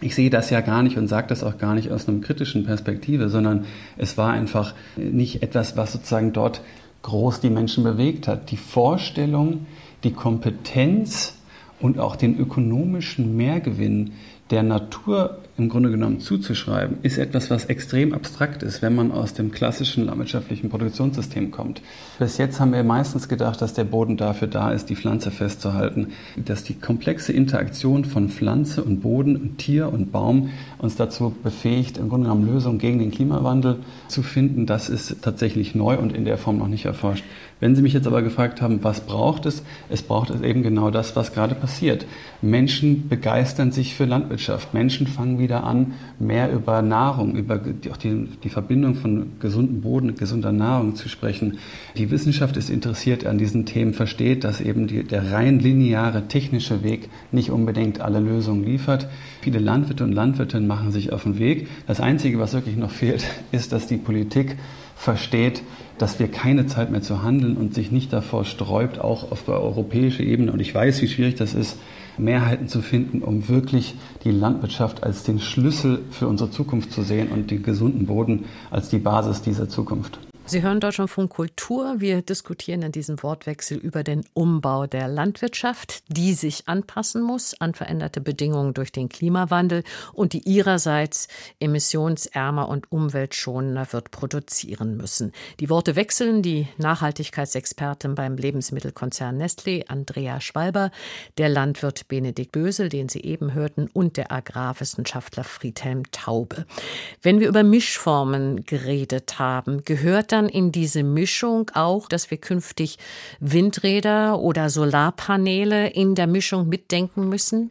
ich 0.00 0.14
sehe 0.14 0.30
das 0.30 0.50
ja 0.50 0.60
gar 0.60 0.84
nicht 0.84 0.96
und 0.96 1.08
sage 1.08 1.26
das 1.26 1.42
auch 1.42 1.58
gar 1.58 1.74
nicht 1.74 1.90
aus 1.90 2.08
einer 2.08 2.20
kritischen 2.20 2.64
Perspektive, 2.64 3.28
sondern 3.30 3.64
es 3.96 4.16
war 4.16 4.30
einfach 4.30 4.74
nicht 4.96 5.42
etwas, 5.42 5.76
was 5.76 5.92
sozusagen 5.92 6.32
dort 6.32 6.60
groß 7.02 7.40
die 7.40 7.50
Menschen 7.50 7.82
bewegt 7.82 8.28
hat. 8.28 8.52
Die 8.52 8.56
Vorstellung, 8.56 9.66
die 10.04 10.12
Kompetenz 10.12 11.34
und 11.80 11.98
auch 11.98 12.14
den 12.14 12.38
ökonomischen 12.38 13.36
Mehrgewinn 13.36 14.12
der 14.50 14.62
Natur 14.62 15.38
im 15.58 15.68
Grunde 15.68 15.90
genommen 15.90 16.20
zuzuschreiben, 16.20 16.98
ist 17.02 17.18
etwas, 17.18 17.50
was 17.50 17.64
extrem 17.64 18.14
abstrakt 18.14 18.62
ist, 18.62 18.80
wenn 18.80 18.94
man 18.94 19.10
aus 19.10 19.34
dem 19.34 19.50
klassischen 19.50 20.06
landwirtschaftlichen 20.06 20.70
Produktionssystem 20.70 21.50
kommt. 21.50 21.82
Bis 22.18 22.38
jetzt 22.38 22.60
haben 22.60 22.72
wir 22.72 22.84
meistens 22.84 23.28
gedacht, 23.28 23.60
dass 23.60 23.74
der 23.74 23.84
Boden 23.84 24.16
dafür 24.16 24.46
da 24.46 24.70
ist, 24.70 24.88
die 24.88 24.96
Pflanze 24.96 25.32
festzuhalten, 25.32 26.12
dass 26.36 26.62
die 26.62 26.74
komplexe 26.74 27.32
Interaktion 27.32 28.04
von 28.04 28.28
Pflanze 28.28 28.84
und 28.84 29.00
Boden 29.00 29.36
und 29.36 29.58
Tier 29.58 29.92
und 29.92 30.12
Baum 30.12 30.50
uns 30.78 30.94
dazu 30.94 31.34
befähigt, 31.42 31.98
im 31.98 32.08
Grunde 32.08 32.28
genommen 32.28 32.46
Lösungen 32.46 32.78
gegen 32.78 33.00
den 33.00 33.10
Klimawandel 33.10 33.80
zu 34.06 34.22
finden. 34.22 34.64
Das 34.64 34.88
ist 34.88 35.22
tatsächlich 35.22 35.74
neu 35.74 35.98
und 35.98 36.12
in 36.14 36.24
der 36.24 36.38
Form 36.38 36.58
noch 36.58 36.68
nicht 36.68 36.84
erforscht. 36.84 37.24
Wenn 37.60 37.74
Sie 37.74 37.82
mich 37.82 37.92
jetzt 37.92 38.06
aber 38.06 38.22
gefragt 38.22 38.62
haben, 38.62 38.84
was 38.84 39.00
braucht 39.00 39.44
es? 39.44 39.64
Es 39.88 40.02
braucht 40.02 40.30
es 40.30 40.42
eben 40.42 40.62
genau 40.62 40.90
das, 40.90 41.16
was 41.16 41.32
gerade 41.32 41.56
passiert. 41.56 42.06
Menschen 42.40 43.08
begeistern 43.08 43.72
sich 43.72 43.94
für 43.94 44.04
Landwirtschaft. 44.04 44.74
Menschen 44.74 45.08
fangen 45.08 45.40
wieder 45.40 45.64
an, 45.64 45.94
mehr 46.20 46.52
über 46.52 46.82
Nahrung, 46.82 47.34
über 47.34 47.60
auch 47.90 47.96
die, 47.96 48.28
die 48.44 48.48
Verbindung 48.48 48.94
von 48.94 49.32
gesundem 49.40 49.80
Boden, 49.80 50.14
gesunder 50.14 50.52
Nahrung 50.52 50.94
zu 50.94 51.08
sprechen. 51.08 51.58
Die 51.96 52.12
Wissenschaft 52.12 52.56
ist 52.56 52.70
interessiert 52.70 53.26
an 53.26 53.38
diesen 53.38 53.66
Themen, 53.66 53.92
versteht, 53.92 54.44
dass 54.44 54.60
eben 54.60 54.86
die, 54.86 55.02
der 55.02 55.32
rein 55.32 55.58
lineare 55.58 56.28
technische 56.28 56.84
Weg 56.84 57.08
nicht 57.32 57.50
unbedingt 57.50 58.00
alle 58.00 58.20
Lösungen 58.20 58.64
liefert. 58.64 59.08
Viele 59.40 59.58
Landwirte 59.58 60.04
und 60.04 60.12
Landwirtinnen 60.12 60.68
machen 60.68 60.92
sich 60.92 61.12
auf 61.12 61.24
den 61.24 61.38
Weg. 61.38 61.66
Das 61.88 62.00
Einzige, 62.00 62.38
was 62.38 62.54
wirklich 62.54 62.76
noch 62.76 62.92
fehlt, 62.92 63.24
ist, 63.52 63.72
dass 63.72 63.88
die 63.88 63.96
Politik 63.96 64.56
versteht, 64.94 65.62
dass 65.98 66.18
wir 66.18 66.28
keine 66.28 66.66
Zeit 66.66 66.90
mehr 66.90 67.02
zu 67.02 67.22
handeln 67.22 67.56
und 67.56 67.74
sich 67.74 67.90
nicht 67.90 68.12
davor 68.12 68.44
sträubt, 68.44 69.00
auch 69.00 69.30
auf 69.30 69.44
der 69.44 69.60
europäischen 69.60 70.26
Ebene, 70.26 70.52
und 70.52 70.60
ich 70.60 70.74
weiß, 70.74 71.02
wie 71.02 71.08
schwierig 71.08 71.34
das 71.34 71.54
ist, 71.54 71.78
Mehrheiten 72.16 72.68
zu 72.68 72.82
finden, 72.82 73.22
um 73.22 73.48
wirklich 73.48 73.94
die 74.24 74.30
Landwirtschaft 74.30 75.04
als 75.04 75.22
den 75.22 75.38
Schlüssel 75.38 76.00
für 76.10 76.26
unsere 76.26 76.50
Zukunft 76.50 76.92
zu 76.92 77.02
sehen 77.02 77.28
und 77.28 77.50
den 77.50 77.62
gesunden 77.62 78.06
Boden 78.06 78.46
als 78.70 78.88
die 78.88 78.98
Basis 78.98 79.42
dieser 79.42 79.68
Zukunft. 79.68 80.18
Sie 80.50 80.62
hören 80.62 80.80
Deutschlandfunk 80.80 81.28
Kultur. 81.28 81.96
Wir 81.98 82.22
diskutieren 82.22 82.80
in 82.80 82.90
diesem 82.90 83.22
Wortwechsel 83.22 83.76
über 83.76 84.02
den 84.02 84.24
Umbau 84.32 84.86
der 84.86 85.06
Landwirtschaft, 85.06 86.02
die 86.08 86.32
sich 86.32 86.66
anpassen 86.68 87.20
muss 87.20 87.60
an 87.60 87.74
veränderte 87.74 88.22
Bedingungen 88.22 88.72
durch 88.72 88.90
den 88.90 89.10
Klimawandel 89.10 89.84
und 90.14 90.32
die 90.32 90.48
ihrerseits 90.48 91.28
emissionsärmer 91.60 92.66
und 92.70 92.90
umweltschonender 92.90 93.92
wird 93.92 94.10
produzieren 94.10 94.96
müssen. 94.96 95.32
Die 95.60 95.68
Worte 95.68 95.96
wechseln. 95.96 96.40
Die 96.40 96.66
Nachhaltigkeitsexpertin 96.78 98.14
beim 98.14 98.38
Lebensmittelkonzern 98.38 99.36
Nestlé, 99.36 99.86
Andrea 99.88 100.40
Schwalber, 100.40 100.90
der 101.36 101.50
Landwirt 101.50 102.08
Benedikt 102.08 102.52
Bösel, 102.52 102.88
den 102.88 103.10
Sie 103.10 103.20
eben 103.20 103.52
hörten, 103.52 103.90
und 103.92 104.16
der 104.16 104.32
Agrarwissenschaftler 104.32 105.44
Friedhelm 105.44 106.04
Taube. 106.10 106.64
Wenn 107.20 107.38
wir 107.38 107.48
über 107.48 107.64
Mischformen 107.64 108.64
geredet 108.64 109.38
haben, 109.38 109.84
gehört 109.84 110.32
dann 110.38 110.48
in 110.48 110.72
diese 110.72 111.02
Mischung 111.02 111.70
auch, 111.74 112.08
dass 112.08 112.30
wir 112.30 112.38
künftig 112.38 112.98
Windräder 113.40 114.38
oder 114.38 114.70
Solarpaneele 114.70 115.88
in 115.88 116.14
der 116.14 116.26
Mischung 116.26 116.68
mitdenken 116.68 117.28
müssen? 117.28 117.70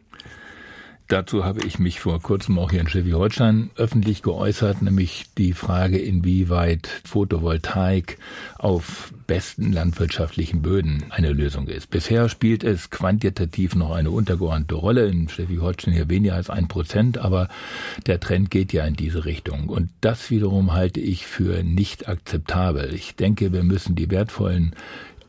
Dazu 1.08 1.46
habe 1.46 1.66
ich 1.66 1.80
mich 1.80 2.02
vor 2.02 2.22
kurzem 2.22 2.60
auch 2.60 2.72
hier 2.72 2.82
in 2.82 2.90
Schleswig-Holstein 2.90 3.70
öffentlich 3.78 4.24
geäußert, 4.24 4.82
nämlich 4.82 5.26
die 5.38 5.54
Frage, 5.54 5.98
inwieweit 5.98 6.90
Photovoltaik 7.06 8.18
auf 8.58 9.14
besten 9.26 9.72
landwirtschaftlichen 9.72 10.62
Böden 10.62 11.06
eine 11.10 11.32
Lösung 11.32 11.68
ist. 11.68 11.90
Bisher 11.90 12.28
spielt 12.28 12.66
es 12.66 12.90
quantitativ 12.90 13.74
noch 13.76 13.92
eine 13.92 14.12
untergeordnete 14.12 14.76
Rolle. 14.76 15.08
In 15.08 15.30
Schleswig-Holstein 15.30 15.94
hier 15.94 16.10
weniger 16.10 16.36
als 16.36 16.50
ein 16.50 16.68
Prozent, 16.68 17.18
aber 17.18 17.48
der 18.06 18.20
Trend 18.20 18.52
geht 18.52 18.74
ja 18.74 18.86
in 18.86 18.96
diese 18.96 19.24
Richtung. 19.24 19.70
Und 19.70 19.90
das 20.02 20.30
wiederum 20.30 20.74
halte 20.74 21.00
ich 21.00 21.26
für 21.26 21.64
nicht 21.64 22.10
akzeptabel. 22.10 22.94
Ich 22.94 23.16
denke, 23.16 23.54
wir 23.54 23.64
müssen 23.64 23.96
die 23.96 24.12
wertvollen 24.12 24.76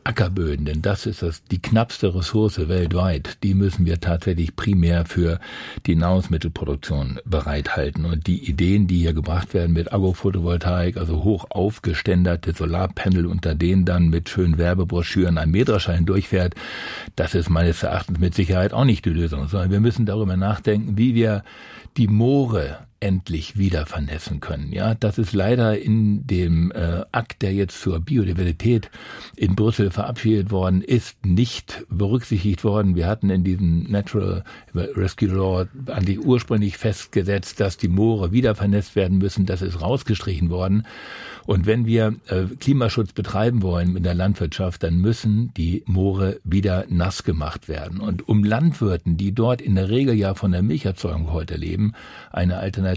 Ackerböden, 0.04 0.64
denn 0.64 0.82
das 0.82 1.06
ist 1.06 1.22
das, 1.22 1.44
die 1.44 1.60
knappste 1.60 2.14
Ressource 2.14 2.68
weltweit. 2.68 3.42
Die 3.42 3.54
müssen 3.54 3.84
wir 3.84 4.00
tatsächlich 4.00 4.56
primär 4.56 5.04
für 5.04 5.38
die 5.86 5.96
Nahrungsmittelproduktion 5.96 7.20
bereithalten. 7.24 8.04
Und 8.04 8.26
die 8.26 8.48
Ideen, 8.48 8.86
die 8.86 9.00
hier 9.00 9.12
gebracht 9.12 9.52
werden 9.52 9.72
mit 9.72 9.92
Agrophotovoltaik, 9.92 10.96
also 10.96 11.24
hoch 11.24 11.46
aufgeständerte 11.50 12.54
Solarpanel, 12.54 13.26
unter 13.26 13.54
denen 13.54 13.84
dann 13.84 14.08
mit 14.08 14.28
schönen 14.28 14.56
Werbebroschüren 14.56 15.36
ein 15.36 15.50
Mähdrescher 15.50 15.98
durchfährt, 16.00 16.54
das 17.16 17.34
ist 17.34 17.50
meines 17.50 17.82
Erachtens 17.82 18.18
mit 18.18 18.34
Sicherheit 18.34 18.72
auch 18.72 18.84
nicht 18.84 19.04
die 19.04 19.10
Lösung, 19.10 19.48
sondern 19.48 19.70
wir 19.70 19.80
müssen 19.80 20.06
darüber 20.06 20.36
nachdenken, 20.36 20.96
wie 20.96 21.14
wir 21.14 21.42
die 21.96 22.08
Moore 22.08 22.78
endlich 23.00 23.56
wieder 23.56 23.86
vernässen 23.86 24.40
können. 24.40 24.72
Ja, 24.72 24.94
das 24.94 25.18
ist 25.18 25.32
leider 25.32 25.78
in 25.78 26.26
dem 26.26 26.72
äh, 26.72 27.04
Akt, 27.12 27.42
der 27.42 27.52
jetzt 27.52 27.80
zur 27.80 28.00
Biodiversität 28.00 28.90
in 29.36 29.54
Brüssel 29.54 29.90
verabschiedet 29.90 30.50
worden 30.50 30.82
ist, 30.82 31.24
nicht 31.24 31.86
berücksichtigt 31.88 32.64
worden. 32.64 32.96
Wir 32.96 33.06
hatten 33.06 33.30
in 33.30 33.44
diesem 33.44 33.84
Natural 33.84 34.42
Rescue 34.74 35.28
Law 35.28 35.66
eigentlich 35.86 36.24
ursprünglich 36.24 36.76
festgesetzt, 36.76 37.60
dass 37.60 37.76
die 37.76 37.88
Moore 37.88 38.32
wieder 38.32 38.54
vernässt 38.56 38.96
werden 38.96 39.18
müssen. 39.18 39.46
Das 39.46 39.62
ist 39.62 39.80
rausgestrichen 39.80 40.50
worden. 40.50 40.84
Und 41.46 41.66
wenn 41.66 41.86
wir 41.86 42.16
äh, 42.26 42.44
Klimaschutz 42.58 43.12
betreiben 43.12 43.62
wollen 43.62 43.96
in 43.96 44.02
der 44.02 44.14
Landwirtschaft, 44.14 44.82
dann 44.82 45.00
müssen 45.00 45.54
die 45.56 45.82
Moore 45.86 46.40
wieder 46.44 46.84
nass 46.88 47.22
gemacht 47.22 47.68
werden. 47.68 48.00
Und 48.00 48.28
um 48.28 48.44
Landwirten, 48.44 49.16
die 49.16 49.32
dort 49.32 49.62
in 49.62 49.76
der 49.76 49.88
Regel 49.88 50.14
ja 50.14 50.34
von 50.34 50.52
der 50.52 50.62
Milcherzeugung 50.62 51.32
heute 51.32 51.56
leben, 51.56 51.94
eine 52.30 52.58
alternative 52.58 52.87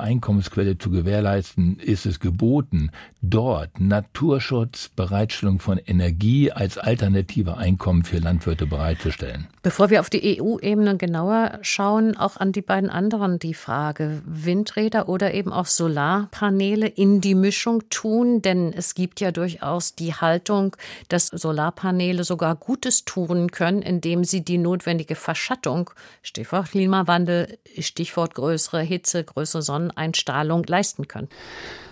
Einkommensquelle 0.00 0.78
zu 0.78 0.90
gewährleisten, 0.90 1.78
ist 1.78 2.06
es 2.06 2.20
geboten, 2.20 2.90
dort 3.22 3.80
Naturschutz, 3.80 4.90
Bereitstellung 4.94 5.58
von 5.58 5.78
Energie 5.78 6.52
als 6.52 6.78
alternative 6.78 7.56
Einkommen 7.56 8.04
für 8.04 8.18
Landwirte 8.18 8.66
bereitzustellen. 8.66 9.48
Bevor 9.62 9.90
wir 9.90 10.00
auf 10.00 10.08
die 10.08 10.40
EU-Ebene 10.40 10.96
genauer 10.96 11.58
schauen, 11.62 12.16
auch 12.16 12.36
an 12.36 12.52
die 12.52 12.62
beiden 12.62 12.88
anderen 12.88 13.38
die 13.38 13.54
Frage, 13.54 14.22
Windräder 14.24 15.08
oder 15.08 15.34
eben 15.34 15.52
auch 15.52 15.66
Solarpaneele 15.66 16.86
in 16.86 17.20
die 17.20 17.34
Mischung 17.34 17.82
tun? 17.90 18.40
Denn 18.40 18.72
es 18.72 18.94
gibt 18.94 19.20
ja 19.20 19.32
durchaus 19.32 19.94
die 19.94 20.14
Haltung, 20.14 20.76
dass 21.08 21.26
Solarpaneele 21.26 22.24
sogar 22.24 22.56
Gutes 22.56 23.04
tun 23.04 23.50
können, 23.50 23.82
indem 23.82 24.24
sie 24.24 24.42
die 24.42 24.58
notwendige 24.58 25.14
Verschattung, 25.14 25.90
Stichwort 26.22 26.70
Klimawandel, 26.70 27.58
Stichwort 27.78 28.34
größere 28.34 28.80
Hitze, 28.82 29.24
größere 29.24 29.39
Sonneneinstrahlung 29.46 30.64
leisten 30.64 31.08
können. 31.08 31.28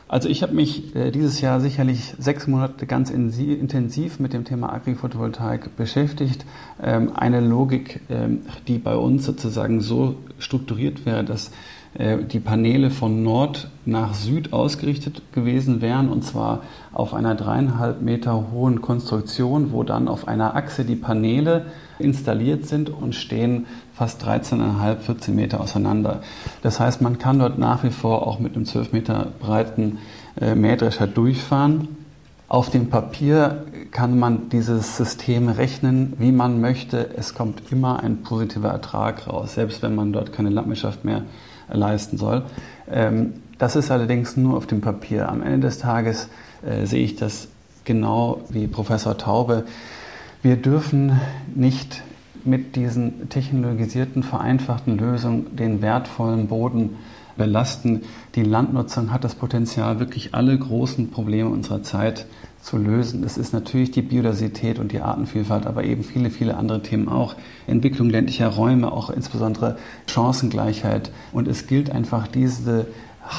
Also 0.09 0.31
ich 0.31 0.43
habe 0.43 0.55
mich 0.55 0.97
äh, 0.97 1.11
dieses 1.11 1.43
Jahr 1.43 1.61
sicherlich 1.61 2.15
sechs 2.19 2.47
Monate 2.47 2.87
ganz 2.87 3.11
intensiv 3.11 4.19
mit 4.19 4.33
dem 4.33 4.45
Thema 4.45 4.73
Agri-Photovoltaik 4.73 5.77
beschäftigt. 5.77 6.47
Ähm, 6.83 7.13
eine 7.15 7.41
Logik, 7.41 8.01
ähm, 8.09 8.41
die 8.67 8.79
bei 8.79 8.97
uns 8.97 9.27
sozusagen 9.27 9.83
so 9.83 10.17
strukturiert 10.39 11.05
wäre, 11.05 11.25
dass 11.25 11.51
äh, 11.93 12.25
die 12.25 12.41
Paneele 12.41 12.91
von 12.91 13.23
Nord 13.23 13.71
nach 13.85 14.15
Süd 14.15 14.55
ausgerichtet 14.55 15.21
gewesen 15.33 15.83
wären, 15.83 16.09
und 16.09 16.25
zwar 16.25 16.63
auf 16.93 17.13
einer 17.13 17.35
dreieinhalb 17.35 18.01
Meter 18.01 18.51
hohen 18.51 18.81
Konstruktion, 18.81 19.73
wo 19.73 19.83
dann 19.83 20.09
auf 20.09 20.27
einer 20.27 20.57
Achse 20.57 20.87
die 20.87 20.97
Paneele 20.97 21.67
installiert 21.99 22.67
sind 22.67 22.89
und 22.89 23.15
stehen 23.15 23.67
fast 23.99 24.25
13,5, 24.25 24.99
14 24.99 25.35
Meter 25.35 25.61
auseinander. 25.61 26.23
Das 26.63 26.79
heißt, 26.79 27.03
man 27.03 27.19
kann 27.19 27.41
dort 27.41 27.59
nach 27.59 27.83
wie 27.83 27.91
vor 27.91 28.29
auch 28.29 28.39
mit 28.39 28.55
einem 28.55 28.65
12 28.65 28.93
Meter 28.93 29.33
breiten 29.41 29.99
äh, 30.41 30.55
Mähdrescher 30.55 31.09
durchfahren. 31.09 31.89
Auf 32.47 32.71
dem 32.71 32.91
Papier 32.91 33.67
kann 33.91 34.17
man 34.17 34.51
dieses 34.51 34.97
System 34.97 35.49
rechnen, 35.49 36.13
wie 36.19 36.31
man 36.31 36.61
möchte. 36.61 37.11
Es 37.17 37.35
kommt 37.35 37.73
immer 37.73 38.01
ein 38.01 38.23
positiver 38.23 38.69
Ertrag 38.69 39.27
raus, 39.27 39.55
selbst 39.55 39.83
wenn 39.83 39.97
man 39.97 40.13
dort 40.13 40.33
keine 40.33 40.51
Landwirtschaft 40.51 41.05
mehr 41.05 41.25
leisten 41.69 42.19
soll. 42.19 42.45
Ähm, 42.89 43.35
das 43.59 43.75
ist 43.75 43.91
allerdings 43.91 44.37
nur 44.37 44.57
auf 44.57 44.69
dem 44.69 44.81
Papier. 44.81 45.29
Am 45.29 45.43
Ende 45.43 45.67
des 45.67 45.79
Tages 45.79 46.29
äh, 46.65 46.87
sehe 46.87 47.05
ich 47.05 47.17
das 47.17 47.49
genau 47.85 48.43
wie 48.49 48.69
Professor 48.69 49.19
Taube. 49.19 49.65
Wir 50.41 50.55
dürfen 50.55 51.21
nicht 51.53 52.03
mit 52.45 52.77
diesen 52.77 53.29
technologisierten, 53.29 54.23
vereinfachten 54.23 54.99
Lösungen 54.99 55.57
den 55.57 55.83
wertvollen 55.83 56.49
Boden 56.49 56.97
belasten. 57.37 58.03
Die 58.35 58.43
Landnutzung 58.43 59.13
hat 59.13 59.25
das 59.25 59.35
Potenzial, 59.35 60.01
wirklich 60.01 60.35
alle 60.35 60.59
großen 60.59 61.11
Probleme 61.11 61.49
unserer 61.49 61.83
Zeit 61.83 62.27
zu 62.61 62.77
lösen. 62.77 63.23
Das 63.23 63.39
ist 63.39 63.53
natürlich 63.53 63.93
die 63.93 64.03
Biodiversität 64.03 64.79
und 64.79 64.93
die 64.93 65.01
Artenvielfalt, 65.01 65.67
aber 65.67 65.85
eben 65.85 66.03
viele, 66.03 66.31
viele 66.31 66.57
andere 66.57 66.83
Themen 66.83 67.09
auch. 67.09 67.37
Entwicklung 67.67 68.11
ländlicher 68.11 68.49
Räume, 68.49 68.93
auch 68.93 69.09
insbesondere 69.09 69.79
Chancengleichheit. 70.07 71.11
Und 71.33 71.49
es 71.49 71.67
gilt 71.67 71.91
einfach, 71.91 72.27
diese 72.27 72.87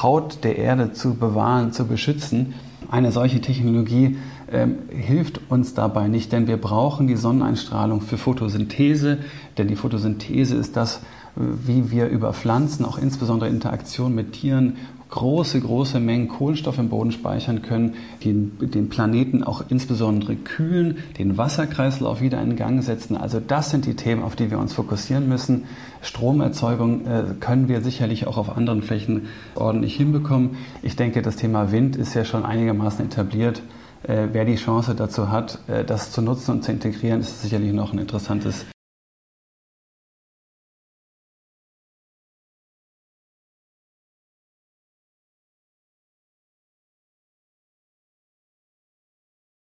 Haut 0.02 0.44
der 0.44 0.58
Erde 0.58 0.94
zu 0.94 1.16
bewahren, 1.16 1.74
zu 1.74 1.86
beschützen. 1.86 2.54
Eine 2.90 3.12
solche 3.12 3.42
Technologie 3.42 4.18
ähm, 4.52 4.78
hilft 4.90 5.42
uns 5.50 5.74
dabei 5.74 6.08
nicht, 6.08 6.32
denn 6.32 6.48
wir 6.48 6.58
brauchen 6.58 7.08
die 7.08 7.16
Sonneneinstrahlung 7.16 8.02
für 8.02 8.18
Photosynthese, 8.18 9.20
denn 9.58 9.68
die 9.68 9.76
Photosynthese 9.76 10.56
ist 10.56 10.76
das, 10.76 11.02
wie 11.36 11.92
wir 11.92 12.08
über 12.08 12.34
Pflanzen, 12.34 12.86
auch 12.86 12.98
insbesondere 12.98 13.50
Interaktion 13.50 14.14
mit 14.14 14.34
Tieren, 14.34 14.78
große, 15.10 15.60
große 15.60 16.00
Mengen 16.00 16.28
Kohlenstoff 16.28 16.78
im 16.78 16.90
Boden 16.90 17.12
speichern 17.12 17.62
können, 17.62 17.96
den, 18.24 18.52
den 18.62 18.90
Planeten 18.90 19.44
auch 19.44 19.64
insbesondere 19.70 20.36
kühlen, 20.36 20.98
den 21.18 21.38
Wasserkreislauf 21.38 22.22
wieder 22.22 22.42
in 22.42 22.56
Gang 22.56 22.84
setzen. 22.84 23.18
Also 23.18 23.40
das 23.40 23.72
sind 23.72 23.86
die 23.86 23.96
Themen, 23.96 24.22
auf 24.22 24.36
die 24.36 24.52
wir 24.52 24.60
uns 24.60 24.74
fokussieren 24.74 25.28
müssen. 25.28 25.66
Stromerzeugung 26.02 27.08
äh, 27.08 27.24
können 27.40 27.68
wir 27.68 27.82
sicherlich 27.82 28.28
auch 28.28 28.38
auf 28.38 28.56
anderen 28.56 28.84
Flächen 28.84 29.28
ordentlich 29.56 29.96
hinbekommen. 29.96 30.58
Ich 30.84 30.96
denke, 30.96 31.22
das 31.22 31.38
Thema 31.38 31.72
Wind 31.72 31.96
ist 31.96 32.14
ja 32.14 32.24
schon 32.24 32.46
einigermaßen 32.46 33.04
etabliert. 33.04 33.64
Äh, 34.04 34.30
wer 34.32 34.46
die 34.46 34.56
Chance 34.56 34.96
dazu 34.96 35.30
hat, 35.30 35.60
äh, 35.68 35.84
das 35.84 36.12
zu 36.12 36.22
nutzen 36.22 36.52
und 36.52 36.64
zu 36.64 36.72
integrieren, 36.72 37.22
ist 37.22 37.42
sicherlich 37.42 37.74
noch 37.74 37.94
ein 37.94 38.00
interessantes 38.00 38.66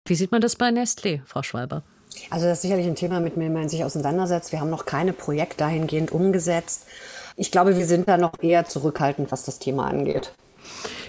Wie 0.06 0.16
sieht 0.16 0.32
man 0.32 0.42
das 0.42 0.56
bei 0.56 0.68
Nestlé, 0.68 1.22
Frau 1.24 1.42
Schwalber? 1.42 1.82
Also 2.28 2.44
das 2.44 2.58
ist 2.58 2.62
sicherlich 2.62 2.86
ein 2.86 2.94
Thema, 2.94 3.20
mit 3.20 3.36
dem 3.36 3.52
man 3.54 3.70
sich 3.70 3.84
auseinandersetzt. 3.84 4.52
Wir 4.52 4.60
haben 4.60 4.68
noch 4.68 4.84
keine 4.84 5.14
Projekte 5.14 5.56
dahingehend 5.56 6.12
umgesetzt. 6.12 6.84
Ich 7.36 7.50
glaube, 7.50 7.78
wir 7.78 7.86
sind 7.86 8.06
da 8.06 8.18
noch 8.18 8.34
eher 8.42 8.66
zurückhaltend, 8.66 9.32
was 9.32 9.44
das 9.44 9.58
Thema 9.58 9.86
angeht. 9.86 10.32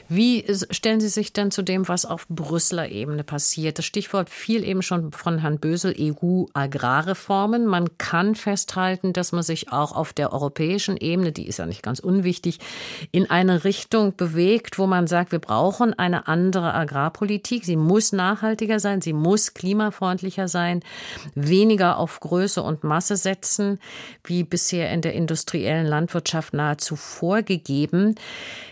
Wie 0.08 0.46
stellen 0.70 1.00
Sie 1.00 1.10
sich 1.10 1.34
denn 1.34 1.50
zu 1.50 1.64
dem, 1.64 1.88
was 1.88 2.06
auf 2.06 2.28
Brüsseler 2.28 2.90
Ebene 2.90 3.24
passiert? 3.24 3.80
Das 3.80 3.86
Stichwort 3.86 4.30
fiel 4.30 4.64
eben 4.64 4.82
schon 4.82 5.12
von 5.12 5.40
Herrn 5.40 5.60
Bösel, 5.60 5.96
EU-Agrarreformen. 5.98 7.66
Man 7.66 7.98
kann 7.98 8.36
festhalten, 8.36 9.14
dass 9.14 9.32
man 9.32 9.42
sich 9.42 9.72
auch 9.72 9.96
auf 9.96 10.14
der 10.14 10.32
europäischen 10.32 10.98
Ebene, 10.98 11.32
die 11.32 11.48
ist 11.48 11.58
ja 11.58 11.66
nicht 11.66 11.82
ganz 11.82 12.00
unwichtig, 12.00 12.60
in 13.12 13.30
eine 13.30 13.64
Richtung 13.64 14.16
bewegt, 14.16 14.78
wo 14.78 14.86
man 14.86 15.08
sagt, 15.08 15.32
wir 15.32 15.40
brauchen 15.40 15.98
eine 15.98 16.28
andere 16.28 16.74
Agrarpolitik. 16.74 17.66
Sie 17.66 17.76
muss 17.76 18.12
nachhaltiger 18.12 18.80
sein, 18.80 19.02
sie 19.02 19.14
muss 19.14 19.56
klimafreundlicher 19.56 20.48
sein, 20.48 20.82
weniger 21.34 21.98
auf 21.98 22.20
Größe 22.20 22.62
und 22.62 22.84
Masse 22.84 23.16
setzen, 23.16 23.80
wie 24.24 24.44
bisher 24.44 24.92
in 24.92 25.02
der 25.02 25.14
industriellen 25.14 25.88
Landwirtschaft 25.88 26.54
nahezu 26.54 26.96
vorgegeben. 26.96 28.16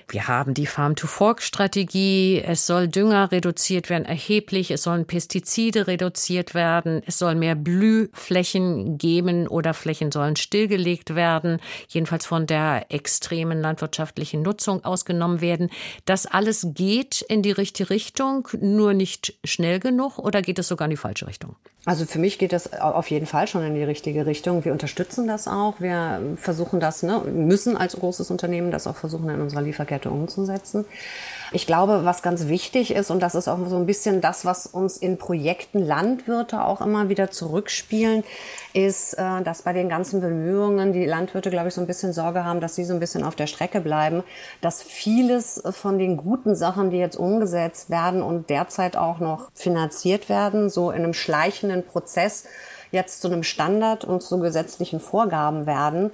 Wir 0.08 0.28
haben 0.28 0.54
die 0.54 0.68
Farm 0.68 0.96
to 1.24 1.34
Fork 1.34 1.42
Erfolgsstrategie. 1.44 2.44
Es 2.46 2.68
soll 2.68 2.88
Dünger 2.88 3.32
reduziert 3.32 3.90
werden, 3.90 4.06
erheblich. 4.06 4.72
Es 4.72 4.84
sollen 4.84 5.06
Pestizide 5.06 5.88
reduziert 5.88 6.54
werden. 6.54 7.02
Es 7.06 7.18
soll 7.18 7.36
mehr 7.36 7.56
Blühflächen 7.56 8.98
geben 8.98 9.48
oder 9.48 9.74
Flächen 9.74 10.12
sollen 10.12 10.36
stillgelegt 10.36 11.16
werden. 11.16 11.60
Jedenfalls 11.88 12.26
von 12.26 12.46
der 12.46 12.88
extremen 12.90 13.62
landwirtschaftlichen 13.62 14.42
Nutzung 14.42 14.84
ausgenommen 14.84 15.42
werden. 15.42 15.70
Das 16.06 16.26
alles 16.26 16.68
geht 16.74 17.22
in 17.22 17.42
die 17.42 17.52
richtige 17.52 17.90
Richtung, 17.90 18.48
nur 18.60 18.94
nicht 18.94 19.34
schnell 19.44 19.80
genug 19.80 20.20
oder 20.20 20.42
geht 20.42 20.60
es 20.60 20.68
sogar 20.68 20.88
in 20.88 20.92
die 20.92 20.98
falsche 20.98 21.28
Richtung? 21.28 21.56
Also 21.86 22.06
für 22.06 22.20
mich 22.20 22.40
geht 22.40 22.54
das 22.54 22.72
auf 22.72 23.12
jeden 23.12 23.26
Fall 23.26 23.46
schon 23.48 23.62
in 23.64 23.76
die 23.76 23.84
richtige 23.84 24.26
Richtung. 24.26 24.64
Wir 24.64 24.72
unterstützen 24.72 25.28
das 25.28 25.50
auch. 25.50 25.82
Wir 25.82 26.22
versuchen 26.38 26.80
das, 26.80 27.04
ne, 27.04 27.20
müssen 27.26 27.76
als 27.76 27.98
großes 27.98 28.32
Unternehmen 28.32 28.72
das 28.72 28.88
auch 28.88 28.96
versuchen 28.96 29.28
in 29.30 29.42
unserer 29.42 29.62
Lieferkette 29.62 30.10
umzusetzen. 30.10 30.86
Ich 31.56 31.68
glaube, 31.68 32.04
was 32.04 32.24
ganz 32.24 32.48
wichtig 32.48 32.96
ist, 32.96 33.12
und 33.12 33.20
das 33.20 33.36
ist 33.36 33.48
auch 33.48 33.60
so 33.68 33.76
ein 33.76 33.86
bisschen 33.86 34.22
das, 34.22 34.44
was 34.44 34.66
uns 34.66 34.98
in 34.98 35.20
Projekten 35.20 35.86
Landwirte 35.86 36.66
auch 36.66 36.82
immer 36.82 37.10
wieder 37.10 37.30
zurückspielen, 37.30 38.24
ist, 38.74 39.14
äh, 39.14 39.44
dass 39.44 39.62
bei 39.62 39.72
den 39.72 39.88
ganzen 39.88 40.20
Bemühungen 40.20 40.94
die 40.94 41.06
Landwirte, 41.06 41.52
glaube 41.52 41.68
ich, 41.68 41.76
so 41.76 41.82
ein 41.82 41.86
bisschen 41.86 42.12
Sorge 42.12 42.44
haben, 42.44 42.60
dass 42.60 42.74
sie 42.74 42.84
so 42.84 42.96
ein 42.96 43.00
bisschen 43.00 43.24
auf 43.24 43.36
der 43.36 43.46
Strecke 43.46 43.82
bleiben, 43.82 44.24
dass 44.62 44.82
vieles 44.82 45.62
von 45.70 46.00
den 46.00 46.18
guten 46.18 46.56
Sachen, 46.56 46.90
die 46.90 46.98
jetzt 46.98 47.18
umgesetzt 47.18 47.92
werden 47.92 48.24
und 48.24 48.50
derzeit 48.50 48.98
auch 48.98 49.20
noch 49.20 49.52
finanziert 49.54 50.30
werden, 50.30 50.72
so 50.72 50.90
in 50.90 51.04
einem 51.04 51.14
schleichenden 51.14 51.86
Prozess 51.86 52.46
jetzt 52.90 53.22
zu 53.22 53.28
einem 53.28 53.44
Standard 53.44 54.06
und 54.06 54.24
zu 54.24 54.40
gesetzlichen 54.40 55.00
Vorgaben 55.00 55.68
werden. 55.68 56.10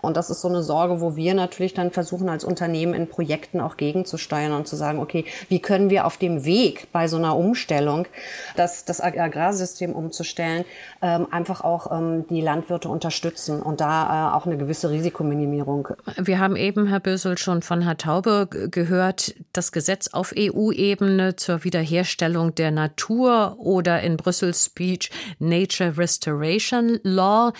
Und 0.00 0.16
das 0.16 0.30
ist 0.30 0.40
so 0.40 0.48
eine 0.48 0.62
Sorge, 0.62 1.00
wo 1.00 1.16
wir 1.16 1.34
natürlich 1.34 1.74
dann 1.74 1.90
versuchen, 1.90 2.28
als 2.28 2.44
Unternehmen 2.44 2.94
in 2.94 3.08
Projekten 3.08 3.60
auch 3.60 3.76
gegenzusteuern 3.76 4.52
und 4.52 4.66
zu 4.66 4.76
sagen, 4.76 4.98
okay, 4.98 5.24
wie 5.48 5.60
können 5.60 5.90
wir 5.90 6.06
auf 6.06 6.16
dem 6.16 6.44
Weg 6.44 6.88
bei 6.92 7.08
so 7.08 7.16
einer 7.16 7.36
Umstellung, 7.36 8.06
das, 8.56 8.84
das 8.84 9.00
Agrarsystem 9.00 9.92
umzustellen, 9.92 10.64
ähm, 11.02 11.26
einfach 11.30 11.62
auch 11.62 11.90
ähm, 11.92 12.26
die 12.28 12.40
Landwirte 12.40 12.88
unterstützen 12.88 13.62
und 13.62 13.80
da 13.80 14.30
äh, 14.30 14.36
auch 14.36 14.46
eine 14.46 14.56
gewisse 14.56 14.90
Risikominimierung. 14.90 15.88
Wir 16.16 16.38
haben 16.38 16.56
eben, 16.56 16.86
Herr 16.86 17.00
Bösel, 17.00 17.38
schon 17.38 17.62
von 17.62 17.82
Herr 17.82 17.96
Taube 17.96 18.48
gehört, 18.70 19.34
das 19.52 19.72
Gesetz 19.72 20.08
auf 20.08 20.32
EU-Ebene 20.36 21.36
zur 21.36 21.64
Wiederherstellung 21.64 22.54
der 22.54 22.70
Natur 22.70 23.56
oder 23.58 24.00
in 24.00 24.16
Brüssels 24.16 24.66
Speech 24.66 25.10
Nature 25.38 25.98
Restoration 25.98 26.98
Law. 27.02 27.52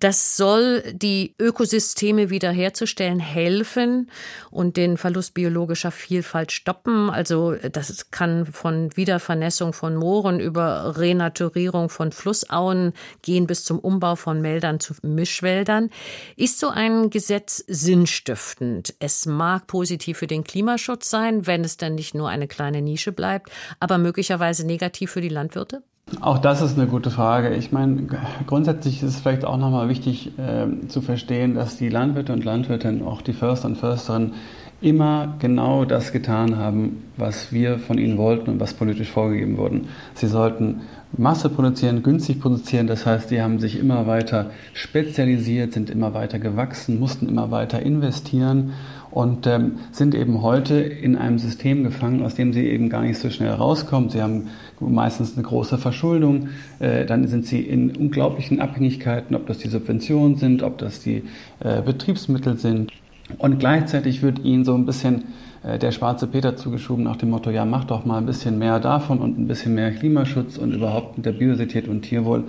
Das 0.00 0.36
soll 0.36 0.82
die 0.92 1.34
Ökosysteme 1.38 1.81
wiederherzustellen 2.30 3.20
helfen 3.20 4.10
und 4.50 4.76
den 4.76 4.96
Verlust 4.96 5.34
biologischer 5.34 5.90
Vielfalt 5.90 6.52
stoppen. 6.52 7.10
Also 7.10 7.54
das 7.54 8.10
kann 8.10 8.46
von 8.46 8.96
Wiedervernässung 8.96 9.72
von 9.72 9.96
Mooren 9.96 10.40
über 10.40 10.96
Renaturierung 10.96 11.88
von 11.88 12.12
Flussauen 12.12 12.92
gehen 13.22 13.46
bis 13.46 13.64
zum 13.64 13.78
Umbau 13.78 14.16
von 14.16 14.40
Meldern 14.40 14.80
zu 14.80 14.94
Mischwäldern. 15.02 15.90
Ist 16.36 16.58
so 16.58 16.68
ein 16.68 17.10
Gesetz 17.10 17.64
sinnstiftend? 17.66 18.94
Es 18.98 19.26
mag 19.26 19.66
positiv 19.66 20.18
für 20.18 20.26
den 20.26 20.44
Klimaschutz 20.44 21.10
sein, 21.10 21.46
wenn 21.46 21.64
es 21.64 21.76
dann 21.76 21.94
nicht 21.94 22.14
nur 22.14 22.28
eine 22.28 22.48
kleine 22.48 22.82
Nische 22.82 23.12
bleibt, 23.12 23.50
aber 23.80 23.98
möglicherweise 23.98 24.66
negativ 24.66 25.10
für 25.10 25.20
die 25.20 25.28
Landwirte? 25.28 25.82
Auch 26.20 26.38
das 26.38 26.60
ist 26.60 26.78
eine 26.78 26.86
gute 26.86 27.10
Frage. 27.10 27.54
Ich 27.54 27.72
meine, 27.72 28.06
grundsätzlich 28.46 29.02
ist 29.02 29.08
es 29.08 29.20
vielleicht 29.20 29.44
auch 29.44 29.56
nochmal 29.56 29.88
wichtig 29.88 30.32
äh, 30.38 30.86
zu 30.88 31.00
verstehen, 31.00 31.54
dass 31.54 31.76
die 31.76 31.88
Landwirte 31.88 32.32
und 32.32 32.44
Landwirtinnen, 32.44 33.02
auch 33.02 33.22
die 33.22 33.32
Förster 33.32 33.68
und 33.68 33.76
Försterinnen, 33.76 34.34
immer 34.82 35.36
genau 35.38 35.84
das 35.84 36.12
getan 36.12 36.56
haben, 36.56 37.04
was 37.16 37.52
wir 37.52 37.78
von 37.78 37.98
ihnen 37.98 38.18
wollten 38.18 38.50
und 38.50 38.60
was 38.60 38.74
politisch 38.74 39.10
vorgegeben 39.10 39.56
wurde. 39.56 39.82
Sie 40.14 40.26
sollten 40.26 40.82
Masse 41.16 41.50
produzieren, 41.50 42.02
günstig 42.02 42.40
produzieren. 42.40 42.86
Das 42.86 43.06
heißt, 43.06 43.28
sie 43.28 43.42
haben 43.42 43.58
sich 43.58 43.78
immer 43.78 44.06
weiter 44.06 44.50
spezialisiert, 44.72 45.72
sind 45.72 45.90
immer 45.90 46.14
weiter 46.14 46.38
gewachsen, 46.38 46.98
mussten 46.98 47.28
immer 47.28 47.50
weiter 47.50 47.80
investieren 47.80 48.72
und 49.10 49.46
ähm, 49.46 49.78
sind 49.92 50.14
eben 50.14 50.40
heute 50.40 50.76
in 50.80 51.16
einem 51.16 51.38
System 51.38 51.84
gefangen, 51.84 52.22
aus 52.24 52.34
dem 52.34 52.54
sie 52.54 52.66
eben 52.66 52.88
gar 52.88 53.02
nicht 53.02 53.18
so 53.18 53.28
schnell 53.28 53.52
rauskommen. 53.52 54.08
Sie 54.08 54.22
haben 54.22 54.48
meistens 54.88 55.34
eine 55.34 55.46
große 55.46 55.78
Verschuldung, 55.78 56.48
äh, 56.78 57.06
dann 57.06 57.26
sind 57.26 57.46
sie 57.46 57.60
in 57.60 57.96
unglaublichen 57.96 58.60
Abhängigkeiten, 58.60 59.36
ob 59.36 59.46
das 59.46 59.58
die 59.58 59.68
Subventionen 59.68 60.36
sind, 60.36 60.62
ob 60.62 60.78
das 60.78 61.00
die 61.00 61.22
äh, 61.60 61.82
Betriebsmittel 61.82 62.58
sind. 62.58 62.92
Und 63.38 63.58
gleichzeitig 63.58 64.22
wird 64.22 64.40
ihnen 64.40 64.64
so 64.64 64.74
ein 64.74 64.84
bisschen 64.84 65.24
äh, 65.62 65.78
der 65.78 65.92
schwarze 65.92 66.26
Peter 66.26 66.56
zugeschoben 66.56 67.04
nach 67.04 67.16
dem 67.16 67.30
Motto, 67.30 67.50
ja, 67.50 67.64
mach 67.64 67.84
doch 67.84 68.04
mal 68.04 68.18
ein 68.18 68.26
bisschen 68.26 68.58
mehr 68.58 68.80
davon 68.80 69.18
und 69.18 69.38
ein 69.38 69.46
bisschen 69.46 69.74
mehr 69.74 69.92
Klimaschutz 69.92 70.58
und 70.58 70.72
überhaupt 70.72 71.16
mit 71.16 71.26
der 71.26 71.32
Biodiversität 71.32 71.88
und 71.88 72.02
Tierwohl. 72.02 72.44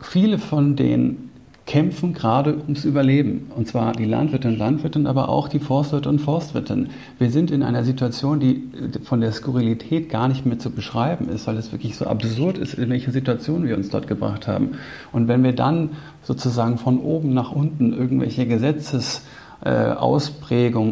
Viele 0.00 0.38
von 0.38 0.76
den 0.76 1.27
kämpfen 1.68 2.14
gerade 2.14 2.56
ums 2.56 2.86
Überleben. 2.86 3.52
Und 3.54 3.68
zwar 3.68 3.92
die 3.92 4.06
Landwirte 4.06 4.48
und 4.48 4.56
Landwirtinnen, 4.56 5.06
aber 5.06 5.28
auch 5.28 5.48
die 5.48 5.58
Forstwirte 5.58 6.08
und 6.08 6.18
Forstwirtinnen. 6.18 6.88
Wir 7.18 7.30
sind 7.30 7.50
in 7.50 7.62
einer 7.62 7.84
Situation, 7.84 8.40
die 8.40 8.64
von 9.04 9.20
der 9.20 9.32
Skurrilität 9.32 10.08
gar 10.08 10.28
nicht 10.28 10.46
mehr 10.46 10.58
zu 10.58 10.70
beschreiben 10.70 11.28
ist, 11.28 11.46
weil 11.46 11.58
es 11.58 11.70
wirklich 11.70 11.94
so 11.94 12.06
absurd 12.06 12.56
ist, 12.56 12.72
in 12.72 12.88
welche 12.88 13.10
Situation 13.10 13.68
wir 13.68 13.76
uns 13.76 13.90
dort 13.90 14.06
gebracht 14.06 14.48
haben. 14.48 14.78
Und 15.12 15.28
wenn 15.28 15.44
wir 15.44 15.52
dann 15.52 15.90
sozusagen 16.22 16.78
von 16.78 17.00
oben 17.00 17.34
nach 17.34 17.52
unten 17.52 17.92
irgendwelche 17.92 18.46
Gesetzes 18.46 19.26
äh, 19.62 19.90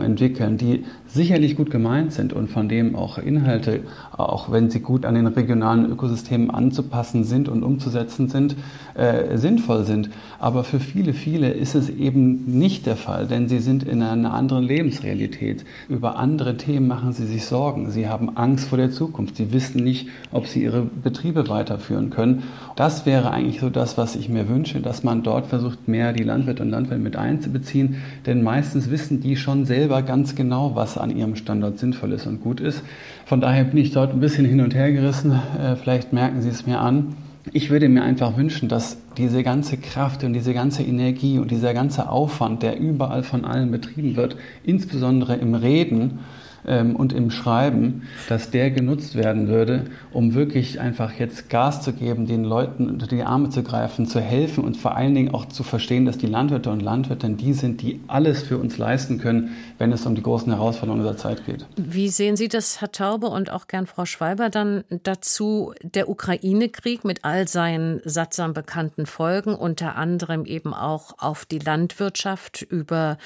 entwickeln, 0.03 0.59
die 0.59 0.85
sicherlich 1.17 1.57
gut 1.57 1.71
gemeint 1.71 2.13
sind 2.13 2.33
und 2.33 2.49
von 2.49 2.69
dem 2.69 2.95
auch 2.95 3.19
Inhalte, 3.19 3.81
auch 4.17 4.53
wenn 4.53 4.71
sie 4.71 4.81
gut 4.81 5.05
an 5.05 5.15
den 5.15 5.27
regionalen 5.27 5.91
Ökosystemen 5.91 6.51
anzupassen 6.51 7.25
sind 7.25 7.49
und 7.49 7.63
umzusetzen 7.63 8.29
sind, 8.29 8.55
äh, 8.95 9.37
sinnvoll 9.37 9.85
sind. 9.85 10.11
Aber 10.39 10.63
für 10.65 10.79
viele, 10.79 11.13
viele 11.13 11.51
ist 11.51 11.75
es 11.75 11.89
eben 11.89 12.45
nicht 12.59 12.87
der 12.87 12.97
Fall, 12.97 13.27
denn 13.27 13.49
sie 13.49 13.59
sind 13.59 13.83
in 13.83 14.03
einer 14.03 14.33
anderen 14.33 14.65
Lebensrealität. 14.65 15.65
Über 15.89 16.17
andere 16.17 16.57
Themen 16.57 16.87
machen 16.87 17.13
sie 17.13 17.27
sich 17.27 17.45
Sorgen. 17.47 17.91
Sie 17.91 18.09
haben 18.09 18.37
Angst 18.37 18.69
vor 18.69 18.79
der 18.79 18.91
Zukunft. 18.91 19.37
Sie 19.37 19.53
wissen 19.53 19.83
nicht, 19.83 20.09
ob 20.31 20.47
sie 20.47 20.63
ihre 20.63 20.83
Betriebe 20.83 21.49
weiterführen 21.49 22.11
können. 22.11 22.45
Das 22.77 23.07
wäre 23.07 23.31
eigentlich 23.31 23.61
so 23.61 23.71
das, 23.71 23.97
was 23.97 24.17
ich 24.17 24.29
mir 24.29 24.49
wünsche, 24.49 24.81
dass 24.81 25.03
man 25.03 25.23
dort 25.23 25.47
versucht, 25.47 25.89
mehr 25.89 26.13
die 26.13 26.23
Landwirte 26.23 26.63
und 26.63 26.71
Landwirte 26.71 27.03
mit 27.03 27.17
einzubeziehen. 27.17 27.97
Denn 28.27 28.43
meistens 28.43 28.91
wissen 28.91 29.21
die 29.21 29.37
schon 29.37 29.65
selber 29.65 30.03
ganz 30.03 30.35
genau, 30.35 30.75
was 30.75 30.99
an 30.99 31.06
ihrem 31.11 31.37
Standort 31.37 31.79
sinnvoll 31.79 32.13
ist 32.13 32.27
und 32.27 32.41
gut 32.41 32.61
ist. 32.61 32.83
Von 33.27 33.41
daher 33.41 33.65
bin 33.65 33.79
ich 33.79 33.91
dort 33.91 34.13
ein 34.13 34.21
bisschen 34.21 34.47
hin 34.47 34.61
und 34.61 34.75
her 34.75 34.93
gerissen. 34.93 35.33
Äh, 35.33 35.77
vielleicht 35.77 36.13
merken 36.13 36.41
Sie 36.41 36.49
es 36.49 36.67
mir 36.67 36.81
an. 36.81 37.17
Ich 37.53 37.71
würde 37.71 37.89
mir 37.89 38.03
einfach 38.03 38.37
wünschen, 38.37 38.69
dass 38.69 38.97
diese 39.19 39.43
ganze 39.43 39.77
Kraft 39.77 40.25
und 40.25 40.33
diese 40.33 40.53
ganze 40.53 40.83
Energie 40.83 41.39
und 41.39 41.51
dieser 41.51 41.75
ganze 41.75 42.09
Aufwand, 42.09 42.63
der 42.63 42.79
überall 42.81 43.23
von 43.23 43.45
allen 43.45 43.71
betrieben 43.71 44.17
wird, 44.17 44.37
insbesondere 44.65 45.37
im 45.37 45.55
Reden, 45.55 46.19
ähm, 46.67 46.97
und 46.97 47.13
im 47.13 47.31
Schreiben, 47.31 48.03
dass 48.29 48.51
der 48.51 48.71
genutzt 48.71 49.15
werden 49.15 49.49
würde, 49.49 49.85
um 50.13 50.35
wirklich 50.35 50.81
einfach 50.81 51.13
jetzt 51.13 51.49
Gas 51.49 51.83
zu 51.83 51.93
geben, 51.93 52.27
den 52.27 52.45
Leuten 52.45 52.89
unter 52.89 53.07
die 53.07 53.23
Arme 53.23 53.51
zu 53.51 53.63
greifen, 53.63 54.07
zu 54.07 54.21
helfen 54.21 54.65
und 54.65 54.77
vor 54.77 54.97
allen 54.97 55.15
Dingen 55.15 55.35
auch 55.35 55.47
zu 55.47 55.63
verstehen, 55.63 56.05
dass 56.05 56.19
die 56.19 56.27
Landwirte 56.27 56.71
und 56.71 56.81
Landwirtinnen 56.81 57.37
die 57.37 57.53
sind, 57.53 57.83
die 57.83 58.01
alles 58.09 58.43
für 58.43 58.59
uns 58.59 58.79
leisten 58.79 59.19
können, 59.19 59.57
wenn 59.79 59.93
es 59.93 60.07
um 60.07 60.15
die 60.15 60.23
großen 60.23 60.53
Herausforderungen 60.53 61.01
unserer 61.01 61.17
Zeit 61.17 61.47
geht. 61.47 61.67
Wie 61.77 62.09
sehen 62.09 62.37
Sie 62.37 62.49
das, 62.49 62.81
Herr 62.81 62.93
Taube 62.93 63.29
und 63.29 63.51
auch 63.51 63.67
gern 63.67 63.87
Frau 63.87 64.05
Schweiber, 64.05 64.51
dann 64.51 64.85
dazu 65.03 65.73
der 65.83 66.09
Ukraine-Krieg 66.09 67.05
mit 67.05 67.25
all 67.25 67.49
seinen 67.49 68.01
sattsam 68.05 68.53
bekannten 68.53 69.07
Folgen, 69.07 69.55
unter 69.55 69.97
anderem 69.97 70.45
eben 70.45 70.75
auch 70.75 71.15
auf 71.19 71.45
die 71.45 71.59
Landwirtschaft 71.59 72.63
über 72.63 73.19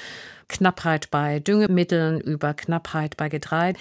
Knappheit 0.50 1.10
bei 1.10 1.40
Düngemitteln, 1.40 2.20
über 2.20 2.52
Knappheit 2.54 3.16
bei 3.16 3.28
Getreide. 3.28 3.78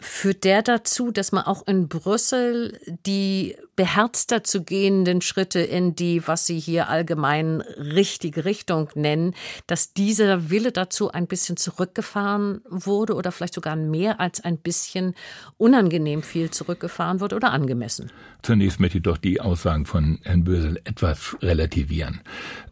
Führt 0.00 0.44
der 0.44 0.62
dazu, 0.62 1.10
dass 1.10 1.30
man 1.30 1.44
auch 1.44 1.66
in 1.66 1.88
Brüssel 1.88 2.78
die 3.06 3.54
beherzter 3.76 4.42
zu 4.42 4.64
gehenden 4.64 5.20
Schritte 5.20 5.60
in 5.60 5.94
die, 5.94 6.26
was 6.26 6.46
Sie 6.46 6.58
hier 6.58 6.88
allgemein 6.88 7.60
richtige 7.60 8.46
Richtung 8.46 8.88
nennen, 8.94 9.34
dass 9.66 9.92
dieser 9.92 10.50
Wille 10.50 10.72
dazu 10.72 11.12
ein 11.12 11.26
bisschen 11.26 11.58
zurückgefahren 11.58 12.62
wurde 12.68 13.14
oder 13.14 13.30
vielleicht 13.30 13.54
sogar 13.54 13.76
mehr 13.76 14.20
als 14.20 14.42
ein 14.42 14.56
bisschen 14.56 15.14
unangenehm 15.58 16.22
viel 16.22 16.50
zurückgefahren 16.50 17.20
wurde 17.20 17.36
oder 17.36 17.52
angemessen? 17.52 18.10
Zunächst 18.42 18.80
möchte 18.80 18.98
ich 18.98 19.04
doch 19.04 19.18
die 19.18 19.40
Aussagen 19.40 19.84
von 19.84 20.18
Herrn 20.22 20.44
Bösel 20.44 20.80
etwas 20.84 21.36
relativieren. 21.42 22.20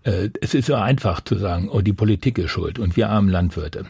Äh, 0.05 0.31
es 0.41 0.55
ist 0.55 0.67
so 0.67 0.75
einfach 0.75 1.21
zu 1.21 1.37
sagen, 1.39 1.69
oh, 1.69 1.83
die 1.83 1.93
Politik 1.93 2.39
ist 2.39 2.51
schuld 2.51 2.79
und 2.79 2.97
wir 2.97 3.11
armen 3.11 3.29
Landwirte 3.29 3.85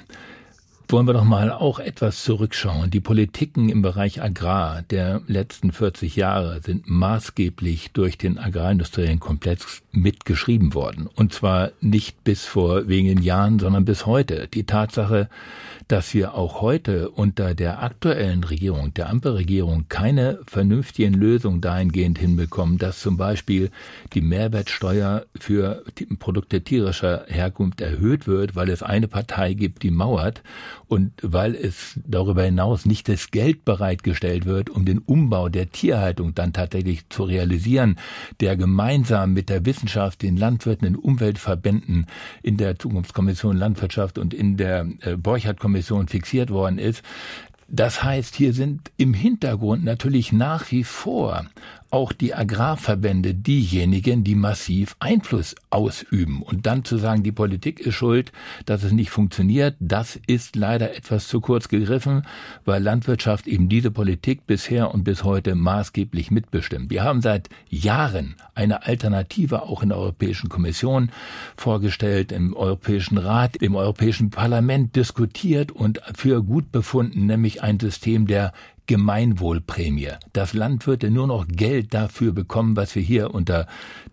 wollen 0.90 1.06
wir 1.06 1.12
doch 1.12 1.24
mal 1.24 1.52
auch 1.52 1.80
etwas 1.80 2.24
zurückschauen. 2.24 2.90
Die 2.90 3.00
Politiken 3.00 3.68
im 3.68 3.82
Bereich 3.82 4.22
Agrar 4.22 4.80
der 4.80 5.20
letzten 5.26 5.70
40 5.70 6.16
Jahre 6.16 6.62
sind 6.62 6.88
maßgeblich 6.88 7.92
durch 7.92 8.16
den 8.16 8.38
agrarindustriellen 8.38 9.20
Komplex 9.20 9.82
mitgeschrieben 9.92 10.72
worden. 10.72 11.06
Und 11.14 11.34
zwar 11.34 11.72
nicht 11.82 12.24
bis 12.24 12.46
vor 12.46 12.88
wenigen 12.88 13.22
Jahren, 13.22 13.58
sondern 13.58 13.84
bis 13.84 14.06
heute. 14.06 14.48
Die 14.48 14.64
Tatsache, 14.64 15.28
dass 15.88 16.14
wir 16.14 16.32
auch 16.34 16.62
heute 16.62 17.10
unter 17.10 17.54
der 17.54 17.82
aktuellen 17.82 18.42
Regierung, 18.44 18.94
der 18.94 19.10
Ampelregierung, 19.10 19.86
keine 19.90 20.38
vernünftigen 20.46 21.12
Lösungen 21.12 21.60
dahingehend 21.60 22.18
hinbekommen, 22.18 22.78
dass 22.78 23.00
zum 23.00 23.18
Beispiel 23.18 23.70
die 24.14 24.22
Mehrwertsteuer 24.22 25.26
für 25.38 25.84
Produkte 26.18 26.62
tierischer 26.62 27.24
Herkunft 27.28 27.82
erhöht 27.82 28.26
wird, 28.26 28.56
weil 28.56 28.70
es 28.70 28.82
eine 28.82 29.08
Partei 29.08 29.52
gibt, 29.52 29.82
die 29.82 29.90
mauert 29.90 30.42
und 30.88 31.12
weil 31.22 31.54
es 31.54 32.00
darüber 32.06 32.42
hinaus 32.42 32.86
nicht 32.86 33.08
das 33.08 33.30
Geld 33.30 33.64
bereitgestellt 33.64 34.46
wird, 34.46 34.70
um 34.70 34.84
den 34.84 34.98
Umbau 34.98 35.48
der 35.48 35.70
Tierhaltung 35.70 36.34
dann 36.34 36.52
tatsächlich 36.52 37.08
zu 37.10 37.24
realisieren, 37.24 37.96
der 38.40 38.56
gemeinsam 38.56 39.34
mit 39.34 39.50
der 39.50 39.66
Wissenschaft, 39.66 40.22
den 40.22 40.36
Landwirten, 40.36 40.86
den 40.86 40.96
Umweltverbänden 40.96 42.06
in 42.42 42.56
der 42.56 42.78
Zukunftskommission 42.78 43.56
Landwirtschaft 43.56 44.18
und 44.18 44.32
in 44.32 44.56
der 44.56 44.88
äh, 45.00 45.16
Borchardt-Kommission 45.16 46.08
fixiert 46.08 46.50
worden 46.50 46.78
ist. 46.78 47.02
Das 47.70 48.02
heißt, 48.02 48.34
hier 48.34 48.54
sind 48.54 48.90
im 48.96 49.12
Hintergrund 49.12 49.84
natürlich 49.84 50.32
nach 50.32 50.70
wie 50.70 50.84
vor 50.84 51.44
auch 51.90 52.12
die 52.12 52.34
Agrarverbände 52.34 53.34
diejenigen, 53.34 54.24
die 54.24 54.34
massiv 54.34 54.96
Einfluss 54.98 55.54
ausüben. 55.70 56.42
Und 56.42 56.66
dann 56.66 56.84
zu 56.84 56.98
sagen, 56.98 57.22
die 57.22 57.32
Politik 57.32 57.80
ist 57.80 57.94
schuld, 57.94 58.32
dass 58.66 58.82
es 58.82 58.92
nicht 58.92 59.10
funktioniert, 59.10 59.76
das 59.80 60.18
ist 60.26 60.56
leider 60.56 60.94
etwas 60.94 61.28
zu 61.28 61.40
kurz 61.40 61.68
gegriffen, 61.68 62.22
weil 62.64 62.82
Landwirtschaft 62.82 63.46
eben 63.46 63.68
diese 63.68 63.90
Politik 63.90 64.46
bisher 64.46 64.92
und 64.92 65.04
bis 65.04 65.24
heute 65.24 65.54
maßgeblich 65.54 66.30
mitbestimmt. 66.30 66.90
Wir 66.90 67.04
haben 67.04 67.22
seit 67.22 67.48
Jahren 67.70 68.36
eine 68.54 68.86
Alternative 68.86 69.62
auch 69.62 69.82
in 69.82 69.88
der 69.88 69.98
Europäischen 69.98 70.48
Kommission 70.48 71.10
vorgestellt, 71.56 72.32
im 72.32 72.54
Europäischen 72.54 73.18
Rat, 73.18 73.56
im 73.56 73.76
Europäischen 73.76 74.30
Parlament 74.30 74.94
diskutiert 74.96 75.72
und 75.72 76.00
für 76.14 76.42
gut 76.42 76.70
befunden, 76.70 77.26
nämlich 77.26 77.62
ein 77.62 77.80
System 77.80 78.26
der 78.26 78.52
Gemeinwohlprämie, 78.88 80.12
dass 80.32 80.54
Landwirte 80.54 81.10
nur 81.10 81.26
noch 81.26 81.46
Geld 81.46 81.92
dafür 81.92 82.32
bekommen, 82.32 82.74
was 82.74 82.94
wir 82.94 83.02
hier 83.02 83.34
unter 83.34 83.66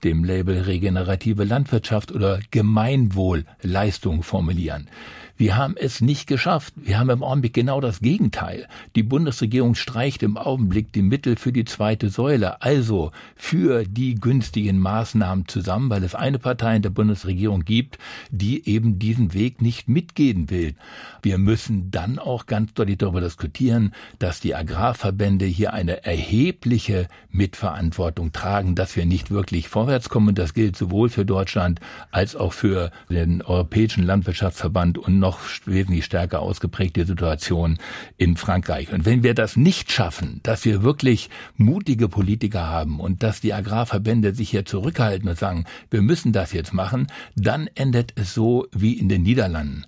dem 0.03 0.23
Label 0.25 0.59
regenerative 0.59 1.45
Landwirtschaft 1.45 2.11
oder 2.11 2.39
Gemeinwohlleistung 2.51 4.21
formulieren. 4.21 4.89
Wir 5.37 5.57
haben 5.57 5.75
es 5.77 5.99
nicht 5.99 6.27
geschafft. 6.27 6.73
Wir 6.77 6.97
haben 6.97 7.09
im 7.09 7.21
Augenblick 7.21 7.53
genau 7.53 7.81
das 7.81 7.99
Gegenteil. 7.99 8.67
Die 8.95 9.03
Bundesregierung 9.03 9.75
streicht 9.75 10.23
im 10.23 10.37
Augenblick 10.37 10.93
die 10.93 11.01
Mittel 11.01 11.35
für 11.35 11.51
die 11.51 11.65
zweite 11.65 12.07
Säule, 12.09 12.61
also 12.61 13.11
für 13.35 13.83
die 13.83 14.15
günstigen 14.15 14.79
Maßnahmen 14.79 15.45
zusammen, 15.49 15.89
weil 15.89 16.05
es 16.05 16.15
eine 16.15 16.39
Partei 16.39 16.77
in 16.77 16.83
der 16.83 16.89
Bundesregierung 16.89 17.65
gibt, 17.65 17.97
die 18.31 18.65
eben 18.65 18.97
diesen 18.97 19.33
Weg 19.33 19.61
nicht 19.61 19.89
mitgehen 19.89 20.49
will. 20.49 20.75
Wir 21.21 21.37
müssen 21.37 21.91
dann 21.91 22.17
auch 22.17 22.45
ganz 22.45 22.73
deutlich 22.73 22.99
darüber 22.99 23.19
diskutieren, 23.19 23.93
dass 24.19 24.39
die 24.39 24.55
Agrarverbände 24.55 25.45
hier 25.45 25.73
eine 25.73 26.05
erhebliche 26.05 27.09
Mitverantwortung 27.29 28.31
tragen, 28.31 28.75
dass 28.75 28.95
wir 28.95 29.05
nicht 29.05 29.31
wirklich 29.31 29.67
vorwärts 29.67 30.07
kommen. 30.07 30.33
Das 30.33 30.53
gilt 30.53 30.77
sowohl 30.77 31.09
für 31.09 31.25
Deutschland 31.25 31.81
als 32.11 32.37
auch 32.37 32.53
für 32.53 32.91
den 33.09 33.41
Europäischen 33.41 34.05
Landwirtschaftsverband 34.05 34.97
und 34.97 35.24
noch 35.25 35.39
wesentlich 35.65 36.05
stärker 36.05 36.41
ausgeprägte 36.41 37.03
Situation 37.03 37.79
in 38.17 38.37
Frankreich. 38.37 38.93
Und 38.93 39.05
wenn 39.05 39.23
wir 39.23 39.33
das 39.33 39.57
nicht 39.57 39.91
schaffen, 39.91 40.39
dass 40.43 40.65
wir 40.65 40.83
wirklich 40.83 41.31
mutige 41.57 42.07
Politiker 42.09 42.67
haben 42.67 42.99
und 42.99 43.23
dass 43.23 43.41
die 43.41 43.51
Agrarverbände 43.51 44.35
sich 44.35 44.51
hier 44.51 44.65
zurückhalten 44.65 45.27
und 45.27 45.39
sagen, 45.39 45.65
wir 45.89 46.03
müssen 46.03 46.31
das 46.31 46.53
jetzt 46.53 46.73
machen, 46.73 47.07
dann 47.35 47.67
endet 47.73 48.13
es 48.15 48.35
so 48.35 48.67
wie 48.71 48.93
in 48.93 49.09
den 49.09 49.23
Niederlanden. 49.23 49.85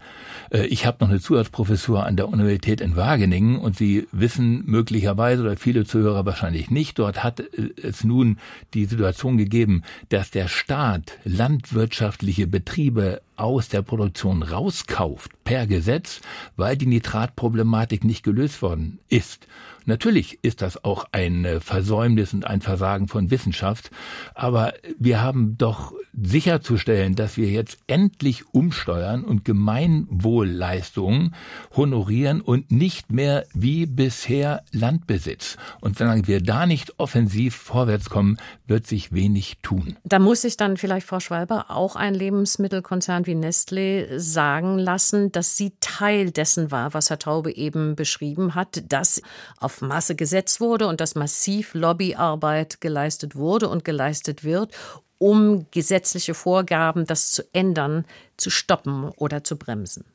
Äh, 0.52 0.66
ich 0.68 0.86
habe 0.86 0.98
noch 1.02 1.10
eine 1.10 1.20
Zusatzprofessur 1.20 2.06
an 2.06 2.16
der 2.16 2.30
Universität 2.30 2.82
in 2.82 2.96
Wageningen 2.96 3.58
und 3.58 3.78
Sie 3.78 4.08
wissen 4.12 4.64
möglicherweise 4.66 5.44
oder 5.44 5.58
viele 5.58 5.86
Zuhörer 5.86 6.26
wahrscheinlich 6.26 6.70
nicht, 6.70 7.00
dort 7.00 7.24
hat 7.24 7.40
äh, 7.40 7.70
es 7.82 8.04
nun 8.04 8.38
die 8.74 8.86
Situation 8.86 9.38
gegeben, 9.38 9.84
dass 10.10 10.32
der 10.32 10.48
Staat 10.48 11.18
landwirtschaftliche 11.24 12.48
Betriebe 12.48 13.22
aus 13.36 13.70
der 13.70 13.84
Produktion 13.84 14.42
rauskauft 14.42 15.32
per 15.44 15.68
Gesetz, 15.68 16.22
weil 16.56 16.76
die 16.76 16.88
Nitratproblematik 16.88 18.04
nicht 18.04 18.24
gelöst 18.24 18.62
worden 18.62 19.00
ist. 19.10 19.48
Natürlich 19.88 20.40
ist 20.44 20.62
das 20.62 20.84
auch 20.84 21.06
ein 21.14 21.46
äh, 21.46 21.60
Versäumnis 21.62 22.34
und 22.34 22.46
ein 22.46 22.60
Versagen 22.60 23.08
von 23.08 23.32
Wissenschaft, 23.32 23.90
aber 24.36 24.74
wir 25.00 25.22
haben 25.22 25.58
doch 25.58 25.94
sicherzustellen, 26.22 27.16
dass 27.16 27.38
wir 27.38 27.50
jetzt 27.50 27.78
endlich 27.88 28.54
umsteuern 28.54 29.24
und 29.24 29.46
Gemeinwohlleistungen 29.46 31.36
honorieren 31.76 32.42
und 32.42 32.70
nicht 32.70 33.14
mehr 33.14 33.46
wie 33.54 33.86
bisher 33.86 34.64
Landbesitz. 34.74 35.56
Und 35.80 35.98
solange 35.98 36.28
wir 36.28 36.42
da 36.42 36.66
nicht 36.66 37.00
offensiv 37.00 37.56
vorwärts 37.56 38.10
kommen, 38.10 38.38
wird 38.66 38.88
sich 38.88 39.14
wenig 39.14 39.60
tun. 39.62 39.96
Da 40.04 40.20
muss 40.20 40.42
sich 40.42 40.58
dann 40.58 40.76
vielleicht 40.76 41.08
Frau 41.08 41.22
Schwalber 41.22 41.68
auch 41.70 41.96
ein 41.96 42.14
Lebensmittelkonzern 42.14 43.26
wie 43.26 43.36
Nestlé 43.36 44.20
sagen 44.20 44.80
lassen, 44.80 45.32
dass 45.32 45.56
sie 45.56 45.74
Teil 45.80 46.32
dessen 46.32 46.72
war, 46.72 46.94
was 46.94 47.10
Herr 47.10 47.20
Taube 47.20 47.56
eben 47.56 47.96
beschrieben 47.96 48.54
hat, 48.54 48.84
dass 48.92 49.22
auf 49.60 49.77
Masse 49.82 50.16
gesetzt 50.16 50.60
wurde 50.60 50.88
und 50.88 51.02
dass 51.02 51.16
massiv 51.16 51.74
Lobbyarbeit 51.74 52.82
geleistet 52.82 53.36
wurde 53.36 53.70
und 53.70 53.86
geleistet 53.86 54.44
wird, 54.44 54.74
um 55.18 55.66
gesetzliche 55.72 56.34
Vorgaben, 56.34 57.06
das 57.06 57.32
zu 57.32 57.44
ändern, 57.54 58.06
zu 58.38 58.50
stoppen 58.50 59.10
oder 59.18 59.44
zu 59.44 59.58
bremsen. 59.58 60.06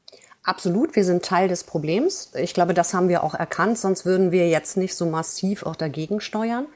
Absolut, 0.44 0.96
wir 0.96 1.04
sind 1.04 1.24
Teil 1.24 1.46
des 1.46 1.62
Problems. 1.62 2.32
Ich 2.34 2.52
glaube, 2.52 2.74
das 2.74 2.94
haben 2.94 3.08
wir 3.08 3.22
auch 3.22 3.34
erkannt, 3.34 3.78
sonst 3.78 4.04
würden 4.04 4.32
wir 4.32 4.48
jetzt 4.48 4.76
nicht 4.76 4.96
so 4.96 5.06
massiv 5.06 5.64
auch 5.64 5.76
dagegen 5.76 6.20
steuern. 6.20 6.66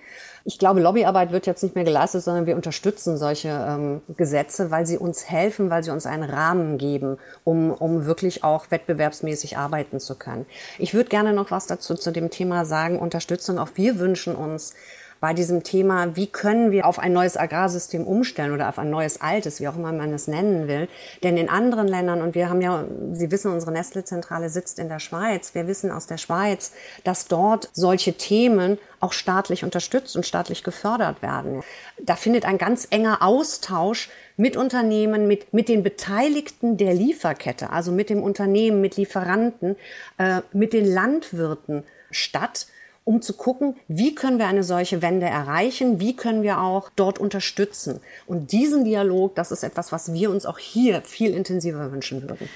Ich 0.49 0.61
glaube, 0.61 0.81
Lobbyarbeit 0.81 1.33
wird 1.33 1.47
jetzt 1.47 1.65
nicht 1.65 1.75
mehr 1.75 1.83
geleistet, 1.83 2.23
sondern 2.23 2.47
wir 2.47 2.55
unterstützen 2.55 3.17
solche 3.17 3.49
ähm, 3.49 4.01
Gesetze, 4.17 4.71
weil 4.71 4.87
sie 4.87 4.97
uns 4.97 5.29
helfen, 5.29 5.71
weil 5.71 5.83
sie 5.83 5.91
uns 5.91 6.07
einen 6.07 6.23
Rahmen 6.23 6.79
geben, 6.79 7.19
um, 7.43 7.73
um 7.73 8.07
wirklich 8.07 8.45
auch 8.45 8.71
wettbewerbsmäßig 8.71 9.59
arbeiten 9.59 9.99
zu 9.99 10.15
können. 10.15 10.47
Ich 10.79 10.95
würde 10.95 11.09
gerne 11.09 11.33
noch 11.33 11.51
was 11.51 11.67
dazu 11.67 11.97
zu 11.97 12.13
dem 12.13 12.31
Thema 12.31 12.65
sagen, 12.65 13.01
Unterstützung. 13.01 13.59
Auch 13.59 13.71
wir 13.75 13.99
wünschen 13.99 14.37
uns, 14.37 14.75
bei 15.21 15.33
diesem 15.33 15.63
Thema, 15.63 16.17
wie 16.17 16.27
können 16.27 16.71
wir 16.71 16.87
auf 16.87 16.99
ein 16.99 17.13
neues 17.13 17.37
Agrarsystem 17.37 18.07
umstellen 18.07 18.53
oder 18.53 18.69
auf 18.69 18.79
ein 18.79 18.91
neues 18.91 19.21
altes, 19.21 19.61
wie 19.61 19.69
auch 19.69 19.77
immer 19.77 19.93
man 19.93 20.13
es 20.13 20.29
nennen 20.29 20.69
will. 20.69 20.89
Denn 21.23 21.37
in 21.37 21.49
anderen 21.49 21.89
Ländern, 21.89 22.23
und 22.23 22.35
wir 22.35 22.49
haben 22.49 22.61
ja, 22.61 22.85
Sie 23.13 23.31
wissen, 23.31 23.53
unsere 23.53 23.73
Nestle-Zentrale 23.73 24.51
sitzt 24.51 24.79
in 24.79 24.89
der 24.89 24.99
Schweiz, 24.99 25.55
wir 25.55 25.67
wissen 25.67 25.91
aus 25.91 26.07
der 26.07 26.19
Schweiz, 26.19 26.73
dass 27.05 27.27
dort 27.27 27.71
solche 27.73 28.15
Themen 28.15 28.79
auch 29.01 29.13
staatlich 29.13 29.65
unterstützt 29.65 30.17
und 30.17 30.27
staatlich 30.27 30.65
gefördert 30.65 31.23
werden. 31.23 31.63
Da 32.03 32.17
findet 32.17 32.45
ein 32.45 32.59
ganz 32.59 32.87
enger 32.91 33.23
Austausch 33.23 34.11
mit 34.37 34.57
Unternehmen, 34.57 35.27
mit, 35.27 35.53
mit 35.53 35.69
den 35.69 35.83
Beteiligten 35.83 36.77
der 36.77 36.95
Lieferkette, 36.95 37.71
also 37.71 37.93
mit 37.93 38.11
dem 38.11 38.23
Unternehmen, 38.23 38.81
mit 38.81 38.97
Lieferanten, 38.97 39.77
äh, 40.19 40.41
mit 40.53 40.73
den 40.73 40.87
Landwirten 40.87 41.85
statt 42.11 42.67
um 43.07 43.23
zu 43.23 43.35
gucken, 43.35 43.77
wie 43.87 44.17
können 44.17 44.39
wir 44.39 44.49
eine 44.49 44.65
solche 44.65 45.01
Wende 45.01 45.27
erreichen, 45.27 46.01
wie 46.01 46.17
können 46.17 46.43
wir 46.43 46.61
auch 46.61 46.91
dort 46.97 47.21
unterstützen. 47.21 48.01
Und 48.27 48.51
diesen 48.51 48.85
Dialog, 48.85 49.37
das 49.37 49.53
ist 49.53 49.63
etwas, 49.63 49.93
was 49.93 50.13
wir 50.13 50.29
uns 50.29 50.45
auch 50.45 50.59
hier 50.59 51.01
viel 51.03 51.31
intensiver 51.31 51.93
wünschen 51.93 52.23
würden. 52.23 52.49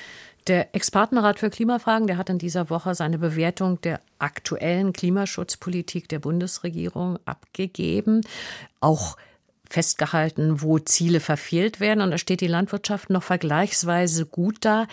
Der 0.48 0.74
Expertenrat 0.74 1.38
für 1.38 1.50
Klimafragen, 1.50 2.08
der 2.08 2.16
hat 2.16 2.30
in 2.30 2.38
dieser 2.38 2.68
Woche 2.68 2.96
seine 2.96 3.18
Bewertung 3.18 3.80
der 3.82 4.00
aktuellen 4.18 4.92
Klimaschutzpolitik 4.92 6.08
der 6.08 6.18
Bundesregierung 6.18 7.20
abgegeben. 7.26 8.22
Auch 8.80 9.16
festgehalten, 9.70 10.60
wo 10.60 10.78
Ziele 10.78 11.20
verfehlt 11.20 11.80
werden. 11.80 12.02
Und 12.02 12.10
da 12.10 12.18
steht 12.18 12.40
die 12.40 12.46
Landwirtschaft 12.46 13.10
noch 13.10 13.22
vergleichsweise 13.22 14.26
gut 14.26 14.58
da. 14.60 14.86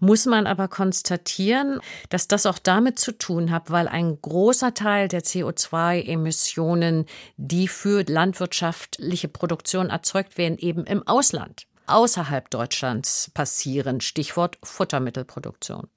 Muss 0.00 0.26
man 0.26 0.46
aber 0.46 0.68
konstatieren, 0.68 1.80
dass 2.10 2.28
das 2.28 2.46
auch 2.46 2.58
damit 2.58 2.98
zu 2.98 3.12
tun 3.12 3.50
hat, 3.50 3.70
weil 3.70 3.88
ein 3.88 4.20
großer 4.20 4.74
Teil 4.74 5.08
der 5.08 5.22
CO2-Emissionen, 5.22 7.06
die 7.36 7.68
für 7.68 8.04
landwirtschaftliche 8.06 9.28
Produktion 9.28 9.90
erzeugt 9.90 10.36
werden, 10.36 10.58
eben 10.58 10.84
im 10.84 11.06
Ausland 11.06 11.66
außerhalb 11.86 12.50
Deutschlands 12.50 13.30
passieren. 13.34 14.00
Stichwort 14.00 14.58
Futtermittelproduktion. 14.62 15.88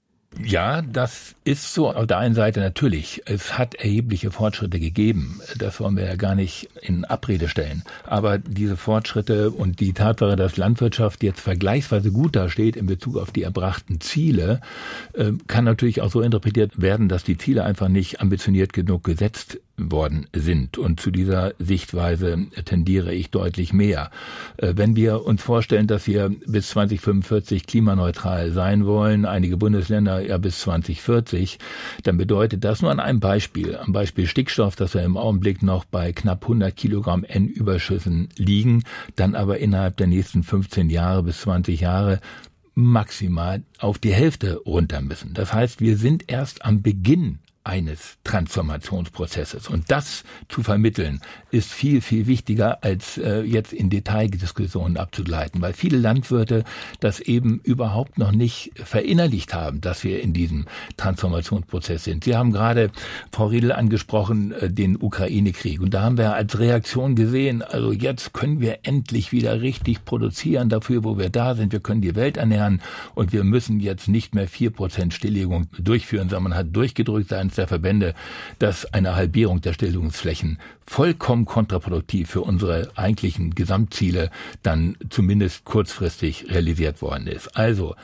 Ja, 0.44 0.82
das 0.82 1.36
ist 1.46 1.74
so. 1.74 1.92
Auf 1.92 2.06
der 2.06 2.20
einen 2.20 2.36
Seite 2.36 2.60
natürlich. 2.60 3.22
Es 3.26 3.58
hat 3.58 3.76
erhebliche 3.76 4.30
Fortschritte 4.30 4.80
gegeben. 4.80 5.42
Das 5.58 5.80
wollen 5.80 5.98
wir 5.98 6.06
ja 6.06 6.16
gar 6.16 6.36
nicht 6.36 6.70
in 6.82 7.06
Abrede 7.06 7.50
stellen. 7.50 7.84
Aber 8.04 8.38
diese 8.38 8.78
Fortschritte 8.78 9.52
und 9.52 9.80
die 9.80 9.94
Tatsache, 9.94 10.36
dass 10.36 10.58
Landwirtschaft 10.58 11.24
jetzt 11.24 11.40
vergleichsweise 11.40 12.12
gut 12.12 12.36
dasteht 12.36 12.76
in 12.76 12.86
Bezug 12.86 13.18
auf 13.18 13.32
die 13.32 13.44
erbrachten 13.44 14.00
Ziele, 14.00 14.62
äh, 15.14 15.32
kann 15.48 15.66
natürlich 15.66 16.02
auch 16.02 16.12
so 16.12 16.22
interpretiert 16.22 16.80
werden, 16.80 17.10
dass 17.10 17.24
die 17.24 17.38
Ziele 17.38 17.64
einfach 17.64 17.88
nicht 17.88 18.22
ambitioniert 18.22 18.74
genug 18.74 19.04
gesetzt 19.04 19.60
worden 19.78 20.26
sind. 20.34 20.78
Und 20.78 21.00
zu 21.00 21.12
dieser 21.12 21.54
Sichtweise 21.60 22.48
tendiere 22.66 23.14
ich 23.14 23.30
deutlich 23.30 23.74
mehr. 23.74 24.10
Äh, 24.58 24.74
wenn 24.76 24.96
wir 24.96 25.26
uns 25.26 25.44
vorstellen, 25.44 25.88
dass 25.88 26.08
wir 26.08 26.32
bis 26.48 26.70
2045 26.70 27.68
klimaneutral 27.68 28.52
sein 28.52 28.86
wollen, 28.86 29.26
einige 29.26 29.58
Bundesländer 29.58 30.22
ja 30.22 30.38
bis 30.40 30.60
2040, 30.60 31.60
dann 32.04 32.18
bedeutet 32.18 32.64
das 32.64 32.82
nur 32.82 32.92
an 32.92 33.00
einem 33.00 33.20
Beispiel, 33.20 33.78
am 33.78 33.94
Beispiel 33.94 34.26
Stickstoff, 34.26 34.76
dass 34.76 34.96
wir 34.96 35.04
im 35.04 35.16
Augenblick 35.16 35.62
noch 35.62 35.86
bei 35.86 36.12
knapp 36.12 36.44
100 36.44 36.76
Kilogramm 36.76 37.24
N-Überschüssen 37.24 38.30
liegen, 38.36 38.84
dann 39.16 39.36
aber 39.36 39.60
innerhalb 39.60 39.98
der 39.98 40.08
nächsten 40.08 40.44
15 40.44 40.90
Jahre 40.90 41.24
bis 41.24 41.42
20 41.42 41.82
Jahre 41.82 42.20
maximal 42.74 43.64
auf 43.80 43.98
die 43.98 44.14
Hälfte 44.14 44.58
runter 44.58 45.02
müssen. 45.02 45.34
Das 45.34 45.54
heißt, 45.54 45.82
wir 45.82 45.98
sind 45.98 46.26
erst 46.28 46.64
am 46.64 46.82
Beginn 46.84 47.40
eines 47.68 48.18
Transformationsprozesses. 48.24 49.68
Und 49.68 49.92
das 49.92 50.24
zu 50.48 50.64
vermitteln, 50.64 51.22
ist 51.52 51.72
viel, 51.72 52.02
viel 52.02 52.26
wichtiger, 52.26 52.84
als 52.84 53.18
äh, 53.18 53.42
jetzt 53.42 53.74
in 53.74 53.90
Detaildiskussionen 53.90 54.98
abzugleiten, 54.98 55.62
weil 55.62 55.74
viele 55.74 55.98
Landwirte 55.98 56.64
das 57.00 57.20
eben 57.20 57.60
überhaupt 57.60 58.18
noch 58.18 58.32
nicht 58.32 58.72
verinnerlicht 58.76 59.54
haben, 59.54 59.82
dass 59.82 60.04
wir 60.04 60.22
in 60.22 60.34
diesem 60.34 60.66
Transformationsprozess 60.96 62.06
sind. 62.06 62.24
Sie 62.24 62.36
haben 62.36 62.52
gerade, 62.52 62.92
Frau 63.32 63.48
Riedel, 63.48 63.74
angesprochen, 63.74 64.54
äh, 64.54 64.70
den 64.70 64.96
Ukraine-Krieg. 65.02 65.82
Und 65.82 65.94
da 65.94 66.02
haben 66.02 66.18
wir 66.18 66.34
als 66.34 66.58
Reaktion 66.58 67.16
gesehen, 67.16 67.62
also 67.62 67.92
jetzt 67.92 68.34
können 68.34 68.62
wir 68.62 68.80
endlich 68.84 69.32
wieder 69.32 69.62
richtig 69.62 70.06
produzieren 70.06 70.70
dafür, 70.70 71.04
wo 71.04 71.18
wir 71.18 71.30
da 71.30 71.56
sind. 71.56 71.74
Wir 71.74 71.82
können 71.82 72.02
die 72.02 72.16
Welt 72.16 72.38
ernähren 72.38 72.82
und 73.14 73.34
wir 73.34 73.44
müssen 73.44 73.80
jetzt 73.82 74.08
nicht 74.08 74.34
mehr 74.34 74.48
vier 74.48 74.70
Prozent 74.70 75.14
Stilllegung 75.14 75.68
durchführen, 75.78 76.30
sondern 76.30 76.44
man 76.52 76.56
hat 76.56 76.76
durchgedrückt 76.76 77.34
der 77.58 77.68
Verbände, 77.68 78.14
dass 78.60 78.86
eine 78.94 79.16
Halbierung 79.16 79.62
der 79.62 79.74
Stilllegungsflächen 79.74 80.60
vollkommen 80.86 81.46
kontraproduktiv 81.46 82.30
für 82.30 82.42
unsere 82.42 82.92
eigentlichen 82.96 83.56
Gesamtziele 83.56 84.30
dann 84.64 84.98
zumindest 85.10 85.66
kurzfristig 85.66 86.50
realisiert 86.50 87.02
worden 87.02 87.28
ist. 87.28 87.56
Also 87.58 87.96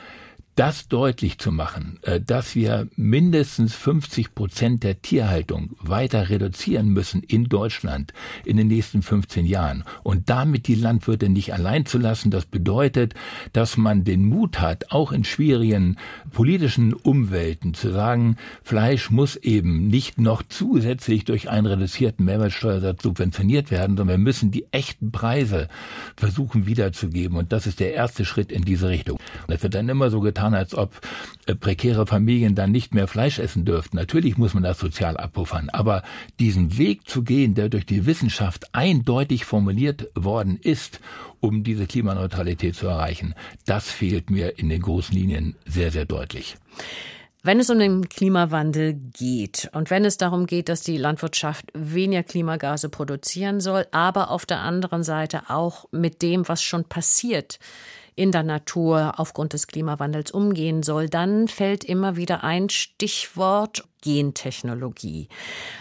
das 0.54 0.88
deutlich 0.88 1.38
zu 1.38 1.50
machen, 1.50 1.98
äh, 2.02 2.20
dass 2.20 2.54
wir 2.54 2.88
mindestens 2.96 3.74
50 3.74 4.34
Prozent 4.34 4.84
der 4.84 5.02
Tierhaltung 5.02 5.70
weiter 5.80 6.28
reduzieren 6.28 6.88
müssen 6.88 7.22
in 7.22 7.44
Deutschland 7.44 8.12
in 8.44 8.56
den 8.56 8.68
nächsten 8.68 9.02
15 9.02 9.46
Jahren 9.46 9.84
und 10.02 10.30
damit 10.30 10.68
die 10.68 10.76
Landwirte 10.76 11.28
nicht 11.28 11.52
allein 11.52 11.86
zu 11.86 11.98
lassen, 11.98 12.30
das 12.30 12.46
bedeutet, 12.46 13.14
dass 13.52 13.76
man 13.76 14.04
den 14.04 14.24
Mut 14.26 14.60
hat, 14.60 14.92
auch 14.92 15.12
in 15.12 15.24
schwierigen 15.24 15.96
politischen 16.32 16.94
Umwelten 16.94 17.74
zu 17.74 17.92
sagen, 17.92 18.36
Fleisch 18.62 19.10
muss 19.10 19.36
eben 19.36 19.88
nicht 19.88 20.20
noch 20.20 20.42
zusätzlich 20.48 21.24
durch 21.24 21.50
einen 21.50 21.66
reduzierten 21.66 22.24
Mehrwertsteuersatz 22.24 23.02
subventioniert 23.02 23.70
werden, 23.70 23.96
sondern 23.96 24.18
wir 24.18 24.24
müssen 24.24 24.50
die 24.50 24.66
echten 24.70 25.10
Preise 25.10 25.68
versuchen 26.16 26.66
wiederzugeben 26.66 27.36
und 27.36 27.52
das 27.52 27.66
ist 27.66 27.80
der 27.80 27.94
erste 27.94 28.24
Schritt 28.24 28.52
in 28.52 28.62
diese 28.62 28.88
Richtung. 28.88 29.18
Es 29.48 29.62
wird 29.62 29.74
dann 29.74 29.88
immer 29.88 30.10
so 30.10 30.20
getan, 30.20 30.43
getan, 30.44 30.54
als 30.54 30.74
ob 30.74 31.00
äh, 31.46 31.54
prekäre 31.54 32.06
Familien 32.06 32.54
dann 32.54 32.70
nicht 32.70 32.94
mehr 32.94 33.08
Fleisch 33.08 33.38
essen 33.38 33.64
dürften. 33.64 33.96
Natürlich 33.96 34.36
muss 34.36 34.54
man 34.54 34.62
das 34.62 34.78
sozial 34.78 35.16
abpuffern, 35.16 35.68
aber 35.70 36.02
diesen 36.38 36.78
Weg 36.78 37.08
zu 37.08 37.22
gehen, 37.22 37.54
der 37.54 37.68
durch 37.68 37.86
die 37.86 38.06
Wissenschaft 38.06 38.74
eindeutig 38.74 39.44
formuliert 39.44 40.08
worden 40.14 40.58
ist, 40.60 41.00
um 41.40 41.62
diese 41.62 41.86
Klimaneutralität 41.86 42.74
zu 42.74 42.86
erreichen, 42.86 43.34
das 43.66 43.90
fehlt 43.90 44.30
mir 44.30 44.58
in 44.58 44.68
den 44.68 44.82
großen 44.82 45.14
Linien 45.14 45.56
sehr, 45.66 45.90
sehr 45.90 46.04
deutlich. 46.04 46.56
Wenn 47.46 47.60
es 47.60 47.68
um 47.68 47.78
den 47.78 48.08
Klimawandel 48.08 48.94
geht 48.94 49.68
und 49.74 49.90
wenn 49.90 50.06
es 50.06 50.16
darum 50.16 50.46
geht, 50.46 50.70
dass 50.70 50.80
die 50.80 50.96
Landwirtschaft 50.96 51.66
weniger 51.74 52.22
Klimagase 52.22 52.88
produzieren 52.88 53.60
soll, 53.60 53.86
aber 53.90 54.30
auf 54.30 54.46
der 54.46 54.60
anderen 54.60 55.02
Seite 55.02 55.50
auch 55.50 55.84
mit 55.90 56.22
dem, 56.22 56.48
was 56.48 56.62
schon 56.62 56.84
passiert, 56.84 57.58
in 58.16 58.32
der 58.32 58.42
Natur 58.42 59.14
aufgrund 59.18 59.52
des 59.52 59.66
Klimawandels 59.66 60.30
umgehen 60.30 60.82
soll, 60.82 61.08
dann 61.08 61.48
fällt 61.48 61.84
immer 61.84 62.16
wieder 62.16 62.44
ein 62.44 62.68
Stichwort 62.68 63.84
Gentechnologie. 64.04 65.28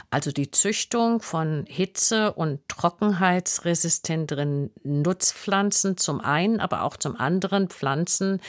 Also 0.10 0.32
die 0.32 0.50
Züchtung 0.50 1.22
von 1.22 1.66
hitze- 1.68 2.32
und 2.32 2.62
trockenheitsresistenteren 2.70 4.72
Nutzpflanzen 4.84 5.98
zum 5.98 6.22
einen, 6.22 6.62
aber 6.62 6.84
auch 6.84 6.96
zum 6.96 7.20
anderen 7.20 7.68
Pflanzen, 7.68 8.40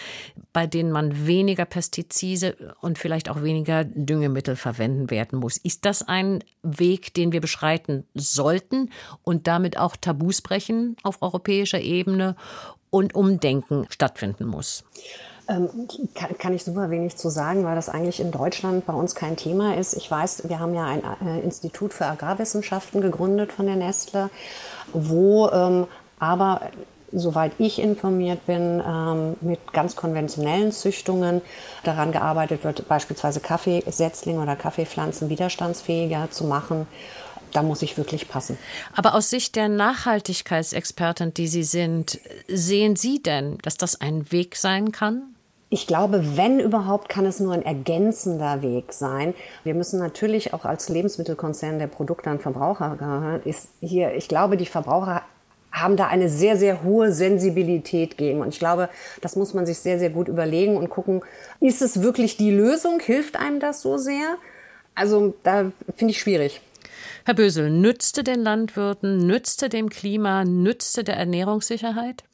bei 0.52 0.68
denen 0.68 0.92
man 0.92 1.26
weniger 1.26 1.64
Pestizide 1.64 2.76
und 2.80 2.98
vielleicht 2.98 3.28
auch 3.28 3.42
weniger 3.42 3.82
Düngemittel 3.82 4.54
verwenden 4.54 5.10
werden 5.10 5.40
muss. 5.40 5.56
Ist 5.56 5.84
das 5.84 6.06
ein 6.06 6.44
Weg, 6.62 7.12
den 7.14 7.32
wir 7.32 7.40
beschreiten 7.40 8.06
sollten 8.14 8.90
und 9.22 9.48
damit 9.48 9.76
auch 9.76 9.96
Tabus 9.96 10.40
brechen 10.40 10.94
auf 11.02 11.20
europäischer 11.20 11.80
Ebene? 11.80 12.36
Und 12.94 13.16
Umdenken 13.16 13.86
stattfinden 13.90 14.46
muss? 14.46 14.84
Ähm, 15.48 15.68
kann, 16.14 16.38
kann, 16.38 16.54
ich 16.54 16.62
super 16.62 16.90
wenig 16.90 17.16
zu 17.16 17.28
sagen, 17.28 17.64
weil 17.64 17.74
das 17.74 17.88
eigentlich 17.88 18.20
in 18.20 18.30
Deutschland 18.30 18.86
bei 18.86 18.92
uns 18.92 19.16
kein 19.16 19.36
Thema 19.36 19.76
ist. 19.76 19.94
Ich 19.94 20.08
weiß, 20.08 20.48
wir 20.48 20.60
haben 20.60 20.74
ja 20.74 20.86
ein 20.86 21.02
äh, 21.26 21.40
Institut 21.40 21.92
für 21.92 22.06
Agrarwissenschaften 22.06 23.00
gegründet 23.00 23.52
von 23.52 23.66
der 23.66 23.74
Nestle, 23.74 24.30
wo 24.92 25.48
ähm, 25.48 25.86
aber 26.20 26.60
soweit 27.12 27.52
ich 27.58 27.80
informiert 27.80 28.46
bin, 28.46 28.80
ähm, 28.86 29.36
mit 29.40 29.72
ganz 29.72 29.96
konventionellen 29.96 30.70
Züchtungen 30.70 31.42
daran 31.82 32.12
gearbeitet 32.12 32.62
wird, 32.62 32.86
beispielsweise 32.88 33.40
Kaffeesetzlinge 33.40 34.40
oder 34.40 34.54
Kaffeepflanzen 34.54 35.28
widerstandsfähiger 35.28 36.30
zu 36.30 36.44
machen 36.44 36.86
da 37.54 37.62
muss 37.62 37.82
ich 37.82 37.96
wirklich 37.96 38.28
passen. 38.28 38.58
Aber 38.94 39.14
aus 39.14 39.30
Sicht 39.30 39.56
der 39.56 39.68
Nachhaltigkeitsexpertin, 39.68 41.32
die 41.32 41.48
Sie 41.48 41.64
sind, 41.64 42.20
sehen 42.48 42.96
Sie 42.96 43.22
denn, 43.22 43.58
dass 43.62 43.76
das 43.76 44.00
ein 44.00 44.30
Weg 44.30 44.56
sein 44.56 44.92
kann? 44.92 45.34
Ich 45.70 45.86
glaube, 45.86 46.36
wenn 46.36 46.60
überhaupt, 46.60 47.08
kann 47.08 47.26
es 47.26 47.40
nur 47.40 47.52
ein 47.52 47.64
ergänzender 47.64 48.62
Weg 48.62 48.92
sein. 48.92 49.34
Wir 49.64 49.74
müssen 49.74 49.98
natürlich 49.98 50.52
auch 50.52 50.64
als 50.64 50.88
Lebensmittelkonzern 50.88 51.78
der 51.78 51.86
Produkte 51.86 52.30
an 52.30 52.38
Verbraucher 52.38 52.96
gehören. 52.96 53.42
Ist 53.44 53.70
hier, 53.80 54.14
ich 54.14 54.28
glaube, 54.28 54.56
die 54.56 54.66
Verbraucher 54.66 55.22
haben 55.72 55.96
da 55.96 56.06
eine 56.06 56.28
sehr, 56.28 56.56
sehr 56.56 56.84
hohe 56.84 57.12
Sensibilität 57.12 58.16
gegen. 58.16 58.40
Und 58.40 58.50
ich 58.50 58.60
glaube, 58.60 58.88
das 59.20 59.34
muss 59.34 59.54
man 59.54 59.66
sich 59.66 59.78
sehr, 59.78 59.98
sehr 59.98 60.10
gut 60.10 60.28
überlegen 60.28 60.76
und 60.76 60.88
gucken, 60.90 61.22
ist 61.58 61.82
es 61.82 62.02
wirklich 62.02 62.36
die 62.36 62.52
Lösung? 62.52 63.00
Hilft 63.00 63.36
einem 63.36 63.58
das 63.58 63.82
so 63.82 63.96
sehr? 63.96 64.36
Also 64.94 65.34
da 65.42 65.72
finde 65.96 66.12
ich 66.12 66.20
schwierig. 66.20 66.60
Herr 67.24 67.34
Bösel, 67.34 67.70
nützte 67.70 68.24
den 68.24 68.42
Landwirten, 68.42 69.26
nützte 69.26 69.68
dem 69.68 69.88
Klima, 69.88 70.44
nützte 70.44 71.04
der 71.04 71.16
Ernährungssicherheit? 71.16 72.24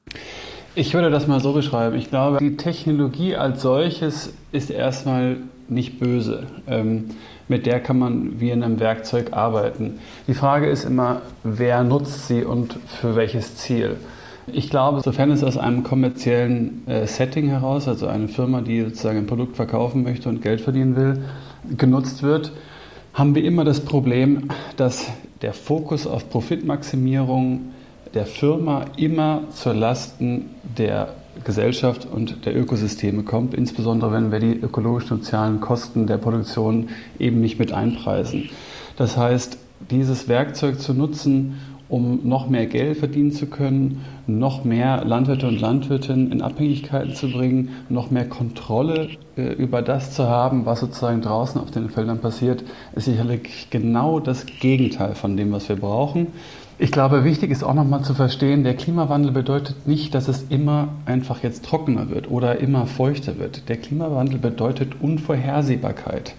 Ich 0.74 0.94
würde 0.94 1.10
das 1.10 1.26
mal 1.26 1.40
so 1.40 1.52
beschreiben. 1.52 1.96
Ich 1.96 2.10
glaube, 2.10 2.38
die 2.38 2.56
Technologie 2.56 3.36
als 3.36 3.62
solches 3.62 4.32
ist 4.52 4.70
erstmal 4.70 5.38
nicht 5.68 5.98
böse. 5.98 6.46
Ähm, 6.66 7.10
mit 7.48 7.66
der 7.66 7.80
kann 7.80 7.98
man 7.98 8.40
wie 8.40 8.50
in 8.50 8.62
einem 8.62 8.78
Werkzeug 8.78 9.32
arbeiten. 9.32 9.98
Die 10.28 10.34
Frage 10.34 10.68
ist 10.68 10.84
immer, 10.84 11.22
wer 11.42 11.82
nutzt 11.82 12.28
sie 12.28 12.44
und 12.44 12.76
für 12.86 13.16
welches 13.16 13.56
Ziel? 13.56 13.96
Ich 14.52 14.70
glaube, 14.70 15.00
sofern 15.00 15.30
es 15.30 15.42
aus 15.42 15.56
einem 15.56 15.82
kommerziellen 15.82 16.86
äh, 16.86 17.06
Setting 17.06 17.48
heraus, 17.48 17.88
also 17.88 18.06
eine 18.06 18.28
Firma, 18.28 18.60
die 18.60 18.82
sozusagen 18.82 19.18
ein 19.18 19.26
Produkt 19.26 19.56
verkaufen 19.56 20.02
möchte 20.02 20.28
und 20.28 20.42
Geld 20.42 20.60
verdienen 20.60 20.96
will, 20.96 21.24
genutzt 21.76 22.22
wird, 22.22 22.52
haben 23.12 23.34
wir 23.34 23.44
immer 23.44 23.64
das 23.64 23.80
Problem, 23.80 24.50
dass 24.76 25.06
der 25.42 25.52
Fokus 25.52 26.06
auf 26.06 26.30
Profitmaximierung 26.30 27.70
der 28.14 28.26
Firma 28.26 28.86
immer 28.96 29.42
zur 29.54 29.74
Lasten 29.74 30.50
der 30.76 31.14
Gesellschaft 31.44 32.06
und 32.10 32.44
der 32.44 32.56
Ökosysteme 32.56 33.22
kommt, 33.22 33.54
insbesondere 33.54 34.12
wenn 34.12 34.32
wir 34.32 34.40
die 34.40 34.60
ökologisch-sozialen 34.60 35.60
Kosten 35.60 36.06
der 36.06 36.18
Produktion 36.18 36.90
eben 37.18 37.40
nicht 37.40 37.58
mit 37.58 37.72
einpreisen. 37.72 38.50
Das 38.96 39.16
heißt, 39.16 39.56
dieses 39.90 40.28
Werkzeug 40.28 40.80
zu 40.80 40.92
nutzen, 40.92 41.60
um 41.90 42.20
noch 42.26 42.48
mehr 42.48 42.66
Geld 42.66 42.96
verdienen 42.96 43.32
zu 43.32 43.46
können, 43.46 44.02
noch 44.26 44.64
mehr 44.64 45.04
Landwirte 45.04 45.48
und 45.48 45.60
Landwirtinnen 45.60 46.30
in 46.30 46.40
Abhängigkeiten 46.40 47.14
zu 47.14 47.30
bringen, 47.30 47.70
noch 47.88 48.10
mehr 48.10 48.28
Kontrolle 48.28 49.10
äh, 49.36 49.52
über 49.54 49.82
das 49.82 50.12
zu 50.12 50.28
haben, 50.28 50.64
was 50.66 50.80
sozusagen 50.80 51.20
draußen 51.20 51.60
auf 51.60 51.70
den 51.70 51.90
Feldern 51.90 52.20
passiert, 52.20 52.64
ist 52.94 53.06
sicherlich 53.06 53.68
genau 53.70 54.20
das 54.20 54.46
Gegenteil 54.46 55.14
von 55.14 55.36
dem, 55.36 55.52
was 55.52 55.68
wir 55.68 55.76
brauchen. 55.76 56.28
Ich 56.78 56.92
glaube, 56.92 57.24
wichtig 57.24 57.50
ist 57.50 57.62
auch 57.62 57.74
nochmal 57.74 58.02
zu 58.02 58.14
verstehen, 58.14 58.64
der 58.64 58.74
Klimawandel 58.74 59.32
bedeutet 59.32 59.86
nicht, 59.86 60.14
dass 60.14 60.28
es 60.28 60.46
immer 60.48 60.88
einfach 61.04 61.42
jetzt 61.42 61.66
trockener 61.66 62.08
wird 62.08 62.30
oder 62.30 62.58
immer 62.60 62.86
feuchter 62.86 63.38
wird. 63.38 63.68
Der 63.68 63.76
Klimawandel 63.76 64.38
bedeutet 64.38 64.94
Unvorhersehbarkeit. 65.02 66.34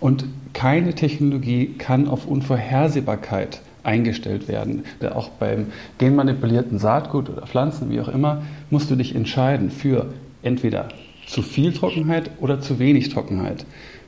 Und 0.00 0.24
keine 0.54 0.94
Technologie 0.94 1.74
kann 1.76 2.08
auf 2.08 2.26
Unvorhersehbarkeit 2.26 3.60
eingestellt 3.82 4.48
werden. 4.48 4.84
Auch 5.14 5.28
beim 5.30 5.66
genmanipulierten 5.98 6.78
Saatgut 6.78 7.30
oder 7.30 7.46
Pflanzen, 7.46 7.90
wie 7.90 8.00
auch 8.00 8.08
immer, 8.08 8.42
musst 8.70 8.90
du 8.90 8.96
dich 8.96 9.14
entscheiden 9.14 9.70
für 9.70 10.06
entweder 10.42 10.88
zu 11.26 11.42
viel 11.42 11.72
Trockenheit 11.72 12.30
oder 12.40 12.60
zu 12.60 12.78
wenig 12.78 13.08
Trockenheit. 13.08 13.64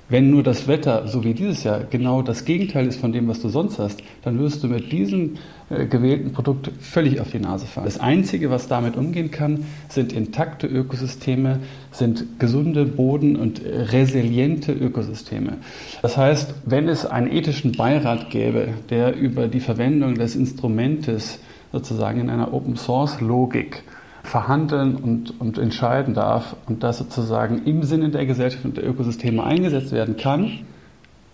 Wenn 0.09 0.31
nur 0.31 0.43
das 0.43 0.69
Wetter, 0.69 1.09
so 1.09 1.25
wie 1.25 1.33
dieses 1.33 1.65
Jahr, 1.65 1.81
genau 1.89 2.21
das 2.21 2.45
Gegenteil 2.45 2.87
ist 2.87 3.01
von 3.01 3.13
dem, 3.13 3.27
was 3.27 3.41
du 3.41 3.49
sonst 3.49 3.79
hast, 3.79 4.03
dann 4.23 4.39
wirst 4.39 4.63
du 4.63 4.69
mit 4.69 4.93
diesem 4.93 5.37
äh, 5.71 5.87
gewählten 5.87 6.33
Produkt 6.33 6.71
völlig 6.79 7.21
auf 7.21 7.31
die 7.31 7.39
Nase 7.39 7.65
fallen. 7.65 7.87
Das 7.87 8.01
Einzige, 8.01 8.51
was 8.51 8.69
damit 8.69 8.97
umgehen 8.97 9.31
kann, 9.31 9.65
sind 9.89 10.13
intakte 10.13 10.67
Ökosysteme, 10.67 11.61
sind 11.91 12.39
gesunde 12.39 12.85
Boden- 12.85 13.37
und 13.37 13.63
resiliente 13.65 14.73
Ökosysteme. 14.73 15.57
Das 16.03 16.19
heißt, 16.19 16.55
wenn 16.67 16.89
es 16.89 17.07
einen 17.07 17.33
ethischen 17.33 17.73
Beirat 17.73 18.29
gäbe, 18.29 18.69
der 18.91 19.17
über 19.17 19.49
die 19.49 19.61
Verwendung 19.61 20.17
des 20.17 20.37
Instrumentes 20.37 21.39
sozusagen 21.73 22.21
in 22.21 22.31
einer 22.31 22.53
Open-Source-Logik 22.53 23.83
verhandeln 24.25 24.97
und, 24.97 25.39
und 25.39 25.59
entscheiden 25.59 26.15
darf 26.15 26.57
und 26.67 26.83
das 26.83 26.99
sozusagen 26.99 27.65
im 27.67 27.83
Sinne 27.83 28.09
der 28.09 28.25
Gesellschaft 28.25 28.65
und 28.65 28.79
der 28.79 28.89
Ökosysteme 28.89 29.45
eingesetzt 29.45 29.93
werden 29.93 30.17
kann, 30.17 30.61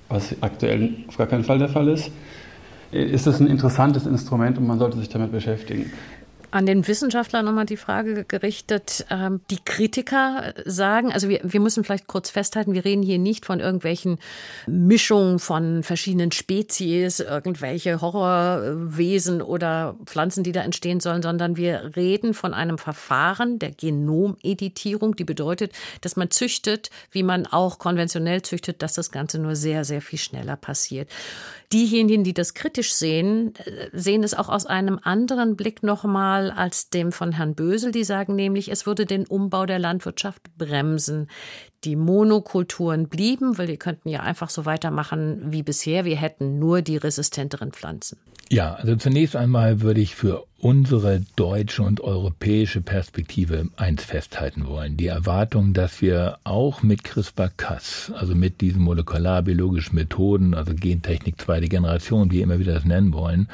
was 0.09 0.34
aktuell 0.43 0.95
auf 1.07 1.16
gar 1.16 1.28
keinen 1.28 1.45
Fall 1.45 1.59
der 1.59 1.68
Fall 1.68 1.88
ist, 1.88 2.11
ist 2.91 3.28
es 3.28 3.41
ein 3.41 3.47
interessantes 3.47 4.07
Instrument 4.07 4.59
und 4.59 4.66
man 4.66 4.80
sollte 4.80 4.99
sich 4.99 5.09
damit 5.09 5.30
beschäftigen. 5.30 5.93
An 6.53 6.66
den 6.66 6.86
Wissenschaftler 6.88 7.42
nochmal 7.42 7.66
die 7.66 7.76
Frage 7.76 8.24
gerichtet. 8.24 9.07
Ähm, 9.11 9.40
die 9.51 9.59
Kritiker 9.64 10.53
sagen, 10.64 11.12
also 11.12 11.28
wir, 11.28 11.40
wir 11.44 11.61
müssen 11.61 11.84
vielleicht 11.84 12.07
kurz 12.07 12.30
festhalten, 12.30 12.74
wir 12.74 12.84
reden 12.84 13.03
hier 13.03 13.18
nicht 13.18 13.46
von 13.46 13.61
irgendwelchen 13.61 14.18
Mischungen 14.66 15.38
von 15.38 15.82
verschiedenen 15.82 16.32
Spezies, 16.32 17.20
irgendwelche 17.20 18.01
Horrorwesen 18.01 19.42
oder 19.42 19.96
Pflanzen, 20.05 20.42
die 20.42 20.53
da 20.53 20.62
entstehen 20.62 21.01
sollen, 21.01 21.22
sondern 21.22 21.57
wir 21.57 21.92
reden 21.94 22.34
von 22.34 22.55
einem 22.55 22.78
Verfahren 22.78 23.59
der 23.59 23.70
Genomeditierung, 23.70 25.14
die 25.16 25.24
bedeutet, 25.24 25.72
dass 26.01 26.16
man 26.16 26.30
züchtet, 26.30 26.90
wie 27.12 27.22
man 27.22 27.46
auch 27.46 27.78
konventionell 27.78 28.42
züchtet, 28.42 28.82
dass 28.82 28.94
das 28.94 29.11
Ganze 29.11 29.38
nur 29.38 29.55
sehr, 29.55 29.84
sehr 29.84 30.03
viel 30.03 30.18
schneller 30.18 30.57
passiert. 30.57 31.09
Diejenigen, 31.72 32.24
die 32.24 32.34
das 32.34 32.55
kritisch 32.55 32.92
sehen, 32.94 33.55
äh, 33.64 33.88
sehen 33.92 34.24
es 34.24 34.34
auch 34.34 34.48
aus 34.48 34.66
einem 34.66 34.98
anderen 35.03 35.55
Blick 35.55 35.84
nochmal 35.84 36.39
als 36.49 36.88
dem 36.88 37.12
von 37.12 37.32
Herrn 37.32 37.55
Bösel. 37.55 37.93
Die 37.93 38.05
sagen 38.05 38.36
nämlich, 38.36 38.70
es 38.70 38.86
würde 38.86 39.05
den 39.05 39.26
Umbau 39.26 39.66
der 39.66 39.78
Landwirtschaft 39.78 40.57
bremsen. 40.57 41.28
Die 41.85 41.97
Monokulturen 41.97 43.09
blieben, 43.09 43.57
weil 43.57 43.68
wir 43.68 43.78
könnten 43.78 44.09
ja 44.09 44.20
einfach 44.20 44.51
so 44.51 44.66
weitermachen 44.66 45.51
wie 45.51 45.62
bisher. 45.62 46.05
Wir 46.05 46.16
hätten 46.16 46.59
nur 46.59 46.83
die 46.83 46.99
resistenteren 46.99 47.72
Pflanzen. 47.72 48.18
Ja, 48.53 48.74
also 48.74 48.97
zunächst 48.97 49.37
einmal 49.37 49.81
würde 49.81 50.01
ich 50.01 50.16
für 50.16 50.45
unsere 50.59 51.22
deutsche 51.37 51.83
und 51.83 52.01
europäische 52.01 52.81
Perspektive 52.83 53.68
eins 53.76 54.05
festhalten 54.05 54.66
wollen. 54.66 54.97
Die 54.97 55.07
Erwartung, 55.07 55.72
dass 55.72 56.03
wir 56.03 56.39
auch 56.45 56.83
mit 56.83 57.03
CRISPR-Cas, 57.03 58.12
also 58.14 58.35
mit 58.35 58.61
diesen 58.61 58.83
molekularbiologischen 58.83 59.95
Methoden, 59.95 60.55
also 60.55 60.74
Gentechnik 60.74 61.41
zweite 61.41 61.68
Generation, 61.68 62.31
wie 62.31 62.43
immer 62.43 62.59
wieder 62.59 62.74
das 62.74 62.85
nennen 62.85 63.14
wollen, 63.14 63.49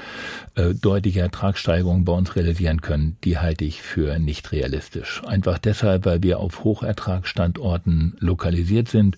äh, 0.57 0.75
deutliche 0.75 1.21
Ertragssteigerungen 1.21 2.05
bei 2.05 2.13
uns 2.13 2.35
realisieren 2.35 2.81
können, 2.81 3.17
die 3.23 3.39
halte 3.39 3.65
ich 3.65 3.83
für 3.83 4.19
nicht 4.19 4.51
realistisch. 4.51 5.23
Einfach 5.27 5.59
deshalb, 5.59 6.07
weil 6.07 6.23
wir 6.23 6.41
auf 6.41 6.65
Hochertragsstandorten 6.65 8.16
lokalisiert 8.19 8.89
sind 8.89 9.17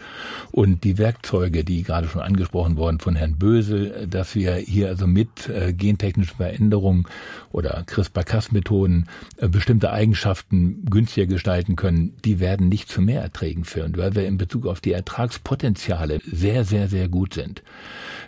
und 0.51 0.85
die 0.85 0.99
Werkzeuge, 0.99 1.65
die 1.65 1.83
gerade 1.83 2.09
schon 2.09 2.21
angesprochen 2.21 2.77
wurden 2.77 3.01
von 3.01 3.17
Herrn 3.17 3.37
Bösel, 3.37 4.07
dass 4.09 4.35
wir 4.35 4.55
hier 4.55 4.89
also 4.89 5.07
mit 5.07 5.49
äh, 5.49 5.73
gentechnischen 5.73 6.37
Veränderungen 6.37 7.07
oder 7.53 7.83
CRISPR-Cas-Methoden 7.87 9.09
äh, 9.39 9.49
bestimmte 9.49 9.93
Eigenschaften 9.93 10.85
günstiger 10.85 11.27
gestalten 11.27 11.77
können, 11.77 12.15
die 12.25 12.41
werden 12.41 12.69
nicht 12.69 12.89
zu 12.89 13.01
Mehrerträgen 13.01 13.65
führen, 13.65 13.97
weil 13.97 14.15
wir 14.15 14.27
in 14.27 14.39
Bezug 14.39 14.67
auf 14.67 14.81
die 14.81 14.93
Ertragspotenziale 14.93 16.21
sehr, 16.31 16.65
sehr, 16.65 16.89
sehr 16.89 17.09
gut 17.09 17.35
sind. 17.35 17.63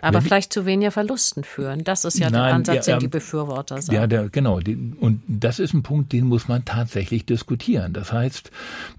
Aber 0.01 0.17
Wenn 0.17 0.23
vielleicht 0.23 0.51
zu 0.51 0.65
weniger 0.65 0.91
Verlusten 0.91 1.43
führen. 1.43 1.83
Das 1.83 2.05
ist 2.05 2.17
ja 2.17 2.29
nein, 2.29 2.33
der 2.33 2.53
Ansatz, 2.53 2.87
ja, 2.87 2.95
den 2.95 3.01
die 3.01 3.07
Befürworter 3.07 3.81
sagen. 3.81 3.95
Ja, 3.95 4.07
der, 4.07 4.29
genau. 4.29 4.59
Und 4.99 5.21
das 5.27 5.59
ist 5.59 5.73
ein 5.73 5.83
Punkt, 5.83 6.11
den 6.11 6.25
muss 6.25 6.47
man 6.47 6.65
tatsächlich 6.65 7.25
diskutieren. 7.25 7.93
Das 7.93 8.11
heißt, 8.11 8.51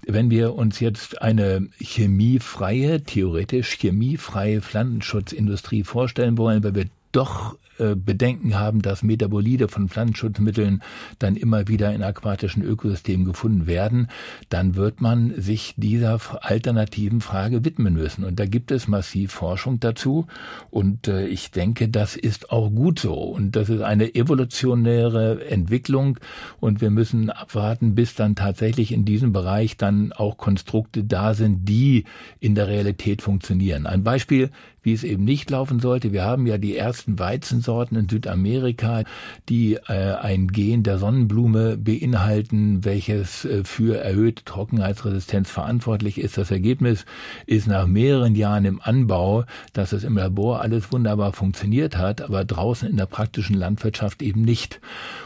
wenn 0.07 0.29
wir 0.29 0.55
uns 0.55 0.79
jetzt 0.79 1.21
eine 1.21 1.62
chemiefreie, 1.79 3.03
theoretisch 3.03 3.77
chemiefreie 3.79 4.61
Pflanzenschutzindustrie 4.61 5.83
vorstellen 5.83 6.37
wollen, 6.37 6.63
weil 6.63 6.75
wir 6.75 6.85
doch 7.11 7.57
Bedenken 7.77 8.59
haben, 8.59 8.81
dass 8.81 9.03
Metabolite 9.03 9.67
von 9.67 9.89
Pflanzenschutzmitteln 9.89 10.81
dann 11.19 11.35
immer 11.35 11.67
wieder 11.67 11.93
in 11.93 12.03
aquatischen 12.03 12.63
Ökosystemen 12.63 13.25
gefunden 13.25 13.67
werden, 13.67 14.07
dann 14.49 14.75
wird 14.75 15.01
man 15.01 15.33
sich 15.35 15.73
dieser 15.77 16.19
alternativen 16.41 17.21
Frage 17.21 17.65
widmen 17.65 17.93
müssen. 17.93 18.23
Und 18.23 18.39
da 18.39 18.45
gibt 18.45 18.71
es 18.71 18.87
massiv 18.87 19.31
Forschung 19.31 19.79
dazu. 19.79 20.27
Und 20.69 21.07
äh, 21.07 21.27
ich 21.27 21.51
denke, 21.51 21.89
das 21.89 22.15
ist 22.15 22.51
auch 22.51 22.69
gut 22.69 22.99
so. 22.99 23.13
Und 23.13 23.55
das 23.55 23.69
ist 23.69 23.81
eine 23.81 24.15
evolutionäre 24.15 25.45
Entwicklung. 25.45 26.19
Und 26.59 26.81
wir 26.81 26.89
müssen 26.89 27.29
abwarten, 27.29 27.95
bis 27.95 28.15
dann 28.15 28.35
tatsächlich 28.35 28.91
in 28.91 29.05
diesem 29.05 29.33
Bereich 29.33 29.77
dann 29.77 30.11
auch 30.13 30.37
Konstrukte 30.37 31.03
da 31.03 31.33
sind, 31.33 31.67
die 31.67 32.05
in 32.39 32.55
der 32.55 32.67
Realität 32.67 33.21
funktionieren. 33.21 33.85
Ein 33.85 34.03
Beispiel, 34.03 34.49
wie 34.83 34.93
es 34.93 35.03
eben 35.03 35.23
nicht 35.23 35.49
laufen 35.49 35.79
sollte. 35.79 36.13
Wir 36.13 36.23
haben 36.23 36.45
ja 36.45 36.57
die 36.57 36.77
ersten 36.77 37.17
Weizensorten 37.17 37.97
in 37.97 38.09
Südamerika, 38.09 39.03
die 39.49 39.75
äh, 39.75 40.15
ein 40.15 40.47
Gen 40.47 40.83
der 40.83 40.99
Sonnenblume 40.99 41.77
beinhalten, 41.77 42.85
welches 42.85 43.45
äh, 43.45 43.63
für 43.63 43.99
erhöhte 43.99 44.43
Trockenheitsresistenz 44.43 45.49
verantwortlich 45.49 46.19
ist. 46.19 46.37
Das 46.37 46.51
Ergebnis 46.51 47.05
ist 47.45 47.67
nach 47.67 47.87
mehreren 47.87 48.35
Jahren 48.35 48.65
im 48.65 48.81
Anbau, 48.81 49.45
dass 49.71 49.93
es 49.93 50.03
im 50.03 50.17
Labor 50.17 50.61
alles 50.61 50.91
wunderbar 50.91 51.33
funktioniert 51.33 51.97
hat, 51.97 52.21
aber 52.21 52.43
draußen 52.43 52.89
in 52.89 52.97
der 52.97 53.05
praktischen 53.05 53.55
Landwirtschaft 53.55 54.21
eben 54.21 54.41
nicht. 54.41 54.81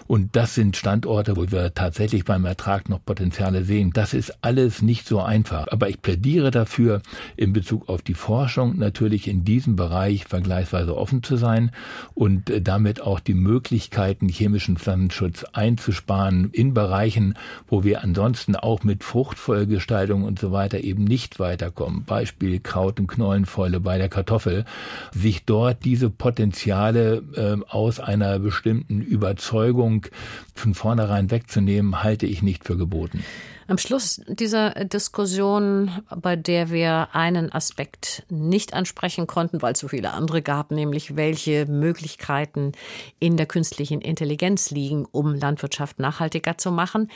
Und 0.06 0.36
das 0.36 0.56
sind 0.56 0.78
Standorte, 0.78 1.36
wo 1.36 1.52
wir 1.52 1.74
tatsächlich 1.74 2.24
beim 2.24 2.46
Ertrag 2.46 2.90
noch 2.90 3.04
Potenziale 3.04 3.64
sehen. 3.66 3.92
Das 3.94 4.14
ist 4.14 4.38
alles 4.42 4.82
nicht 4.82 5.08
so 5.08 5.22
einfach. 5.22 5.68
Aber 5.72 5.90
ich 5.90 6.02
plädiere 6.02 6.52
dafür, 6.52 7.02
in 7.36 7.54
Bezug 7.54 7.90
auf 7.90 8.02
die 8.02 8.14
Forschung 8.14 8.78
natürlich 8.78 9.28
in 9.28 9.44
diesem 9.48 9.76
Bereich 9.76 10.26
vergleichsweise 10.26 10.96
offen 10.96 11.24
zu 11.24 11.38
sein 11.38 11.72
und 12.14 12.50
äh, 12.50 12.62
damit 12.62 13.02
auch 13.02 13.20
die 13.20 13.34
Möglichkeiten, 13.34 14.28
chemischen 14.30 14.78
Pflanzenschutz 14.78 15.46
einzusparen 15.54 16.50
in 16.52 16.74
Bereichen, 16.74 17.36
wo 17.68 17.84
wir 17.84 18.04
ansonsten 18.04 18.56
auch 18.56 18.84
mit 18.84 19.04
Fruchtfolgestaltung 19.04 20.24
und 20.24 20.38
so 20.40 20.52
weiter 20.52 20.82
eben 20.82 21.06
nicht 21.06 21.40
weiterkommen. 21.40 22.04
Beispiel 22.04 22.60
Kraut- 22.60 23.00
und 23.00 23.08
Knollenfäule 23.08 23.80
bei 23.80 23.98
der 23.98 24.10
Kartoffel. 24.10 24.66
Sich 25.14 25.46
dort 25.46 25.86
diese 25.86 26.10
Potenziale 26.10 27.24
äh, 27.36 27.58
aus 27.70 28.00
einer 28.00 28.40
bestimmten 28.40 29.02
Überzeugung 29.02 30.06
von 30.54 30.74
vornherein 30.74 31.32
wegzunehmen, 31.32 32.04
halte 32.04 32.26
ich 32.26 32.42
nicht 32.42 32.66
für 32.66 32.78
geboten. 32.78 33.24
Am 33.70 33.78
Schluss 33.78 34.22
dieser 34.28 34.70
Diskussion, 34.86 35.92
bei 36.16 36.38
der 36.38 36.70
wir 36.70 37.10
einen 37.12 37.52
Aspekt 37.52 38.24
nicht 38.30 38.74
ansprechen 38.74 39.28
konnten, 39.28 39.62
weil 39.62 39.74
es 39.74 39.80
so 39.80 39.90
viele 39.90 40.14
andere 40.14 40.42
gab, 40.42 40.72
nämlich 40.72 41.18
welche 41.18 41.66
Möglichkeiten 41.66 42.72
in 43.20 43.36
der 43.36 43.46
künstlichen 43.46 44.00
Intelligenz 44.00 44.72
liegen, 44.72 45.06
um 45.12 45.36
Landwirtschaft 45.36 46.00
nachhaltiger 46.00 46.58
zu 46.58 46.72
machen. 46.72 47.12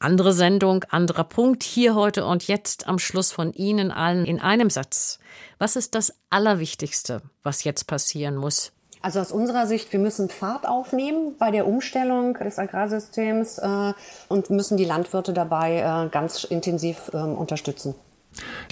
Andere 0.00 0.32
Sendung, 0.32 0.84
anderer 0.90 1.24
Punkt, 1.24 1.62
hier 1.62 1.94
heute 1.94 2.26
und 2.26 2.48
jetzt 2.48 2.88
am 2.88 2.98
Schluss 2.98 3.30
von 3.30 3.52
Ihnen 3.52 3.92
allen 3.92 4.26
in 4.26 4.40
einem 4.40 4.70
Satz. 4.70 5.20
Was 5.58 5.76
ist 5.76 5.94
das 5.94 6.12
Allerwichtigste, 6.28 7.22
was 7.44 7.62
jetzt 7.62 7.84
passieren 7.84 8.34
muss, 8.34 8.72
also 9.04 9.20
aus 9.20 9.32
unserer 9.32 9.66
Sicht, 9.66 9.92
wir 9.92 10.00
müssen 10.00 10.30
Fahrt 10.30 10.66
aufnehmen 10.66 11.34
bei 11.38 11.50
der 11.50 11.66
Umstellung 11.66 12.34
des 12.34 12.58
Agrarsystems 12.58 13.58
äh, 13.58 13.92
und 14.28 14.48
müssen 14.48 14.78
die 14.78 14.86
Landwirte 14.86 15.34
dabei 15.34 15.80
äh, 15.80 16.08
ganz 16.08 16.44
intensiv 16.44 17.10
äh, 17.12 17.18
unterstützen 17.18 17.94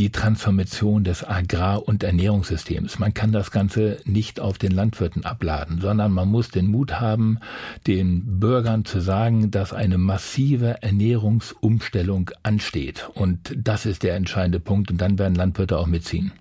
die 0.01 0.11
Transformation 0.11 1.05
des 1.05 1.23
Agrar- 1.23 1.87
und 1.87 2.03
Ernährungssystems. 2.03 2.99
Man 2.99 3.15
kann 3.15 3.31
das 3.31 3.53
Ganze 3.53 3.99
nicht 4.05 4.41
auf 4.41 4.59
den 4.59 4.73
Landwirten 4.73 5.25
abladen, 5.25 5.81
sondern 5.81 6.11
man 6.11 6.29
muss 6.29 6.49
den 6.49 6.67
Mut 6.67 7.01
haben, 7.01 7.39
den 7.87 8.41
Bürgern 8.41 8.85
zu 8.85 9.01
sagen, 9.01 9.53
dass 9.53 9.73
eine 9.73 9.99
massive 9.99 10.83
Ernährungsumstellung 10.83 12.33
ansteht. 12.43 13.09
Und 13.15 13.55
das 13.57 13.87
ist 13.87 14.03
der 14.03 14.17
entscheidende 14.17 14.59
Punkt. 14.59 14.91
Und 14.91 15.01
dann 15.01 15.17
werden 15.17 15.37
Landwirte 15.37 15.79
auch 15.79 15.87
mitziehen. 15.87 16.33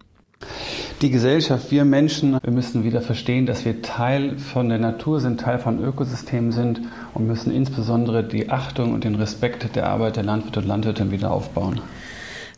Die 1.02 1.10
Gesellschaft, 1.10 1.72
wir 1.72 1.84
Menschen, 1.84 2.38
wir 2.44 2.54
müssen 2.54 2.84
wieder 2.84 3.02
verstehen, 3.02 3.48
dass 3.48 3.66
wir 3.66 3.82
Teil 3.82 4.38
von 4.38 4.70
der 4.70 4.78
Natur 4.78 5.20
sind, 5.20 5.39
Teil 5.39 5.58
von 5.58 5.84
Ökosystemen 5.84 6.52
sind 6.52 6.82
und 7.16 7.26
müssen 7.26 7.52
insbesondere 7.52 8.24
die 8.24 8.50
Achtung 8.50 8.94
und 8.94 9.04
den 9.04 9.16
Respekt 9.16 9.76
der 9.76 9.88
Arbeit 9.88 10.18
der 10.18 10.24
Landwirte 10.24 10.60
und 10.60 10.68
Landwirtinnen 10.68 11.12
wieder 11.12 11.32
aufbauen. 11.32 11.82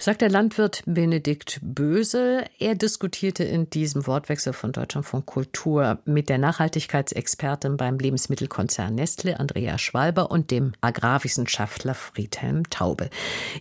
Sagt 0.03 0.21
der 0.21 0.29
Landwirt 0.29 0.83
Benedikt 0.85 1.61
Bösel. 1.61 2.43
Er 2.59 2.75
diskutierte 2.75 3.45
in 3.45 3.69
diesem 3.69 4.05
Wortwechsel 4.05 4.51
von 4.51 4.73
Deutschlandfunk 4.73 5.25
Kultur 5.25 5.99
mit 6.03 6.27
der 6.27 6.39
Nachhaltigkeitsexpertin 6.39 7.77
beim 7.77 7.97
Lebensmittelkonzern 7.97 8.93
Nestle, 8.93 9.39
Andrea 9.39 9.77
Schwalber, 9.77 10.29
und 10.29 10.51
dem 10.51 10.73
Agrarwissenschaftler 10.81 11.93
Friedhelm 11.93 12.69
Taube. 12.69 13.09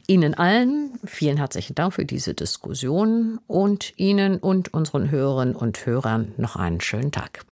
Ihnen 0.09 0.35
allen 0.35 0.99
vielen 1.05 1.37
herzlichen 1.37 1.77
Dank 1.77 1.95
für 1.95 2.05
diese 2.05 2.35
Diskussion 2.35 3.39
und 3.47 3.93
Ihnen 3.97 4.39
und 4.39 4.75
unseren 4.75 5.13
Hörerinnen 5.13 5.55
und 5.55 5.87
Hörern 5.87 6.35
noch 6.39 6.57
einen 6.57 6.81
schönen 6.81 7.13
Tag. 7.13 7.45